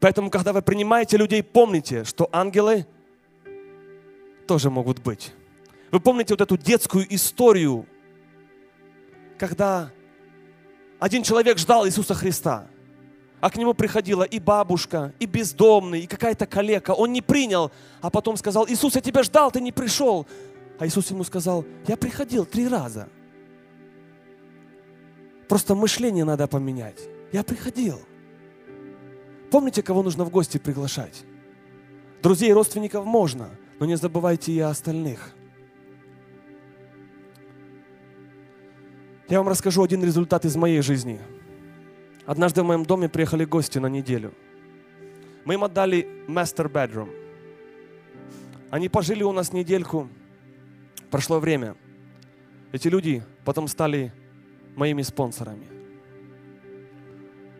Поэтому, 0.00 0.30
когда 0.30 0.52
вы 0.52 0.62
принимаете 0.62 1.16
людей, 1.16 1.42
помните, 1.42 2.04
что 2.04 2.28
ангелы 2.32 2.86
тоже 4.48 4.70
могут 4.70 4.98
быть. 4.98 5.32
Вы 5.94 6.00
помните 6.00 6.32
вот 6.32 6.40
эту 6.40 6.56
детскую 6.56 7.06
историю, 7.14 7.86
когда 9.38 9.92
один 10.98 11.22
человек 11.22 11.56
ждал 11.56 11.86
Иисуса 11.86 12.14
Христа, 12.14 12.66
а 13.40 13.48
к 13.48 13.56
нему 13.56 13.74
приходила 13.74 14.24
и 14.24 14.40
бабушка, 14.40 15.14
и 15.20 15.26
бездомный, 15.26 16.00
и 16.00 16.08
какая-то 16.08 16.46
калека. 16.46 16.94
Он 16.94 17.12
не 17.12 17.22
принял, 17.22 17.70
а 18.00 18.10
потом 18.10 18.36
сказал, 18.36 18.66
Иисус, 18.68 18.96
я 18.96 19.00
тебя 19.00 19.22
ждал, 19.22 19.52
ты 19.52 19.60
не 19.60 19.70
пришел. 19.70 20.26
А 20.80 20.86
Иисус 20.88 21.12
ему 21.12 21.22
сказал, 21.22 21.64
я 21.86 21.96
приходил 21.96 22.44
три 22.44 22.66
раза. 22.66 23.08
Просто 25.48 25.76
мышление 25.76 26.24
надо 26.24 26.48
поменять. 26.48 27.08
Я 27.30 27.44
приходил. 27.44 28.00
Помните, 29.52 29.80
кого 29.80 30.02
нужно 30.02 30.24
в 30.24 30.30
гости 30.30 30.58
приглашать? 30.58 31.22
Друзей 32.20 32.52
родственников 32.52 33.04
можно, 33.04 33.50
но 33.78 33.86
не 33.86 33.94
забывайте 33.94 34.50
и 34.50 34.58
остальных. 34.58 35.36
Я 39.28 39.38
вам 39.38 39.48
расскажу 39.48 39.82
один 39.82 40.04
результат 40.04 40.44
из 40.44 40.54
моей 40.54 40.82
жизни. 40.82 41.18
Однажды 42.26 42.62
в 42.62 42.66
моем 42.66 42.84
доме 42.84 43.08
приехали 43.08 43.44
гости 43.46 43.78
на 43.78 43.86
неделю. 43.86 44.34
Мы 45.46 45.54
им 45.54 45.64
отдали 45.64 46.06
master 46.28 46.70
bedroom. 46.70 47.10
Они 48.70 48.88
пожили 48.88 49.22
у 49.22 49.32
нас 49.32 49.52
недельку. 49.52 50.08
Прошло 51.10 51.40
время. 51.40 51.74
Эти 52.72 52.88
люди 52.88 53.22
потом 53.44 53.66
стали 53.68 54.12
моими 54.76 55.02
спонсорами. 55.02 55.66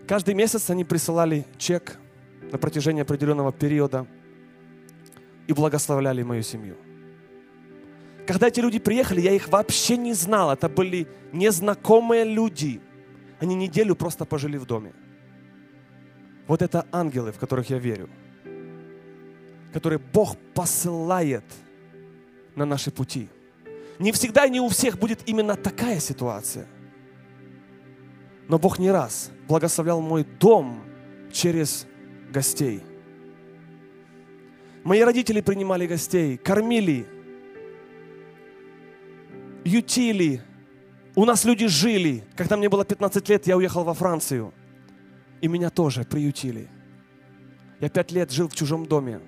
Каждый 0.07 0.35
месяц 0.35 0.69
они 0.69 0.85
присылали 0.85 1.47
чек 1.57 1.99
на 2.53 2.59
протяжении 2.59 3.03
определенного 3.03 3.53
периода 3.53 4.07
и 5.47 5.53
благословляли 5.55 6.23
мою 6.23 6.43
семью. 6.43 6.77
Когда 8.27 8.49
эти 8.49 8.61
люди 8.61 8.79
приехали, 8.79 9.21
я 9.21 9.33
их 9.33 9.49
вообще 9.49 9.97
не 9.97 10.15
знал. 10.15 10.51
Это 10.51 10.69
были 10.69 11.07
незнакомые 11.33 12.25
люди. 12.25 12.81
Они 13.41 13.55
неделю 13.55 13.95
просто 13.95 14.25
пожили 14.25 14.57
в 14.57 14.65
доме. 14.65 14.93
Вот 16.47 16.63
это 16.63 16.87
ангелы, 16.93 17.33
в 17.33 17.39
которых 17.39 17.71
я 17.71 17.79
верю, 17.79 18.09
которые 19.73 19.99
Бог 19.99 20.37
посылает 20.55 21.45
на 22.55 22.65
наши 22.65 22.91
пути. 22.91 23.29
Не 23.99 24.13
всегда 24.13 24.47
и 24.47 24.51
не 24.51 24.61
у 24.61 24.69
всех 24.69 24.99
будет 24.99 25.29
именно 25.29 25.57
такая 25.57 26.01
ситуация. 26.01 26.67
Но 28.49 28.59
Бог 28.59 28.79
не 28.79 28.91
раз 28.91 29.31
благословлял 29.49 30.01
мой 30.01 30.25
дом 30.25 30.83
через 31.33 31.87
гостей. 32.31 32.83
Мои 34.83 35.01
родители 35.01 35.41
принимали 35.41 35.87
гостей, 35.87 36.37
кормили, 36.37 37.07
ютили. 39.65 40.43
У 41.15 41.25
нас 41.25 41.45
люди 41.45 41.67
жили. 41.67 42.25
Когда 42.37 42.57
мне 42.57 42.69
было 42.69 42.85
15 42.85 43.29
лет, 43.29 43.47
я 43.47 43.57
уехал 43.57 43.85
во 43.85 43.95
Францию. 43.95 44.53
И 45.41 45.49
меня 45.49 45.71
тоже 45.71 46.05
приютили. 46.05 46.69
Я 47.81 47.89
пять 47.89 48.13
лет 48.13 48.31
жил 48.31 48.49
в 48.49 48.55
чужом 48.55 48.87
доме. 48.87 49.21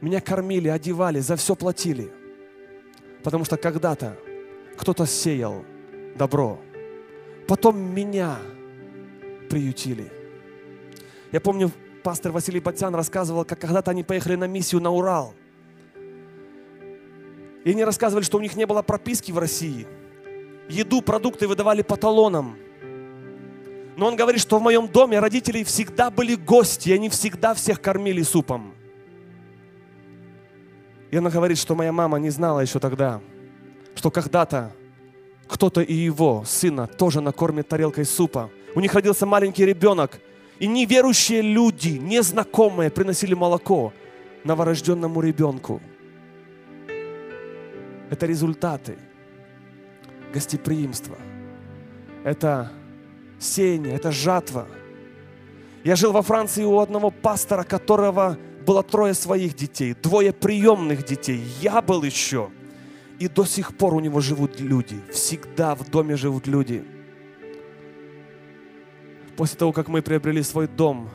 Меня 0.00 0.20
кормили, 0.20 0.68
одевали, 0.68 1.20
за 1.20 1.36
все 1.36 1.54
платили. 1.54 2.10
Потому 3.22 3.44
что 3.44 3.56
когда-то 3.56 4.16
кто-то 4.76 5.06
сеял 5.06 5.64
добро. 6.16 6.60
Потом 7.48 7.78
меня 7.78 8.38
приютили. 9.48 10.12
Я 11.32 11.40
помню, 11.40 11.70
пастор 12.02 12.32
Василий 12.32 12.60
Батян 12.60 12.94
рассказывал, 12.94 13.44
как 13.44 13.60
когда-то 13.60 13.90
они 13.90 14.04
поехали 14.04 14.36
на 14.36 14.46
миссию 14.46 14.80
на 14.80 14.90
Урал– 14.90 15.34
и 17.64 17.70
они 17.70 17.82
рассказывали, 17.82 18.22
что 18.24 18.38
у 18.38 18.40
них 18.40 18.56
не 18.56 18.66
было 18.66 18.82
прописки 18.82 19.32
в 19.32 19.38
России. 19.38 19.86
Еду, 20.68 21.00
продукты 21.00 21.48
выдавали 21.48 21.82
по 21.82 21.96
талонам. 21.96 22.56
Но 23.96 24.06
он 24.06 24.16
говорит, 24.16 24.40
что 24.40 24.58
в 24.58 24.62
моем 24.62 24.86
доме 24.86 25.18
родители 25.18 25.64
всегда 25.64 26.10
были 26.10 26.34
гости, 26.34 26.90
и 26.90 26.92
они 26.92 27.08
всегда 27.08 27.54
всех 27.54 27.80
кормили 27.80 28.22
супом. 28.22 28.74
И 31.10 31.16
она 31.16 31.30
говорит, 31.30 31.58
что 31.58 31.74
моя 31.74 31.92
мама 31.92 32.18
не 32.18 32.30
знала 32.30 32.60
еще 32.60 32.80
тогда, 32.80 33.20
что 33.94 34.10
когда-то 34.10 34.72
кто-то 35.46 35.80
и 35.80 35.94
его 35.94 36.42
сына 36.46 36.86
тоже 36.86 37.20
накормит 37.20 37.68
тарелкой 37.68 38.04
супа. 38.04 38.50
У 38.74 38.80
них 38.80 38.92
родился 38.94 39.24
маленький 39.24 39.64
ребенок, 39.64 40.18
и 40.58 40.66
неверующие 40.66 41.40
люди, 41.40 41.90
незнакомые, 41.90 42.90
приносили 42.90 43.34
молоко 43.34 43.92
новорожденному 44.44 45.20
ребенку– 45.20 45.80
это 48.14 48.26
результаты 48.26 48.96
гостеприимства. 50.32 51.16
Это 52.24 52.72
сеяние, 53.38 53.94
это 53.94 54.10
жатва. 54.10 54.66
Я 55.84 55.96
жил 55.96 56.12
во 56.12 56.22
Франции 56.22 56.64
у 56.64 56.78
одного 56.78 57.10
пастора, 57.10 57.64
которого 57.64 58.38
было 58.66 58.82
трое 58.82 59.12
своих 59.14 59.54
детей, 59.54 59.94
двое 59.94 60.32
приемных 60.32 61.04
детей. 61.04 61.44
Я 61.60 61.82
был 61.82 62.02
еще. 62.02 62.50
И 63.18 63.28
до 63.28 63.44
сих 63.44 63.76
пор 63.76 63.94
у 63.94 64.00
него 64.00 64.20
живут 64.20 64.60
люди. 64.60 64.96
Всегда 65.12 65.74
в 65.74 65.88
доме 65.90 66.16
живут 66.16 66.46
люди. 66.46 66.82
После 69.36 69.58
того, 69.58 69.72
как 69.72 69.88
мы 69.88 70.00
приобрели 70.02 70.42
свой 70.42 70.68
дом, 70.68 71.10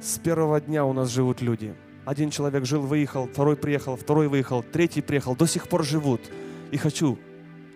с 0.00 0.18
первого 0.18 0.60
дня 0.60 0.84
у 0.84 0.92
нас 0.92 1.08
живут 1.10 1.40
люди– 1.40 1.74
один 2.04 2.30
человек 2.30 2.64
жил, 2.64 2.82
выехал, 2.82 3.28
второй 3.28 3.56
приехал, 3.56 3.96
второй 3.96 4.28
выехал, 4.28 4.62
третий 4.62 5.02
приехал, 5.02 5.36
до 5.36 5.46
сих 5.46 5.68
пор 5.68 5.84
живут. 5.84 6.20
И 6.70 6.76
хочу, 6.76 7.18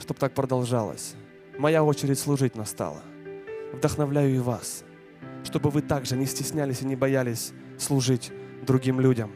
чтобы 0.00 0.18
так 0.18 0.32
продолжалось. 0.32 1.14
Моя 1.58 1.84
очередь 1.84 2.18
служить 2.18 2.56
настала. 2.56 3.02
Вдохновляю 3.72 4.34
и 4.34 4.38
вас, 4.38 4.84
чтобы 5.44 5.70
вы 5.70 5.82
также 5.82 6.16
не 6.16 6.26
стеснялись 6.26 6.82
и 6.82 6.86
не 6.86 6.96
боялись 6.96 7.52
служить 7.78 8.32
другим 8.66 9.00
людям. 9.00 9.32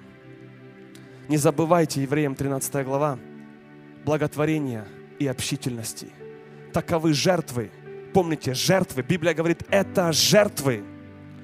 Не 1.28 1.36
забывайте, 1.36 2.03
Евреям 2.03 2.34
13 2.34 2.84
глава, 2.84 3.18
благотворения 4.05 4.86
и 5.18 5.26
общительности. 5.26 6.09
Таковы 6.72 7.12
жертвы. 7.12 7.70
Помните, 8.12 8.55
жертвы, 8.55 9.03
Библия 9.03 9.34
говорит, 9.34 9.62
это 9.70 10.12
жертвы, 10.12 10.82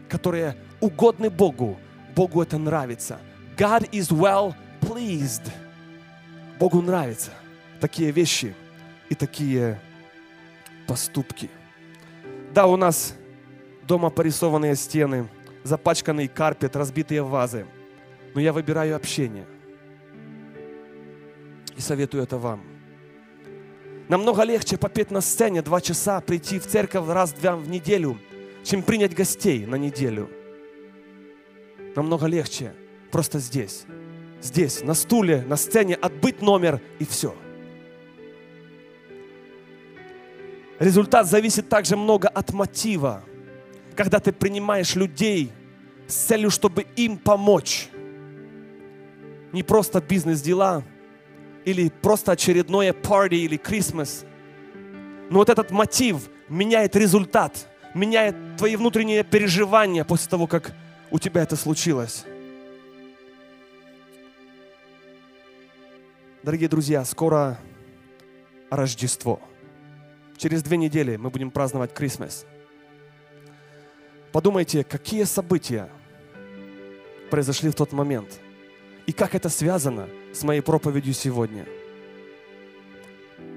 которые 0.09 0.57
угодны 0.81 1.31
Богу. 1.31 1.79
Богу 2.17 2.43
это 2.43 2.59
нравится. 2.59 3.21
God 3.57 3.89
is 3.91 4.11
well 4.11 4.55
pleased. 4.83 5.51
Богу 6.59 6.83
нравятся 6.83 7.31
такие 7.81 8.11
вещи 8.11 8.55
и 9.09 9.15
такие 9.15 9.81
поступки. 10.87 11.49
Да, 12.53 12.67
у 12.67 12.77
нас 12.77 13.15
дома 13.89 14.11
порисованные 14.11 14.77
стены, 14.77 15.29
запачканный 15.65 16.29
карпет, 16.29 16.77
разбитые 16.77 17.23
вазы. 17.23 17.67
Но 18.35 18.43
я 18.43 18.53
выбираю 18.53 18.95
общение. 18.95 19.47
И 21.77 21.81
советую 21.81 22.25
это 22.25 22.37
вам. 22.37 22.63
Намного 24.09 24.43
легче 24.43 24.77
попеть 24.77 25.11
на 25.11 25.23
сцене 25.23 25.63
два 25.63 25.81
часа, 25.81 26.21
прийти 26.21 26.59
в 26.59 26.67
церковь 26.67 27.09
раз-два 27.09 27.57
в 27.57 27.69
неделю, 27.69 28.19
чем 28.65 28.83
принять 28.83 29.15
гостей 29.15 29.65
на 29.65 29.77
неделю. 29.77 30.29
Намного 31.95 32.27
легче– 32.27 32.75
просто 33.11 33.39
здесь. 33.39 33.85
Здесь, 34.43 34.83
на 34.83 34.95
стуле, 34.95 35.43
на 35.47 35.57
сцене, 35.57 35.95
отбыть 35.95 36.43
номер 36.43 36.81
и 36.99 37.05
все. 37.05 37.35
Результат 40.79 41.27
зависит 41.27 41.69
также 41.69 41.97
много 41.97 42.29
от 42.29 42.53
мотива. 42.53 43.25
Когда 43.95 44.21
ты 44.21 44.33
принимаешь 44.33 44.95
людей 44.95 45.53
с 46.07 46.15
целью, 46.15 46.51
чтобы 46.51 46.83
им 46.97 47.17
помочь. 47.17 47.89
Не 49.53 49.63
просто 49.63 50.01
бизнес-дела 50.03 50.85
или 51.65 51.89
просто 51.89 52.33
очередное 52.33 52.93
парти 52.93 53.37
или 53.37 53.59
Christmas. 53.59 54.27
Но 55.31 55.39
вот 55.39 55.49
этот 55.49 55.71
мотив 55.71 56.29
меняет 56.49 56.95
результат, 56.95 57.69
меняет 57.95 58.37
твои 58.59 58.77
внутренние 58.77 59.25
переживания 59.25 60.05
после 60.05 60.29
того, 60.29 60.47
как 60.47 60.73
у 61.11 61.19
тебя 61.19 61.43
это 61.43 61.57
случилось. 61.57 62.25
Дорогие 66.47 66.69
друзья, 66.69 67.05
скоро 67.05 67.59
Рождество. 68.71 69.41
Через 70.37 70.63
две 70.63 70.77
недели 70.77 71.17
мы 71.17 71.29
будем 71.29 71.51
праздновать 71.51 71.93
Крисмас. 71.93 72.47
Подумайте, 74.31 74.85
какие 74.85 75.25
события 75.25 75.91
произошли 77.33 77.69
в 77.69 77.75
тот 77.75 77.91
момент 77.91 78.39
и 79.07 79.13
как 79.13 79.35
это 79.35 79.49
связано 79.49 80.09
с 80.33 80.45
моей 80.45 80.61
проповедью 80.61 81.15
сегодня. 81.15 81.67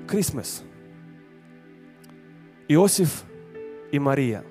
Крисмас. 0.07 0.63
Иосиф 2.67 3.21
и 3.91 3.99
Мария 3.99 4.43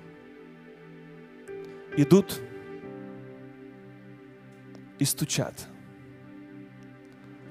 идут 1.96 2.40
и 5.00 5.04
стучат– 5.04 5.66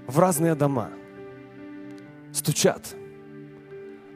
в 0.08 0.18
разные 0.20 0.56
дома, 0.56 0.92
стучат. 2.32 2.96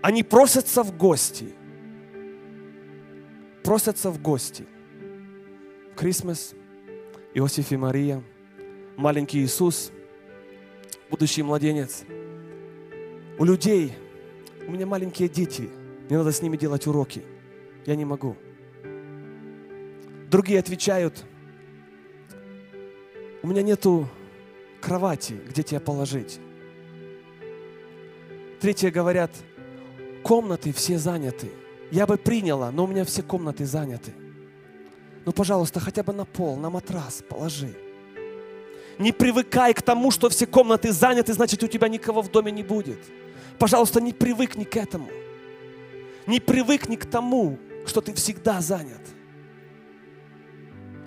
Они 0.01 0.23
просятся 0.23 0.83
в 0.83 0.97
гости. 0.97 1.53
Просятся 3.63 4.09
в 4.09 4.21
гости. 4.21 4.65
Крисмас, 5.95 6.55
Иосиф 7.33 7.71
и 7.71 7.77
Мария, 7.77 8.23
маленький 8.95 9.43
Иисус, 9.43 9.91
будущий 11.09 11.43
младенец. 11.43 12.03
У 13.37 13.45
людей, 13.45 13.93
у 14.67 14.71
меня 14.71 14.87
маленькие 14.87 15.29
дети, 15.29 15.69
мне 16.07 16.17
надо 16.17 16.31
с 16.31 16.41
ними 16.41 16.57
делать 16.57 16.87
уроки. 16.87 17.23
Я 17.85 17.95
не 17.95 18.05
могу. 18.05 18.35
Другие 20.29 20.59
отвечают, 20.59 21.25
у 23.43 23.47
меня 23.47 23.61
нету 23.61 24.07
кровати, 24.81 25.39
где 25.47 25.63
тебя 25.63 25.79
положить. 25.79 26.39
Третьи 28.59 28.89
говорят, 28.89 29.31
комнаты 30.23 30.73
все 30.73 30.97
заняты. 30.97 31.51
Я 31.91 32.05
бы 32.05 32.17
приняла, 32.17 32.71
но 32.71 32.83
у 32.83 32.87
меня 32.87 33.05
все 33.05 33.21
комнаты 33.21 33.65
заняты. 33.65 34.13
Ну, 35.25 35.31
пожалуйста, 35.31 35.79
хотя 35.79 36.03
бы 36.03 36.13
на 36.13 36.25
пол, 36.25 36.57
на 36.57 36.69
матрас 36.69 37.23
положи. 37.27 37.75
Не 38.97 39.11
привыкай 39.11 39.73
к 39.73 39.81
тому, 39.81 40.11
что 40.11 40.29
все 40.29 40.45
комнаты 40.45 40.91
заняты, 40.91 41.33
значит, 41.33 41.63
у 41.63 41.67
тебя 41.67 41.87
никого 41.87 42.21
в 42.21 42.31
доме 42.31 42.51
не 42.51 42.63
будет. 42.63 42.99
Пожалуйста, 43.57 44.01
не 44.01 44.13
привыкни 44.13 44.63
к 44.63 44.75
этому. 44.75 45.09
Не 46.27 46.39
привыкни 46.39 46.95
к 46.95 47.05
тому, 47.05 47.57
что 47.85 48.01
ты 48.01 48.13
всегда 48.13 48.61
занят. 48.61 49.01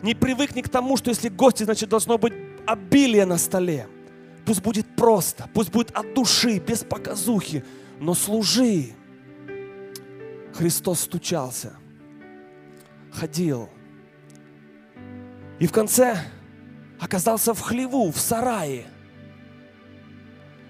Не 0.03 0.15
привыкни 0.15 0.61
к 0.61 0.69
тому, 0.69 0.97
что 0.97 1.11
если 1.11 1.29
гости, 1.29 1.63
значит, 1.63 1.89
должно 1.89 2.19
быть 2.19 2.44
обилие 2.67 3.27
на 3.27 3.39
столе. 3.39 3.89
Пусть 4.45 4.63
будет 4.63 4.87
просто, 4.97 5.49
пусть 5.55 5.71
будет 5.71 5.91
от 5.93 6.15
души, 6.15 6.59
без 6.59 6.85
показухи, 6.85 7.65
но 7.99 8.15
служи. 8.15 8.95
Христос 10.55 11.01
стучался, 11.01 11.73
ходил. 13.11 13.69
И 15.59 15.67
в 15.67 15.73
конце 15.73 16.19
оказался 17.01 17.55
в 17.55 17.61
хлеву, 17.61 18.11
в 18.11 18.19
сарае, 18.19 18.87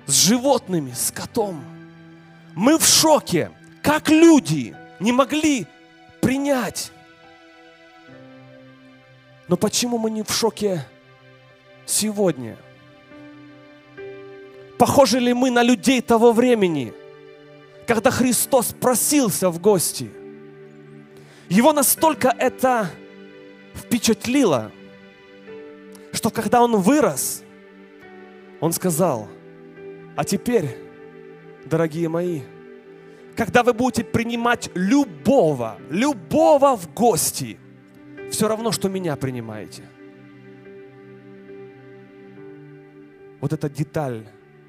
с 0.06 0.26
животными, 0.26 0.92
с 0.92 1.10
котом. 1.10 1.62
Мы 2.54 2.78
в 2.78 2.84
шоке, 2.84 3.50
как 3.82 4.08
люди 4.08 4.76
не 5.00 5.12
могли 5.12 5.66
принять. 6.20 6.92
Но 9.48 9.56
почему 9.56 9.98
мы 9.98 10.10
не 10.10 10.22
в 10.22 10.30
шоке 10.30 10.86
сегодня? 11.86 12.56
Похожи 14.78 15.18
ли 15.20 15.32
мы 15.32 15.50
на 15.50 15.62
людей 15.62 16.00
того 16.00 16.32
времени, 16.32 16.92
когда 17.86 18.10
Христос 18.10 18.74
просился 18.78 19.50
в 19.50 19.60
гости? 19.60 20.10
Его 21.48 21.72
настолько 21.72 22.34
это 22.38 22.90
впечатлило, 23.74 24.72
что 26.12 26.30
когда 26.30 26.62
он 26.62 26.76
вырос, 26.76 27.42
он 28.60 28.72
сказал, 28.72 29.28
а 30.16 30.24
теперь, 30.24 30.78
дорогие 31.66 32.08
мои, 32.08 32.42
когда 33.36 33.62
вы 33.62 33.72
будете 33.72 34.04
принимать 34.04 34.70
любого, 34.74 35.78
любого 35.90 36.76
в 36.76 36.92
гости, 36.94 37.58
все 38.30 38.48
равно, 38.48 38.72
что 38.72 38.88
меня 38.88 39.16
принимаете. 39.16 39.82
Вот 43.44 43.52
эта 43.52 43.68
деталь 43.68 44.26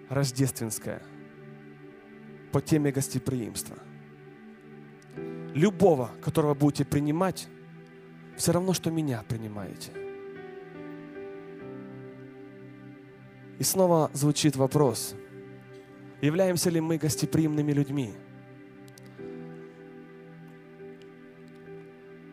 рождественская 0.09 1.01
по 2.51 2.59
теме 2.59 2.91
гостеприимства. 2.91 3.77
Любого, 5.53 6.11
которого 6.21 6.55
будете 6.55 6.83
принимать, 6.83 7.47
все 8.35 8.51
равно, 8.51 8.73
что 8.73 8.91
меня 8.91 9.23
принимаете. 9.29 9.93
И 13.59 13.63
снова 13.63 14.11
звучит 14.11 14.57
вопрос, 14.57 15.15
являемся 16.19 16.69
ли 16.69 16.81
мы 16.81 16.97
гостеприимными 16.97 17.71
людьми? 17.71 18.13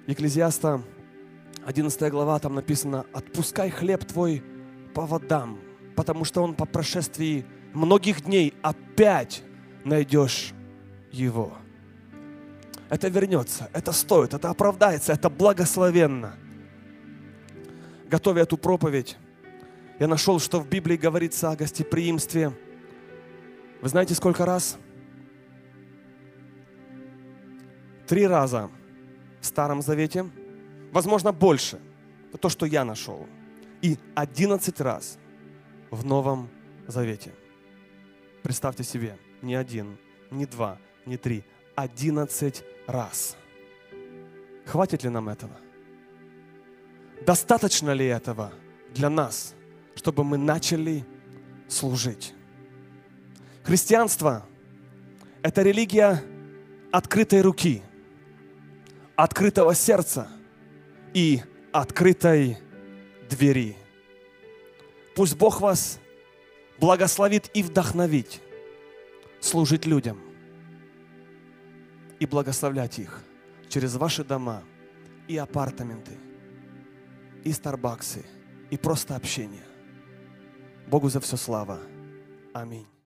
Екклезиаста 0.08 0.82
11 1.64 2.10
глава, 2.10 2.40
там 2.40 2.56
написано, 2.56 3.06
«Отпускай 3.12 3.70
хлеб 3.70 4.04
твой 4.04 4.42
по 4.92 5.06
водам, 5.06 5.60
потому 5.96 6.24
что 6.24 6.42
он 6.42 6.54
по 6.54 6.66
прошествии 6.66 7.44
многих 7.72 8.22
дней 8.22 8.54
опять 8.62 9.42
найдешь 9.84 10.52
его». 11.10 11.52
Это 12.88 13.08
вернется, 13.08 13.70
это 13.72 13.92
стоит, 13.92 14.34
это 14.34 14.50
оправдается, 14.50 15.12
это 15.12 15.30
благословенно. 15.30 16.34
Готовя 18.08 18.42
эту 18.42 18.58
проповедь, 18.58 19.16
я 19.98 20.06
нашел, 20.06 20.38
что 20.38 20.60
в 20.60 20.68
Библии 20.68 20.96
говорится 20.96 21.50
о 21.50 21.56
гостеприимстве. 21.56 22.52
Вы 23.80 23.88
знаете, 23.88 24.14
сколько 24.14 24.44
раз? 24.44 24.76
Три 28.06 28.26
раза 28.26 28.70
в 29.40 29.46
Старом 29.46 29.80
Завете– 29.80 30.28
возможно, 30.92 31.32
больше. 31.32 31.80
Это 32.28 32.38
то, 32.38 32.48
что 32.48 32.66
я 32.66 32.84
нашел. 32.84 33.26
И 33.80 33.98
11 34.14 34.80
раз 34.80 35.18
в 35.92 36.04
Новом 36.04 36.50
Завете. 36.88 37.32
Представьте 38.42 38.82
себе, 38.82 39.16
не 39.42 39.54
один, 39.54 39.96
не 40.32 40.46
два, 40.46 40.78
не 41.06 41.16
три, 41.16 41.44
11 41.76 42.64
раз. 42.88 43.36
Хватит 44.66 45.04
ли 45.04 45.10
нам 45.10 45.28
этого? 45.28 45.56
Достаточно 47.24 47.92
ли 47.92 48.06
этого 48.06 48.52
для 48.92 49.08
нас, 49.08 49.54
чтобы 49.94 50.24
мы 50.24 50.36
начали 50.36 51.04
служить? 51.68 52.34
Христианство– 53.62 54.44
это 55.42 55.62
религия 55.62 56.20
открытой 56.90 57.42
руки, 57.42 57.80
открытого 59.14 59.76
сердца– 59.76 60.28
и 61.14 61.42
открытой 61.72 62.58
двери. 63.28 63.76
Пусть 65.14 65.36
Бог 65.36 65.60
вас 65.60 65.98
благословит 66.78 67.50
и 67.54 67.62
вдохновит 67.62 68.40
служить 69.40 69.86
людям 69.86 70.18
и 72.18 72.26
благословлять 72.26 72.98
их 72.98 73.22
через 73.68 73.96
ваши 73.96 74.24
дома 74.24 74.62
и 75.28 75.36
апартаменты, 75.36 76.12
и 77.44 77.52
старбаксы, 77.52 78.24
и 78.70 78.76
просто 78.76 79.16
общение. 79.16 79.66
Богу 80.86 81.08
за 81.08 81.20
все 81.20 81.36
слава. 81.36 81.80
Аминь. 82.54 82.91